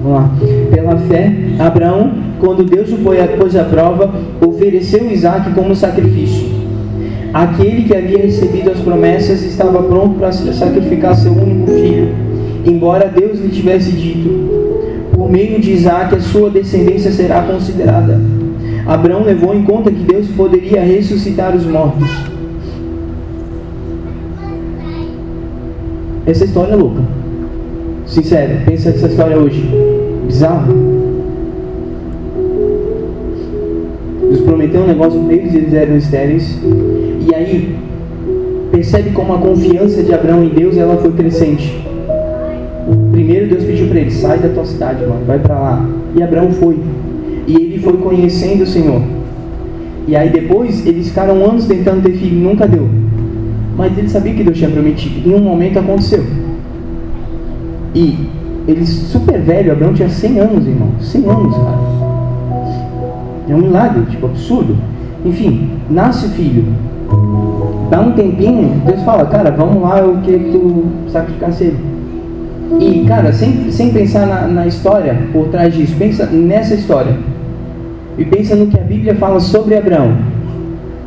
Vamos 0.00 0.12
lá. 0.12 0.30
Pela 0.70 0.96
fé, 0.96 1.32
Abraão, 1.58 2.12
quando 2.38 2.62
Deus 2.62 2.92
o 2.92 2.98
pôs 2.98 3.56
à 3.56 3.64
prova, 3.64 4.14
ofereceu 4.40 5.10
Isaac 5.10 5.50
como 5.54 5.74
sacrifício. 5.74 6.43
Aquele 7.34 7.82
que 7.82 7.96
havia 7.96 8.18
recebido 8.18 8.70
as 8.70 8.78
promessas 8.78 9.42
estava 9.42 9.82
pronto 9.82 10.20
para 10.20 10.30
sacrificar 10.30 11.16
seu 11.16 11.32
único 11.32 11.66
filho, 11.66 12.14
embora 12.64 13.08
Deus 13.08 13.40
lhe 13.40 13.48
tivesse 13.48 13.90
dito: 13.90 14.30
por 15.12 15.28
meio 15.28 15.58
de 15.60 15.72
Isaac 15.72 16.14
a 16.14 16.20
sua 16.20 16.48
descendência 16.48 17.10
será 17.10 17.42
considerada. 17.42 18.20
Abraão 18.86 19.24
levou 19.24 19.52
em 19.52 19.64
conta 19.64 19.90
que 19.90 20.04
Deus 20.04 20.28
poderia 20.28 20.80
ressuscitar 20.84 21.56
os 21.56 21.66
mortos. 21.66 22.08
Essa 26.24 26.44
história 26.44 26.74
é 26.74 26.76
louca. 26.76 27.02
Sincero, 28.06 28.60
pensa 28.64 28.90
nessa 28.90 29.08
história 29.08 29.36
hoje. 29.36 29.68
Bizarro. 30.24 30.72
Deus 34.20 34.40
prometeu 34.42 34.82
um 34.82 34.86
negócio 34.86 35.20
para 35.20 35.34
eles, 35.34 35.52
eles 35.52 35.74
eram 35.74 35.96
estéreis. 35.96 36.58
E 37.34 37.36
aí, 37.36 37.76
percebe 38.70 39.10
como 39.10 39.34
a 39.34 39.38
confiança 39.38 40.04
de 40.04 40.14
Abraão 40.14 40.44
em 40.44 40.50
Deus 40.50 40.76
ela 40.76 40.96
foi 40.98 41.10
crescente. 41.10 41.84
Primeiro 43.10 43.48
Deus 43.48 43.64
pediu 43.64 43.88
para 43.88 43.98
ele, 43.98 44.10
sai 44.12 44.38
da 44.38 44.50
tua 44.50 44.64
cidade, 44.64 45.04
mano, 45.04 45.24
vai 45.26 45.40
para 45.40 45.58
lá. 45.58 45.84
E 46.14 46.22
Abraão 46.22 46.52
foi. 46.52 46.78
E 47.48 47.56
ele 47.56 47.80
foi 47.80 47.94
conhecendo 47.94 48.62
o 48.62 48.66
Senhor. 48.66 49.02
E 50.06 50.14
aí 50.14 50.28
depois 50.30 50.86
eles 50.86 51.08
ficaram 51.08 51.44
anos 51.44 51.66
tentando 51.66 52.04
ter 52.04 52.12
filho, 52.12 52.38
nunca 52.38 52.68
deu. 52.68 52.88
Mas 53.76 53.98
ele 53.98 54.08
sabia 54.08 54.32
que 54.32 54.44
Deus 54.44 54.56
tinha 54.56 54.70
prometido. 54.70 55.28
Em 55.28 55.34
um 55.34 55.40
momento 55.40 55.80
aconteceu. 55.80 56.24
E 57.96 58.28
ele 58.68 58.86
super 58.86 59.40
velho, 59.40 59.72
Abraão 59.72 59.92
tinha 59.92 60.08
100 60.08 60.38
anos, 60.38 60.68
irmão. 60.68 60.90
100 61.00 61.28
anos, 61.28 61.56
cara. 61.56 61.78
É 63.48 63.54
um 63.56 63.58
milagre, 63.58 64.04
tipo, 64.08 64.26
absurdo. 64.26 64.76
Enfim, 65.26 65.70
nasce 65.90 66.26
o 66.26 66.28
filho. 66.28 66.64
Dá 67.90 68.00
um 68.00 68.12
tempinho, 68.12 68.80
Deus 68.86 69.02
fala, 69.02 69.26
cara, 69.26 69.50
vamos 69.50 69.82
lá, 69.82 69.98
eu 70.00 70.16
queria 70.22 70.38
que 70.38 70.50
tu 70.50 70.84
sacrificasse 71.08 71.64
ele. 71.64 71.78
E, 72.80 73.04
cara, 73.06 73.32
sem, 73.32 73.70
sem 73.70 73.90
pensar 73.90 74.26
na, 74.26 74.48
na 74.48 74.66
história 74.66 75.16
por 75.32 75.48
trás 75.48 75.74
disso, 75.74 75.94
pensa 75.98 76.26
nessa 76.26 76.74
história. 76.74 77.16
E 78.16 78.24
pensa 78.24 78.56
no 78.56 78.66
que 78.66 78.78
a 78.78 78.82
Bíblia 78.82 79.14
fala 79.14 79.38
sobre 79.38 79.76
Abraão. 79.76 80.16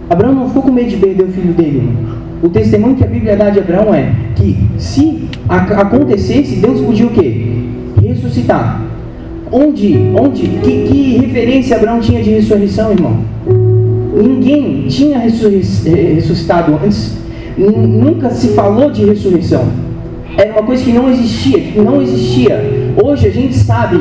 Abraão 0.09 0.33
não 0.33 0.47
ficou 0.47 0.63
com 0.63 0.71
medo 0.71 0.89
de 0.89 0.97
perder 0.97 1.23
o 1.23 1.31
filho 1.31 1.53
dele. 1.53 1.97
O 2.41 2.49
testemunho 2.49 2.95
que 2.95 3.03
a 3.03 3.07
Bíblia 3.07 3.35
dá 3.35 3.49
de 3.49 3.59
Abraão 3.59 3.93
é 3.93 4.11
que 4.35 4.57
se 4.77 5.27
acontecesse, 5.49 6.57
Deus 6.57 6.79
podia 6.81 7.07
o 7.07 7.09
quê? 7.09 7.63
Ressuscitar. 8.01 8.81
Onde, 9.51 10.11
onde, 10.19 10.47
que, 10.47 10.87
que 10.87 11.17
referência 11.17 11.77
Abraão 11.77 11.99
tinha 11.99 12.21
de 12.21 12.31
ressurreição, 12.31 12.91
irmão? 12.91 13.17
Ninguém 14.21 14.87
tinha 14.87 15.19
ressuscitado 15.19 16.79
antes. 16.83 17.17
Nunca 17.57 18.29
se 18.31 18.49
falou 18.49 18.91
de 18.91 19.05
ressurreição. 19.05 19.65
Era 20.35 20.51
uma 20.51 20.63
coisa 20.63 20.83
que 20.83 20.91
não 20.91 21.09
existia, 21.09 21.59
que 21.59 21.79
não 21.79 22.01
existia. 22.01 22.59
Hoje 23.03 23.27
a 23.27 23.31
gente 23.31 23.55
sabe, 23.55 23.97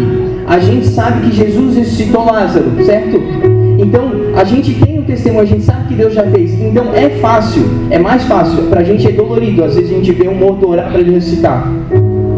a 0.46 0.58
gente 0.58 0.86
sabe 0.86 1.28
que 1.28 1.36
Jesus 1.36 1.76
ressuscitou 1.76 2.24
Lázaro, 2.24 2.66
certo? 2.84 3.18
Então 3.78 4.10
a 4.34 4.44
gente 4.44 4.74
tem 4.74 4.98
um 4.98 5.02
testemunho, 5.02 5.42
a 5.42 5.46
gente 5.46 5.62
sabe 5.62 5.88
que 5.88 5.94
Deus 5.94 6.14
já 6.14 6.24
fez. 6.24 6.52
Então 6.60 6.94
é 6.94 7.10
fácil, 7.10 7.62
é 7.90 7.98
mais 7.98 8.22
fácil. 8.24 8.64
Para 8.64 8.80
a 8.80 8.84
gente 8.84 9.06
é 9.06 9.12
dolorido. 9.12 9.64
Às 9.64 9.76
vezes 9.76 9.90
a 9.90 9.94
gente 9.94 10.12
vê 10.12 10.28
um 10.28 10.34
morto 10.34 10.68
orar 10.68 10.90
para 10.90 11.00
ele 11.00 11.12
ressuscitar. 11.12 11.66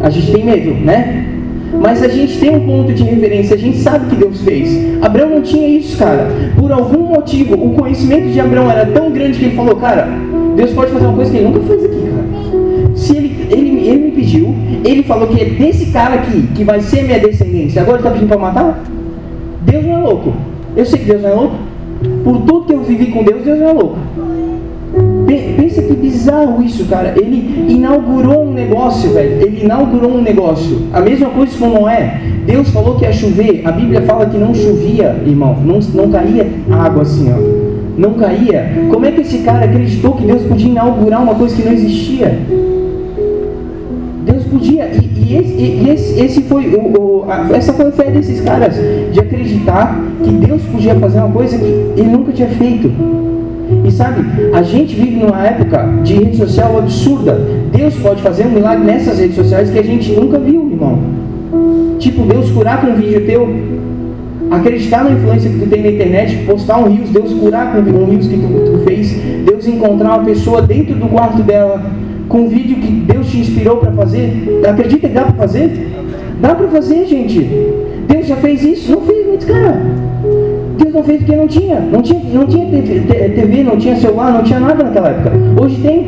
A 0.02 0.10
gente 0.10 0.32
tem 0.32 0.44
medo, 0.44 0.70
né? 0.84 1.27
Mas 1.72 2.02
a 2.02 2.08
gente 2.08 2.38
tem 2.38 2.54
um 2.54 2.60
ponto 2.60 2.92
de 2.92 3.02
referência, 3.02 3.54
a 3.54 3.58
gente 3.58 3.78
sabe 3.78 4.08
que 4.08 4.16
Deus 4.16 4.40
fez. 4.42 5.02
Abraão 5.02 5.30
não 5.30 5.42
tinha 5.42 5.68
isso, 5.68 5.98
cara. 5.98 6.28
Por 6.56 6.72
algum 6.72 7.14
motivo, 7.14 7.54
o 7.54 7.74
conhecimento 7.74 8.28
de 8.28 8.40
Abraão 8.40 8.70
era 8.70 8.86
tão 8.86 9.10
grande 9.10 9.38
que 9.38 9.44
ele 9.46 9.56
falou, 9.56 9.76
cara, 9.76 10.08
Deus 10.56 10.72
pode 10.72 10.90
fazer 10.90 11.06
uma 11.06 11.14
coisa 11.14 11.30
que 11.30 11.36
ele 11.36 11.46
nunca 11.46 11.60
fez 11.60 11.84
aqui, 11.84 12.00
cara. 12.00 12.96
Se 12.96 13.16
ele, 13.16 13.46
ele, 13.50 13.88
ele 13.88 14.04
me 14.06 14.10
pediu, 14.12 14.54
ele 14.84 15.02
falou 15.02 15.28
que 15.28 15.40
é 15.40 15.44
desse 15.44 15.86
cara 15.86 16.14
aqui 16.16 16.48
que 16.54 16.64
vai 16.64 16.80
ser 16.80 17.04
minha 17.04 17.18
descendência. 17.18 17.82
Agora 17.82 17.98
ele 17.98 18.06
está 18.06 18.10
pedindo 18.10 18.28
para 18.28 18.38
matar? 18.38 18.82
Deus 19.62 19.84
não 19.84 19.92
é 19.92 19.98
louco. 19.98 20.32
Eu 20.76 20.84
sei 20.84 20.98
que 20.98 21.06
Deus 21.06 21.22
não 21.22 21.30
é 21.30 21.34
louco. 21.34 21.56
Por 22.24 22.40
tudo 22.42 22.66
que 22.66 22.72
eu 22.72 22.82
vivi 22.82 23.06
com 23.06 23.22
Deus, 23.22 23.42
Deus 23.44 23.58
não 23.58 23.68
é 23.68 23.72
louco. 23.72 23.98
Pensa 25.28 25.82
que 25.82 25.92
bizarro 25.92 26.62
isso, 26.62 26.86
cara. 26.86 27.12
Ele 27.16 27.66
inaugurou 27.68 28.44
um 28.44 28.52
negócio, 28.52 29.10
velho. 29.10 29.42
Ele 29.42 29.64
inaugurou 29.64 30.12
um 30.12 30.22
negócio. 30.22 30.84
A 30.92 31.00
mesma 31.02 31.28
coisa 31.28 31.58
com 31.58 31.68
Noé. 31.68 32.20
Deus 32.46 32.70
falou 32.70 32.96
que 32.96 33.04
ia 33.04 33.12
chover. 33.12 33.60
A 33.66 33.72
Bíblia 33.72 34.00
fala 34.02 34.24
que 34.24 34.38
não 34.38 34.54
chovia, 34.54 35.14
irmão. 35.26 35.54
Não, 35.62 35.78
não 35.94 36.10
caía 36.10 36.46
água 36.70 37.02
assim, 37.02 37.30
ó. 37.30 37.98
Não 37.98 38.14
caía. 38.14 38.72
Como 38.90 39.04
é 39.04 39.12
que 39.12 39.20
esse 39.20 39.38
cara 39.38 39.66
acreditou 39.66 40.12
que 40.12 40.24
Deus 40.24 40.42
podia 40.44 40.70
inaugurar 40.70 41.22
uma 41.22 41.34
coisa 41.34 41.54
que 41.54 41.62
não 41.62 41.72
existia? 41.72 42.38
Deus 44.24 44.44
podia. 44.44 44.86
E, 44.86 45.10
e, 45.14 45.36
esse, 45.36 45.52
e 45.52 45.90
esse, 45.90 46.20
esse, 46.20 46.42
foi 46.42 46.68
o, 46.74 46.98
o 46.98 47.30
a, 47.30 47.54
essa 47.54 47.74
foi 47.74 47.88
a 47.88 47.92
fé 47.92 48.10
desses 48.10 48.40
caras 48.40 48.74
de 49.12 49.20
acreditar 49.20 50.00
que 50.24 50.30
Deus 50.30 50.62
podia 50.62 50.94
fazer 50.94 51.18
uma 51.18 51.30
coisa 51.30 51.58
que 51.58 51.64
ele 51.64 52.08
nunca 52.08 52.32
tinha 52.32 52.48
feito. 52.48 52.90
E 53.88 53.90
sabe, 53.90 54.22
a 54.52 54.62
gente 54.62 54.94
vive 54.94 55.16
numa 55.16 55.42
época 55.46 55.82
de 56.04 56.12
rede 56.12 56.36
social 56.36 56.78
absurda. 56.78 57.40
Deus 57.72 57.94
pode 57.94 58.20
fazer 58.20 58.46
um 58.46 58.50
milagre 58.50 58.84
nessas 58.84 59.18
redes 59.18 59.34
sociais 59.34 59.70
que 59.70 59.78
a 59.78 59.82
gente 59.82 60.12
nunca 60.12 60.38
viu, 60.38 60.70
irmão. 60.70 60.98
Tipo, 61.98 62.26
Deus 62.26 62.50
curar 62.50 62.82
com 62.82 62.88
um 62.88 62.96
vídeo 62.96 63.24
teu. 63.24 63.48
Acreditar 64.50 65.04
na 65.04 65.12
influência 65.12 65.50
que 65.50 65.58
tu 65.58 65.70
tem 65.70 65.82
na 65.82 65.88
internet, 65.88 66.36
postar 66.44 66.78
um 66.78 66.88
rios, 66.88 67.08
Deus 67.08 67.32
curar 67.32 67.72
com 67.72 67.78
um 67.78 68.04
rios 68.10 68.26
que 68.26 68.36
tu, 68.36 68.72
tu 68.72 68.84
fez, 68.84 69.12
Deus 69.46 69.66
encontrar 69.66 70.16
uma 70.16 70.24
pessoa 70.24 70.60
dentro 70.60 70.94
do 70.94 71.06
quarto 71.06 71.42
dela 71.42 71.82
com 72.28 72.40
um 72.40 72.48
vídeo 72.48 72.76
que 72.76 72.90
Deus 72.90 73.30
te 73.30 73.38
inspirou 73.38 73.78
para 73.78 73.92
fazer. 73.92 74.60
Acredita 74.68 75.08
que 75.08 75.14
dá 75.14 75.22
para 75.22 75.34
fazer? 75.34 75.70
Dá 76.42 76.54
para 76.54 76.68
fazer, 76.68 77.06
gente. 77.06 77.40
Deus 78.06 78.26
já 78.26 78.36
fez 78.36 78.62
isso? 78.62 78.92
Não 78.92 79.00
fez, 79.00 79.26
mas 79.26 79.44
cara. 79.44 80.07
Fez 81.02 81.18
porque 81.18 81.36
não 81.36 81.46
tinha. 81.46 81.80
Não 81.80 82.02
tinha, 82.02 82.20
não 82.32 82.46
tinha 82.46 82.66
TV, 82.66 83.62
não 83.62 83.76
tinha 83.76 83.96
celular, 83.96 84.32
não 84.32 84.42
tinha 84.42 84.60
nada 84.60 84.84
naquela 84.84 85.08
época. 85.08 85.32
Hoje 85.60 85.76
tem. 85.80 86.06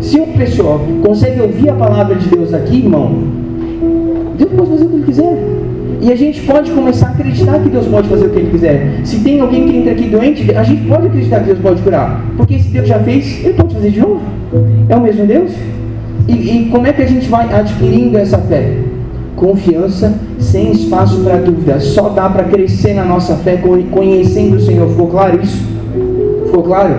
Se 0.00 0.20
o 0.20 0.26
pessoal 0.26 0.80
consegue 1.02 1.40
ouvir 1.40 1.70
a 1.70 1.74
palavra 1.74 2.14
de 2.14 2.28
Deus 2.28 2.52
aqui, 2.52 2.78
irmão, 2.78 3.22
Deus 4.36 4.50
pode 4.52 4.70
fazer 4.70 4.84
o 4.84 4.88
que 4.88 4.94
ele 4.96 5.04
quiser. 5.04 5.54
E 6.04 6.12
a 6.12 6.16
gente 6.16 6.42
pode 6.42 6.70
começar 6.70 7.06
a 7.06 7.10
acreditar 7.12 7.58
que 7.60 7.70
Deus 7.70 7.86
pode 7.86 8.08
fazer 8.08 8.26
o 8.26 8.30
que 8.30 8.38
Ele 8.38 8.50
quiser. 8.50 9.00
Se 9.04 9.20
tem 9.20 9.40
alguém 9.40 9.66
que 9.66 9.76
entra 9.78 9.92
aqui 9.92 10.04
doente, 10.04 10.54
a 10.54 10.62
gente 10.62 10.86
pode 10.86 11.06
acreditar 11.06 11.40
que 11.40 11.46
Deus 11.46 11.58
pode 11.60 11.80
curar. 11.80 12.22
Porque 12.36 12.58
se 12.58 12.68
Deus 12.68 12.86
já 12.86 12.98
fez, 12.98 13.42
Ele 13.42 13.54
pode 13.54 13.74
fazer 13.74 13.90
de 13.90 14.00
novo. 14.00 14.20
É 14.90 14.96
o 14.96 15.00
mesmo 15.00 15.24
Deus? 15.24 15.50
E, 16.28 16.32
e 16.32 16.68
como 16.70 16.86
é 16.86 16.92
que 16.92 17.00
a 17.00 17.06
gente 17.06 17.26
vai 17.26 17.50
adquirindo 17.50 18.18
essa 18.18 18.36
fé? 18.36 18.83
Confiança, 19.44 20.14
sem 20.38 20.72
espaço 20.72 21.20
para 21.20 21.36
dúvida. 21.36 21.78
Só 21.78 22.08
dá 22.08 22.30
para 22.30 22.44
crescer 22.44 22.94
na 22.94 23.04
nossa 23.04 23.36
fé 23.36 23.62
conhecendo 23.90 24.56
o 24.56 24.60
Senhor. 24.60 24.88
Ficou 24.88 25.08
claro 25.08 25.38
isso? 25.42 25.62
Ficou 26.46 26.62
claro? 26.62 26.94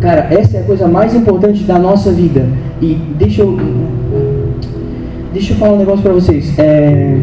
Cara, 0.00 0.28
essa 0.30 0.56
é 0.56 0.60
a 0.60 0.64
coisa 0.64 0.88
mais 0.88 1.14
importante 1.14 1.64
da 1.64 1.78
nossa 1.78 2.10
vida. 2.10 2.46
E 2.80 2.94
deixa 3.18 3.42
eu. 3.42 3.58
Deixa 5.34 5.52
eu 5.52 5.56
falar 5.58 5.74
um 5.74 5.78
negócio 5.80 6.02
para 6.02 6.14
vocês. 6.14 6.58
É, 6.58 7.18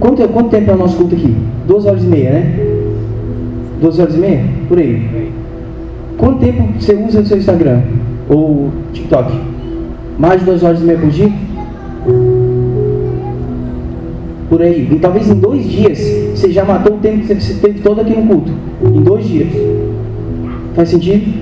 quanto, 0.00 0.26
quanto 0.28 0.48
tempo 0.48 0.70
é 0.70 0.74
o 0.74 0.78
nosso 0.78 0.96
culto 0.96 1.14
aqui? 1.14 1.36
Duas 1.68 1.84
horas 1.84 2.02
e 2.02 2.06
meia, 2.06 2.30
né? 2.30 2.66
Duas 3.78 3.98
horas 3.98 4.14
e 4.14 4.18
meia? 4.18 4.42
Por 4.68 4.78
aí. 4.78 5.30
Quanto 6.16 6.38
tempo 6.38 6.62
você 6.78 6.94
usa 6.94 7.20
o 7.20 7.26
seu 7.26 7.36
Instagram? 7.36 7.82
Ou 8.26 8.70
TikTok? 8.94 9.38
Mais 10.18 10.40
de 10.40 10.46
duas 10.46 10.62
horas 10.62 10.80
e 10.80 10.84
meia 10.84 10.98
por 10.98 11.10
dia? 11.10 11.30
Por 14.50 14.60
aí. 14.60 14.88
E 14.90 14.96
talvez 14.96 15.30
em 15.30 15.34
dois 15.34 15.64
dias 15.64 15.98
você 16.34 16.50
já 16.50 16.64
matou 16.64 16.96
o 16.96 16.98
tempo 16.98 17.26
que 17.26 17.34
você 17.34 17.54
teve 17.54 17.80
todo 17.80 18.00
aqui 18.00 18.14
no 18.14 18.26
culto. 18.26 18.52
Em 18.84 19.00
dois 19.00 19.26
dias. 19.26 19.48
Faz 20.74 20.88
sentido? 20.88 21.32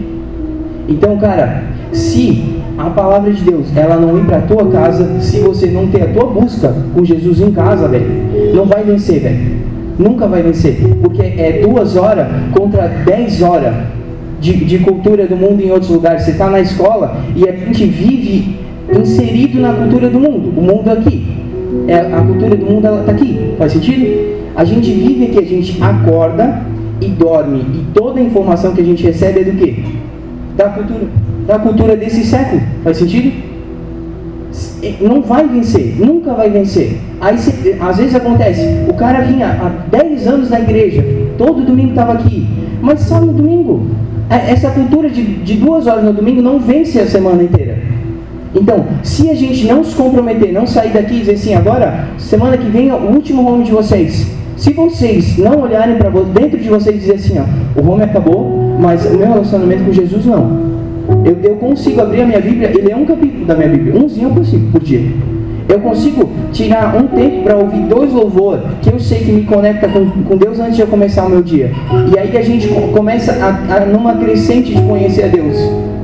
Então, 0.86 1.16
cara, 1.16 1.64
se 1.90 2.60
a 2.76 2.90
palavra 2.90 3.32
de 3.32 3.42
Deus 3.42 3.74
ela 3.74 3.96
não 3.96 4.18
ir 4.18 4.24
para 4.24 4.42
tua 4.42 4.70
casa, 4.70 5.20
se 5.20 5.40
você 5.40 5.66
não 5.66 5.88
ter 5.88 6.02
a 6.02 6.12
tua 6.12 6.26
busca 6.26 6.74
com 6.94 7.04
Jesus 7.04 7.40
em 7.40 7.50
casa, 7.50 7.88
velho, 7.88 8.06
não 8.54 8.66
vai 8.66 8.84
vencer, 8.84 9.20
velho. 9.20 9.58
Nunca 9.98 10.26
vai 10.26 10.42
vencer. 10.42 10.76
Porque 11.02 11.22
é 11.22 11.62
duas 11.66 11.96
horas 11.96 12.28
contra 12.52 12.86
dez 13.04 13.42
horas 13.42 13.74
de, 14.40 14.64
de 14.64 14.78
cultura 14.80 15.26
do 15.26 15.36
mundo 15.36 15.62
em 15.62 15.70
outros 15.70 15.90
lugares. 15.90 16.22
Você 16.22 16.32
está 16.32 16.48
na 16.48 16.60
escola 16.60 17.16
e 17.34 17.48
a 17.48 17.52
gente 17.52 17.84
vive 17.86 18.56
inserido 18.96 19.60
na 19.60 19.72
cultura 19.72 20.08
do 20.08 20.20
mundo. 20.20 20.52
O 20.56 20.62
mundo 20.62 20.88
aqui. 20.90 21.26
É, 21.88 22.00
a 22.00 22.20
cultura 22.20 22.54
do 22.54 22.66
mundo 22.66 22.86
está 22.86 23.12
aqui. 23.12 23.54
Faz 23.56 23.72
sentido? 23.72 24.38
A 24.54 24.64
gente 24.64 24.92
vive 24.92 25.24
aqui, 25.24 25.38
a 25.38 25.48
gente 25.48 25.82
acorda 25.82 26.62
e 27.00 27.06
dorme. 27.06 27.60
E 27.60 27.86
toda 27.94 28.20
a 28.20 28.22
informação 28.22 28.74
que 28.74 28.82
a 28.82 28.84
gente 28.84 29.02
recebe 29.02 29.40
é 29.40 29.44
do 29.44 29.52
quê? 29.52 29.76
Da 30.54 30.68
cultura. 30.68 31.06
Da 31.46 31.58
cultura 31.58 31.96
desse 31.96 32.24
século. 32.24 32.60
Faz 32.84 32.98
sentido? 32.98 33.32
Não 35.00 35.22
vai 35.22 35.46
vencer, 35.48 35.96
nunca 35.98 36.34
vai 36.34 36.50
vencer. 36.50 36.98
Aí 37.20 37.36
às 37.80 37.96
vezes 37.96 38.14
acontece, 38.14 38.62
o 38.88 38.94
cara 38.94 39.20
vinha 39.20 39.46
há 39.46 39.68
10 39.90 40.26
anos 40.26 40.50
na 40.50 40.60
igreja, 40.60 41.04
todo 41.36 41.64
domingo 41.64 41.90
estava 41.90 42.12
aqui, 42.12 42.46
mas 42.80 43.00
só 43.00 43.20
no 43.20 43.32
domingo. 43.32 43.86
É, 44.30 44.52
essa 44.52 44.70
cultura 44.70 45.08
de, 45.08 45.22
de 45.22 45.54
duas 45.54 45.86
horas 45.86 46.04
no 46.04 46.12
domingo 46.12 46.42
não 46.42 46.60
vence 46.60 47.00
a 47.00 47.06
semana 47.06 47.42
inteira. 47.42 47.77
Então, 48.60 48.84
se 49.02 49.30
a 49.30 49.34
gente 49.34 49.66
não 49.66 49.84
se 49.84 49.94
comprometer, 49.94 50.52
não 50.52 50.66
sair 50.66 50.92
daqui 50.92 51.14
e 51.14 51.18
dizer 51.20 51.34
assim, 51.34 51.54
agora, 51.54 52.08
semana 52.18 52.56
que 52.56 52.68
vem 52.68 52.88
é 52.88 52.94
o 52.94 53.12
último 53.14 53.48
home 53.48 53.64
de 53.64 53.70
vocês. 53.70 54.26
Se 54.56 54.72
vocês 54.72 55.38
não 55.38 55.62
olharem 55.62 55.96
para 55.96 56.10
dentro 56.10 56.58
de 56.58 56.68
vocês 56.68 56.96
e 56.96 56.98
dizer 56.98 57.14
assim, 57.14 57.38
ó, 57.38 57.80
o 57.80 57.88
home 57.88 58.02
acabou, 58.02 58.76
mas 58.80 59.04
o 59.06 59.16
meu 59.16 59.28
relacionamento 59.28 59.84
com 59.84 59.92
Jesus 59.92 60.26
não. 60.26 60.68
Eu, 61.24 61.38
eu 61.42 61.56
consigo 61.56 62.00
abrir 62.00 62.22
a 62.22 62.26
minha 62.26 62.40
Bíblia 62.40 62.72
e 62.76 62.82
ler 62.82 62.96
um 62.96 63.04
capítulo 63.04 63.46
da 63.46 63.54
minha 63.54 63.68
Bíblia, 63.68 63.96
umzinho 63.96 64.28
eu 64.28 64.34
consigo 64.34 64.72
por 64.72 64.82
dia. 64.82 65.06
Eu 65.68 65.80
consigo 65.80 66.28
tirar 66.50 66.96
um 66.96 67.06
tempo 67.08 67.42
para 67.44 67.56
ouvir 67.56 67.82
dois 67.82 68.12
louvores 68.12 68.62
que 68.82 68.90
eu 68.90 68.98
sei 68.98 69.18
que 69.20 69.30
me 69.30 69.42
conecta 69.42 69.86
com, 69.86 70.10
com 70.10 70.36
Deus 70.36 70.58
antes 70.58 70.76
de 70.76 70.82
eu 70.82 70.86
começar 70.86 71.26
o 71.26 71.30
meu 71.30 71.42
dia. 71.42 71.70
E 72.12 72.18
aí 72.18 72.36
a 72.36 72.42
gente 72.42 72.68
começa 72.94 73.32
a, 73.32 73.76
a, 73.76 73.86
numa 73.86 74.16
crescente 74.16 74.74
de 74.74 74.80
conhecer 74.82 75.24
a 75.24 75.28
Deus. 75.28 75.56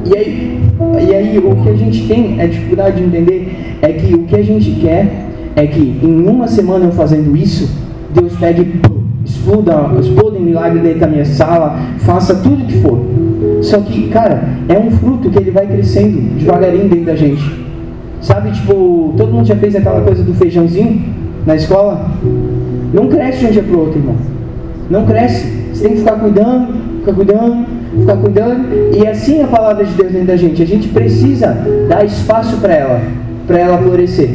E 0.04 0.16
aí, 0.16 0.60
e 1.00 1.14
aí 1.14 1.38
o 1.38 1.56
que 1.62 1.68
a 1.68 1.76
gente 1.76 2.06
tem, 2.06 2.40
a 2.40 2.46
dificuldade 2.46 2.96
de 2.96 3.04
entender, 3.04 3.76
é 3.82 3.92
que 3.92 4.14
o 4.14 4.24
que 4.24 4.36
a 4.36 4.42
gente 4.42 4.72
quer 4.80 5.26
é 5.56 5.66
que 5.66 6.00
em 6.02 6.26
uma 6.26 6.46
semana 6.46 6.86
eu 6.86 6.92
fazendo 6.92 7.36
isso, 7.36 7.70
Deus 8.12 8.34
pegue 8.36 8.80
exploda, 9.24 9.90
exploda 10.00 10.38
em 10.38 10.42
milagre 10.42 10.80
dentro 10.80 11.00
da 11.00 11.06
minha 11.06 11.24
sala, 11.24 11.78
faça 11.98 12.34
tudo 12.34 12.64
o 12.64 12.66
que 12.66 12.78
for. 12.80 13.00
Só 13.62 13.78
que, 13.80 14.08
cara, 14.08 14.44
é 14.68 14.78
um 14.78 14.90
fruto 14.90 15.30
que 15.30 15.38
ele 15.38 15.50
vai 15.50 15.66
crescendo 15.66 16.20
devagarinho 16.38 16.88
dentro 16.88 17.06
da 17.06 17.16
gente. 17.16 17.64
Sabe, 18.20 18.50
tipo, 18.52 19.14
todo 19.16 19.32
mundo 19.32 19.46
já 19.46 19.56
fez 19.56 19.76
aquela 19.76 20.00
coisa 20.00 20.22
do 20.22 20.34
feijãozinho 20.34 21.02
na 21.46 21.56
escola? 21.56 22.10
Não 22.92 23.08
cresce 23.08 23.40
de 23.40 23.46
um 23.46 23.50
dia 23.50 23.62
para 23.62 23.76
o 23.76 23.80
outro, 23.80 23.98
irmão. 23.98 24.16
Não 24.90 25.04
cresce. 25.04 25.46
Você 25.72 25.82
tem 25.82 25.92
que 25.92 25.98
ficar 25.98 26.12
cuidando, 26.12 26.72
ficar 27.00 27.12
cuidando, 27.12 27.66
ficar 28.00 28.16
cuidando. 28.16 28.96
E 28.96 29.06
assim 29.06 29.42
a 29.42 29.46
palavra 29.46 29.84
de 29.84 29.92
Deus 29.92 30.12
dentro 30.12 30.28
da 30.28 30.36
gente. 30.36 30.62
A 30.62 30.66
gente 30.66 30.88
precisa 30.88 31.56
dar 31.88 32.04
espaço 32.04 32.56
para 32.58 32.74
ela, 32.74 33.00
para 33.46 33.58
ela 33.58 33.78
florescer. 33.78 34.30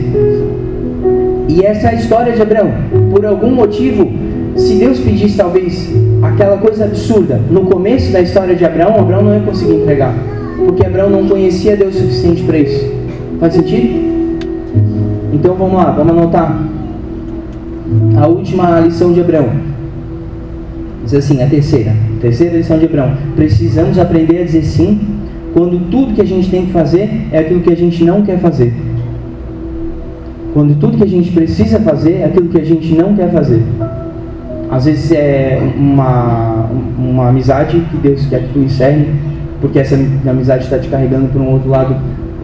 E 1.48 1.66
essa 1.66 1.88
é 1.88 1.92
a 1.92 1.96
história 1.96 2.34
de 2.34 2.42
Abraão. 2.42 2.72
Por 3.12 3.26
algum 3.26 3.52
motivo, 3.52 4.08
se 4.56 4.76
Deus 4.76 5.00
pedisse 5.00 5.38
talvez 5.38 5.92
aquela 6.22 6.58
coisa 6.58 6.86
absurda 6.86 7.40
no 7.50 7.62
começo 7.62 8.12
da 8.12 8.22
história 8.22 8.56
de 8.56 8.66
Abraão, 8.66 9.00
Abraão 9.00 9.24
não 9.24 9.34
ia 9.34 9.42
conseguir 9.42 9.76
entregar. 9.76 10.14
Porque 10.58 10.86
Abraão 10.86 11.10
não 11.10 11.28
conhecia 11.28 11.76
Deus 11.76 11.96
o 11.96 12.00
suficiente 12.00 12.44
para 12.44 12.58
isso. 12.58 12.92
Faz 13.40 13.54
sentido? 13.54 14.10
Então 15.34 15.56
vamos 15.56 15.76
lá, 15.76 15.92
vamos 15.92 16.12
anotar 16.12 16.62
a 18.18 18.28
última 18.28 18.80
lição 18.80 19.14
de 19.14 19.22
Abraão. 19.22 19.50
Diz 21.04 21.14
assim, 21.14 21.42
a 21.42 21.48
terceira, 21.48 21.94
terceira 22.20 22.58
lição 22.58 22.78
de 22.78 22.86
Abraão. 22.86 23.14
Precisamos 23.36 23.98
aprender 23.98 24.42
a 24.42 24.46
dizer 24.46 24.64
sim 24.64 25.00
quando 25.54 25.90
tudo 25.90 26.14
que 26.14 26.22
a 26.22 26.26
gente 26.26 26.50
tem 26.50 26.66
que 26.68 26.72
fazer 26.72 27.28
é 27.32 27.40
aquilo 27.40 27.62
que 27.62 27.72
a 27.72 27.76
gente 27.76 28.04
não 28.04 28.22
quer 28.22 28.40
fazer. 28.40 28.74
Quando 30.54 30.80
tudo 30.80 30.98
que 30.98 31.04
a 31.04 31.08
gente 31.08 31.32
precisa 31.32 31.80
fazer 31.80 32.14
é 32.16 32.26
aquilo 32.26 32.50
que 32.50 32.60
a 32.60 32.66
gente 32.66 32.94
não 32.96 33.16
quer 33.16 33.32
fazer. 33.32 33.62
Às 34.70 34.86
vezes 34.86 35.12
é 35.12 35.60
uma, 35.76 36.70
uma 36.98 37.30
amizade 37.30 37.80
que 37.90 37.98
Deus 37.98 38.26
quer 38.28 38.44
que 38.44 38.54
tu 38.54 38.60
encerre, 38.60 39.08
porque 39.62 39.80
essa 39.80 39.96
amizade 40.28 40.64
está 40.64 40.78
te 40.78 40.88
carregando 40.88 41.28
para 41.30 41.42
um 41.42 41.54
outro 41.54 41.70
lado 41.70 41.96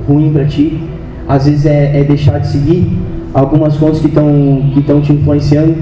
ruim 0.07 0.31
para 0.31 0.45
ti. 0.45 0.79
Às 1.27 1.45
vezes 1.45 1.65
é, 1.65 1.99
é, 1.99 2.03
deixar 2.03 2.39
de 2.39 2.47
seguir 2.47 2.91
algumas 3.33 3.77
coisas 3.77 3.99
que 3.99 4.07
estão 4.07 4.25
que 4.73 4.81
te 4.81 5.13
influenciando. 5.13 5.75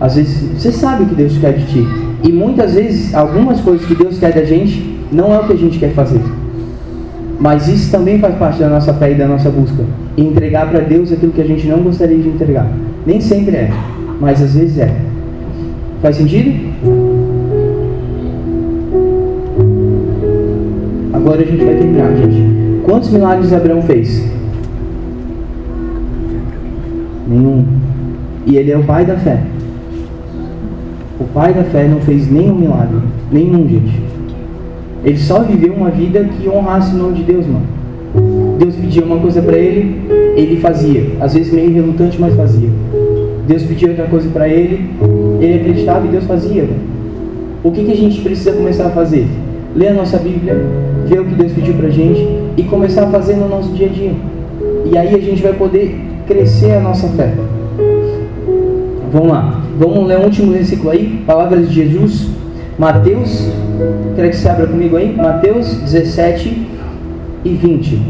Às 0.00 0.16
vezes 0.16 0.60
você 0.60 0.72
sabe 0.72 1.04
o 1.04 1.06
que 1.06 1.14
Deus 1.14 1.38
quer 1.38 1.52
de 1.52 1.66
ti. 1.66 1.86
E 2.24 2.32
muitas 2.32 2.72
vezes 2.72 3.14
algumas 3.14 3.60
coisas 3.60 3.86
que 3.86 3.94
Deus 3.94 4.18
quer 4.18 4.32
da 4.32 4.44
gente 4.44 4.98
não 5.12 5.32
é 5.34 5.38
o 5.38 5.46
que 5.46 5.52
a 5.52 5.56
gente 5.56 5.78
quer 5.78 5.92
fazer. 5.92 6.22
Mas 7.38 7.68
isso 7.68 7.90
também 7.90 8.18
faz 8.18 8.34
parte 8.36 8.58
da 8.58 8.70
nossa 8.70 8.94
fé 8.94 9.12
e 9.12 9.14
da 9.14 9.26
nossa 9.26 9.50
busca. 9.50 9.84
entregar 10.16 10.70
para 10.70 10.80
Deus 10.80 11.12
aquilo 11.12 11.32
que 11.32 11.42
a 11.42 11.46
gente 11.46 11.66
não 11.66 11.82
gostaria 11.82 12.16
de 12.16 12.28
entregar. 12.28 12.66
Nem 13.04 13.20
sempre 13.20 13.56
é, 13.56 13.70
mas 14.18 14.42
às 14.42 14.54
vezes 14.54 14.78
é. 14.78 14.96
Faz 16.00 16.16
sentido? 16.16 16.50
Agora 21.12 21.42
a 21.42 21.44
gente 21.44 21.62
vai 21.62 21.74
terminar, 21.74 22.16
gente. 22.16 22.82
Quantos 22.84 23.10
milagres 23.10 23.52
Abraão 23.52 23.82
fez? 23.82 24.24
Nenhum. 27.28 27.66
E 28.46 28.56
ele 28.56 28.70
é 28.70 28.78
o 28.78 28.84
pai 28.84 29.04
da 29.04 29.16
fé. 29.16 29.42
O 31.24 31.26
pai 31.32 31.54
da 31.54 31.64
fé 31.64 31.88
não 31.88 32.00
fez 32.00 32.30
nenhum 32.30 32.54
milagre. 32.54 32.98
Nenhum, 33.32 33.66
gente. 33.66 33.98
Ele 35.02 35.16
só 35.16 35.40
viveu 35.40 35.72
uma 35.72 35.88
vida 35.90 36.22
que 36.24 36.46
honrasse 36.46 36.94
o 36.94 36.98
nome 36.98 37.14
de 37.14 37.22
Deus, 37.22 37.46
mano. 37.46 37.64
Deus 38.58 38.74
pedia 38.76 39.02
uma 39.02 39.18
coisa 39.18 39.40
para 39.40 39.56
ele, 39.56 40.02
ele 40.36 40.60
fazia. 40.60 41.12
Às 41.20 41.32
vezes 41.32 41.50
meio 41.50 41.72
relutante, 41.72 42.20
mas 42.20 42.34
fazia. 42.36 42.68
Deus 43.48 43.62
pedia 43.62 43.88
outra 43.88 44.06
coisa 44.06 44.28
para 44.28 44.46
ele, 44.48 44.90
ele 45.40 45.60
acreditava 45.60 46.06
e 46.06 46.10
Deus 46.10 46.24
fazia. 46.24 46.68
O 47.62 47.70
que, 47.70 47.84
que 47.84 47.92
a 47.92 47.96
gente 47.96 48.20
precisa 48.20 48.52
começar 48.52 48.86
a 48.86 48.90
fazer? 48.90 49.26
Ler 49.74 49.88
a 49.88 49.94
nossa 49.94 50.18
Bíblia, 50.18 50.62
ver 51.06 51.20
o 51.20 51.24
que 51.24 51.34
Deus 51.34 51.52
pediu 51.52 51.72
para 51.74 51.88
a 51.88 51.90
gente 51.90 52.22
e 52.56 52.62
começar 52.64 53.04
a 53.04 53.06
fazer 53.06 53.36
no 53.36 53.48
nosso 53.48 53.72
dia 53.72 53.86
a 53.86 53.90
dia. 53.90 54.12
E 54.84 54.98
aí 54.98 55.14
a 55.14 55.18
gente 55.18 55.42
vai 55.42 55.54
poder 55.54 55.98
crescer 56.26 56.72
a 56.72 56.80
nossa 56.80 57.08
fé. 57.08 57.32
Vamos 59.10 59.28
lá. 59.28 59.63
Vamos 59.78 60.06
ler 60.06 60.18
o 60.18 60.24
último 60.24 60.52
versículo 60.52 60.90
aí, 60.90 61.22
palavras 61.26 61.68
de 61.68 61.74
Jesus, 61.74 62.28
Mateus, 62.78 63.50
quero 64.14 64.30
que 64.30 64.36
você 64.36 64.48
abra 64.48 64.66
comigo 64.66 64.96
aí, 64.96 65.14
Mateus 65.16 65.74
17 65.74 66.68
e 67.44 67.50
20. 67.50 68.02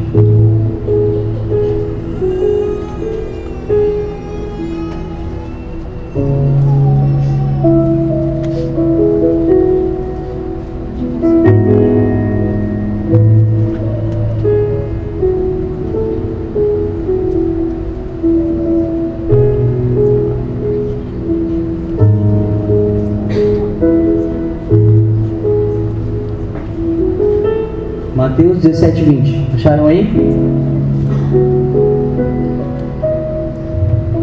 20. 29.05 29.55
Acharam 29.55 29.87
aí? 29.87 30.11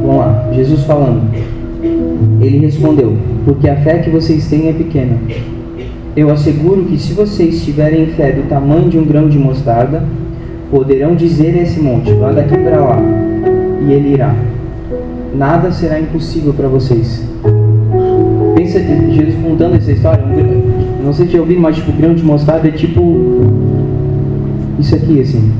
Vamos 0.01 0.17
lá, 0.17 0.49
Jesus 0.53 0.83
falando. 0.83 1.21
Ele 2.41 2.57
respondeu: 2.57 3.15
Porque 3.45 3.69
a 3.69 3.75
fé 3.77 3.99
que 3.99 4.09
vocês 4.09 4.47
têm 4.47 4.69
é 4.69 4.73
pequena. 4.73 5.17
Eu 6.15 6.29
asseguro 6.29 6.83
que 6.85 6.97
se 6.97 7.13
vocês 7.13 7.63
tiverem 7.63 8.07
fé 8.07 8.31
do 8.31 8.49
tamanho 8.49 8.89
de 8.89 8.97
um 8.97 9.05
grão 9.05 9.29
de 9.29 9.37
mostarda, 9.37 10.03
poderão 10.69 11.15
dizer 11.15 11.55
a 11.57 11.61
esse 11.61 11.79
monte: 11.79 12.11
Vá 12.13 12.31
daqui 12.31 12.57
para 12.57 12.79
lá, 12.79 12.99
e 13.87 13.93
ele 13.93 14.13
irá. 14.13 14.35
Nada 15.33 15.71
será 15.71 15.99
impossível 15.99 16.53
para 16.53 16.67
vocês. 16.67 17.23
Pensa 18.55 18.79
Jesus 18.79 19.35
contando 19.41 19.75
essa 19.75 19.91
história. 19.91 20.23
Não 21.03 21.13
sei 21.13 21.27
se 21.27 21.33
já 21.33 21.39
ouviram, 21.39 21.61
mas 21.61 21.77
tipo, 21.77 21.91
grão 21.93 22.13
de 22.13 22.23
mostarda 22.23 22.67
é 22.67 22.71
tipo 22.71 23.01
isso 24.81 24.95
aqui 24.95 25.21
assim. 25.21 25.51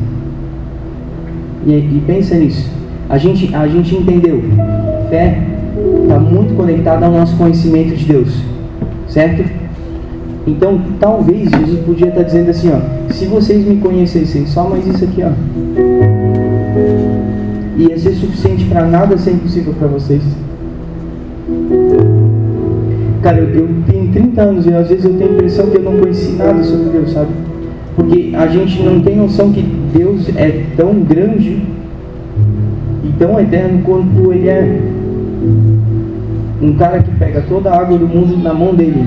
E, 1.66 1.72
e 1.72 2.04
pensa 2.06 2.36
nisso. 2.36 2.70
A 3.10 3.18
gente, 3.18 3.54
a 3.56 3.68
gente 3.68 3.96
entendeu. 3.96 4.44
Fé 5.10 5.38
está 6.04 6.20
muito 6.20 6.56
conectada 6.56 7.06
ao 7.06 7.12
nosso 7.12 7.36
conhecimento 7.38 7.96
de 7.96 8.06
Deus. 8.06 8.34
Certo? 9.08 9.44
Então, 10.48 10.82
talvez 11.00 11.50
Jesus 11.50 11.80
podia 11.86 12.08
estar 12.08 12.24
dizendo 12.24 12.50
assim, 12.50 12.72
ó, 12.72 13.12
se 13.14 13.26
vocês 13.26 13.64
me 13.66 13.78
conhecessem 13.78 14.48
só 14.48 14.68
mais 14.68 14.88
isso 14.88 15.04
aqui, 15.04 15.22
ó, 15.24 15.32
ia 17.78 17.98
ser 17.98 18.14
suficiente 18.14 18.66
para 18.66 18.86
nada 18.86 19.18
ser 19.18 19.32
impossível 19.32 19.74
para 19.78 19.88
vocês. 19.88 20.22
Cara, 23.22 23.38
eu, 23.38 23.50
eu, 23.50 23.70
tenho 23.88 24.12
30 24.12 24.42
anos 24.42 24.66
e 24.66 24.74
às 24.74 24.90
vezes 24.90 25.06
eu 25.06 25.14
tenho 25.14 25.30
a 25.30 25.34
impressão 25.34 25.68
que 25.68 25.78
eu 25.78 25.84
não 25.84 25.98
conheci 25.98 26.32
nada 26.32 26.64
sobre 26.64 26.90
Deus, 26.90 27.12
sabe? 27.12 27.30
Porque 28.02 28.36
a 28.36 28.48
gente 28.48 28.82
não 28.82 29.00
tem 29.00 29.16
noção 29.16 29.52
que 29.52 29.62
Deus 29.62 30.28
é 30.36 30.66
tão 30.76 31.02
grande 31.02 31.62
e 33.04 33.14
tão 33.20 33.40
eterno 33.40 33.84
quanto 33.84 34.34
Ele 34.34 34.50
é 34.50 34.82
um 36.60 36.74
cara 36.74 37.04
que 37.04 37.12
pega 37.12 37.44
toda 37.48 37.70
a 37.70 37.80
água 37.80 38.00
do 38.00 38.08
mundo 38.08 38.36
na 38.38 38.56
mão 38.56 38.74
dele. 38.74 39.06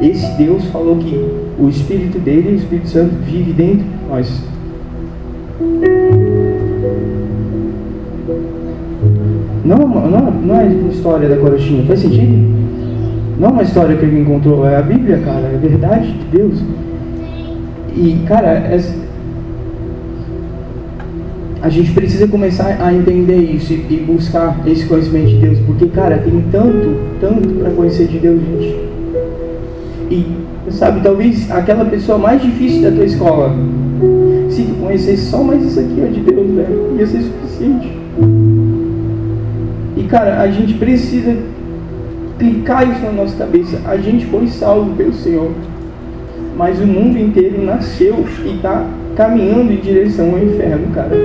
Esse 0.00 0.34
Deus 0.38 0.64
falou 0.70 0.96
que 0.96 1.14
o 1.58 1.68
Espírito 1.68 2.18
dele, 2.18 2.52
o 2.52 2.56
Espírito 2.56 2.88
Santo, 2.88 3.14
vive 3.26 3.52
dentro 3.52 3.84
de 3.84 4.08
nós. 4.08 4.44
Não, 9.62 9.76
não, 9.76 10.30
não 10.30 10.56
é 10.58 10.68
história 10.90 11.28
da 11.28 11.36
corochinha, 11.36 11.84
faz 11.84 12.00
sentido? 12.00 12.61
Não 13.38 13.48
é 13.48 13.52
uma 13.52 13.62
história 13.62 13.96
que 13.96 14.04
ele 14.04 14.20
encontrou, 14.20 14.66
é 14.66 14.76
a 14.76 14.82
Bíblia, 14.82 15.18
cara, 15.24 15.40
é 15.40 15.54
a 15.54 15.58
verdade 15.58 16.12
de 16.12 16.36
Deus. 16.36 16.62
E, 17.94 18.24
cara, 18.26 18.48
é... 18.48 18.80
a 21.60 21.68
gente 21.68 21.92
precisa 21.92 22.26
começar 22.26 22.78
a 22.80 22.92
entender 22.92 23.36
isso 23.36 23.72
e 23.72 24.04
buscar 24.06 24.60
esse 24.66 24.86
conhecimento 24.86 25.28
de 25.28 25.36
Deus, 25.38 25.58
porque, 25.60 25.86
cara, 25.86 26.18
tem 26.18 26.44
tanto, 26.50 26.96
tanto 27.20 27.48
para 27.48 27.70
conhecer 27.70 28.06
de 28.06 28.18
Deus, 28.18 28.40
gente. 28.40 28.92
E, 30.10 30.26
sabe, 30.70 31.00
talvez 31.00 31.50
aquela 31.50 31.84
pessoa 31.84 32.18
mais 32.18 32.42
difícil 32.42 32.82
da 32.82 32.90
tua 32.90 33.04
escola, 33.04 33.54
se 34.50 34.62
tu 34.62 34.74
conhecesse 34.74 35.30
só 35.30 35.42
mais 35.42 35.64
isso 35.64 35.80
aqui, 35.80 36.02
ó, 36.02 36.12
de 36.12 36.20
Deus, 36.20 36.50
velho, 36.50 36.96
ia 36.98 37.06
ser 37.06 37.22
suficiente. 37.22 37.96
E, 39.96 40.02
cara, 40.04 40.40
a 40.40 40.48
gente 40.48 40.74
precisa 40.74 41.36
clicar 42.42 42.90
isso 42.90 43.04
na 43.04 43.12
nossa 43.12 43.36
cabeça. 43.36 43.80
A 43.84 43.96
gente 43.96 44.26
foi 44.26 44.48
salvo 44.48 44.96
pelo 44.96 45.12
Senhor, 45.12 45.52
mas 46.56 46.80
o 46.80 46.86
mundo 46.86 47.16
inteiro 47.16 47.64
nasceu 47.64 48.24
e 48.44 48.56
está 48.56 48.84
caminhando 49.14 49.72
em 49.72 49.76
direção 49.76 50.30
ao 50.30 50.38
inferno, 50.38 50.92
cara. 50.92 51.16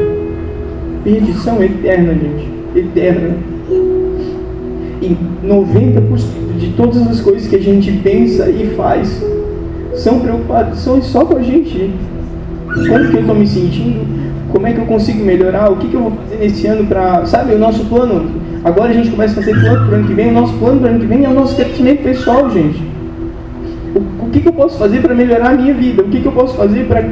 Perdição 1.04 1.64
eterna, 1.64 2.14
gente. 2.14 2.50
Eterna. 2.76 3.36
E 5.02 5.16
90% 5.46 6.58
de 6.60 6.74
todas 6.74 7.08
as 7.08 7.22
coisas 7.22 7.48
que 7.48 7.56
a 7.56 7.62
gente 7.62 7.92
pensa 8.04 8.50
e 8.50 8.74
faz 8.76 9.24
são 9.96 10.20
preocupações 10.20 11.06
só 11.06 11.26
com 11.26 11.38
a 11.38 11.42
gente. 11.42 11.92
Como 12.68 13.10
que 13.10 13.16
eu 13.16 13.22
estou 13.22 13.36
me 13.36 13.48
sentindo? 13.48 14.06
Como 14.52 14.68
é 14.68 14.74
que 14.74 14.80
eu 14.80 14.86
consigo 14.86 15.24
melhorar? 15.24 15.72
O 15.72 15.78
que, 15.78 15.88
que 15.88 15.96
eu 15.96 16.02
vou 16.02 16.12
fazer 16.12 16.38
nesse 16.38 16.68
ano 16.68 16.86
para. 16.86 17.26
Sabe, 17.26 17.56
o 17.56 17.60
nosso 17.60 17.86
plano 17.86 18.30
Agora 18.68 18.90
a 18.90 18.94
gente 18.94 19.10
começa 19.12 19.40
a 19.40 19.44
fazer 19.44 19.58
plano 19.62 19.86
para 19.86 19.92
o 19.92 19.96
ano 19.96 20.08
que 20.08 20.14
vem. 20.14 20.28
O 20.28 20.34
nosso 20.34 20.54
plano 20.56 20.82
para 20.82 20.88
o 20.88 20.90
ano 20.92 21.00
que 21.00 21.06
vem 21.06 21.24
é 21.24 21.30
o 21.30 21.34
nosso 21.34 21.56
crescimento 21.56 22.04
pessoal, 22.04 22.50
gente. 22.50 22.84
O, 23.96 24.26
o 24.26 24.30
que, 24.30 24.42
que 24.42 24.48
eu 24.50 24.52
posso 24.52 24.78
fazer 24.78 25.00
para 25.02 25.16
melhorar 25.16 25.52
a 25.52 25.54
minha 25.54 25.74
vida? 25.74 26.02
O 26.02 26.10
que, 26.10 26.20
que 26.20 26.26
eu 26.26 26.34
posso 26.34 26.58
fazer 26.58 26.86
para 26.86 27.10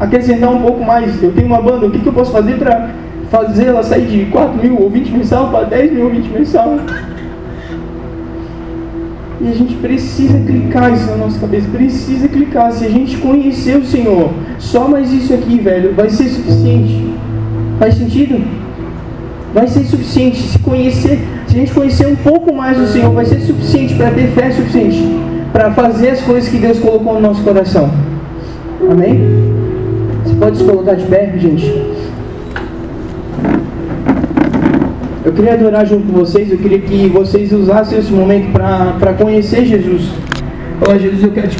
acrescentar 0.00 0.50
um 0.50 0.62
pouco 0.62 0.82
mais? 0.82 1.22
Eu 1.22 1.30
tenho 1.32 1.46
uma 1.46 1.60
banda, 1.60 1.84
o 1.84 1.90
que, 1.90 1.98
que 1.98 2.06
eu 2.06 2.12
posso 2.14 2.32
fazer 2.32 2.54
para 2.54 2.88
fazer 3.30 3.66
ela 3.66 3.82
sair 3.82 4.06
de 4.06 4.24
4 4.30 4.62
mil 4.62 4.80
ou 4.80 4.88
20 4.88 5.10
mensal 5.10 5.50
para 5.50 5.64
10 5.64 5.92
mil 5.92 6.04
ou 6.04 6.10
20 6.10 6.28
mensal? 6.28 6.78
E 9.42 9.48
a 9.48 9.52
gente 9.52 9.74
precisa 9.74 10.38
clicar 10.38 10.90
isso 10.94 11.06
na 11.06 11.16
nossa 11.16 11.38
cabeça, 11.38 11.68
precisa 11.70 12.28
clicar. 12.28 12.72
Se 12.72 12.86
a 12.86 12.88
gente 12.88 13.18
conhecer 13.18 13.76
o 13.76 13.84
Senhor, 13.84 14.30
só 14.58 14.88
mais 14.88 15.12
isso 15.12 15.34
aqui, 15.34 15.58
velho, 15.58 15.92
vai 15.94 16.08
ser 16.08 16.30
suficiente. 16.30 17.12
Faz 17.78 17.94
sentido? 17.96 18.61
Vai 19.54 19.66
ser 19.66 19.84
suficiente. 19.84 20.38
Se 20.38 20.58
conhecer, 20.58 21.20
se 21.46 21.56
a 21.56 21.58
gente 21.58 21.72
conhecer 21.72 22.06
um 22.06 22.16
pouco 22.16 22.54
mais 22.54 22.78
o 22.78 22.86
Senhor, 22.86 23.12
vai 23.12 23.24
ser 23.24 23.40
suficiente 23.40 23.94
para 23.94 24.10
ter 24.10 24.28
fé 24.28 24.50
suficiente 24.50 25.32
para 25.52 25.70
fazer 25.72 26.10
as 26.10 26.22
coisas 26.22 26.50
que 26.50 26.56
Deus 26.56 26.78
colocou 26.78 27.14
no 27.14 27.20
nosso 27.20 27.42
coração. 27.42 27.90
Amém? 28.90 29.20
Você 30.24 30.34
pode 30.34 30.56
se 30.56 30.64
colocar 30.64 30.94
de 30.94 31.04
pé, 31.04 31.34
gente? 31.36 31.66
Eu 35.24 35.32
queria 35.32 35.54
adorar 35.54 35.86
junto 35.86 36.10
com 36.10 36.18
vocês, 36.18 36.50
eu 36.50 36.58
queria 36.58 36.80
que 36.80 37.06
vocês 37.08 37.52
usassem 37.52 37.98
esse 37.98 38.10
momento 38.10 38.50
para 38.52 39.12
conhecer 39.12 39.64
Jesus. 39.66 40.10
Falar, 40.80 40.98
Jesus, 40.98 41.22
eu 41.22 41.30
quero 41.30 41.46
te 41.46 41.50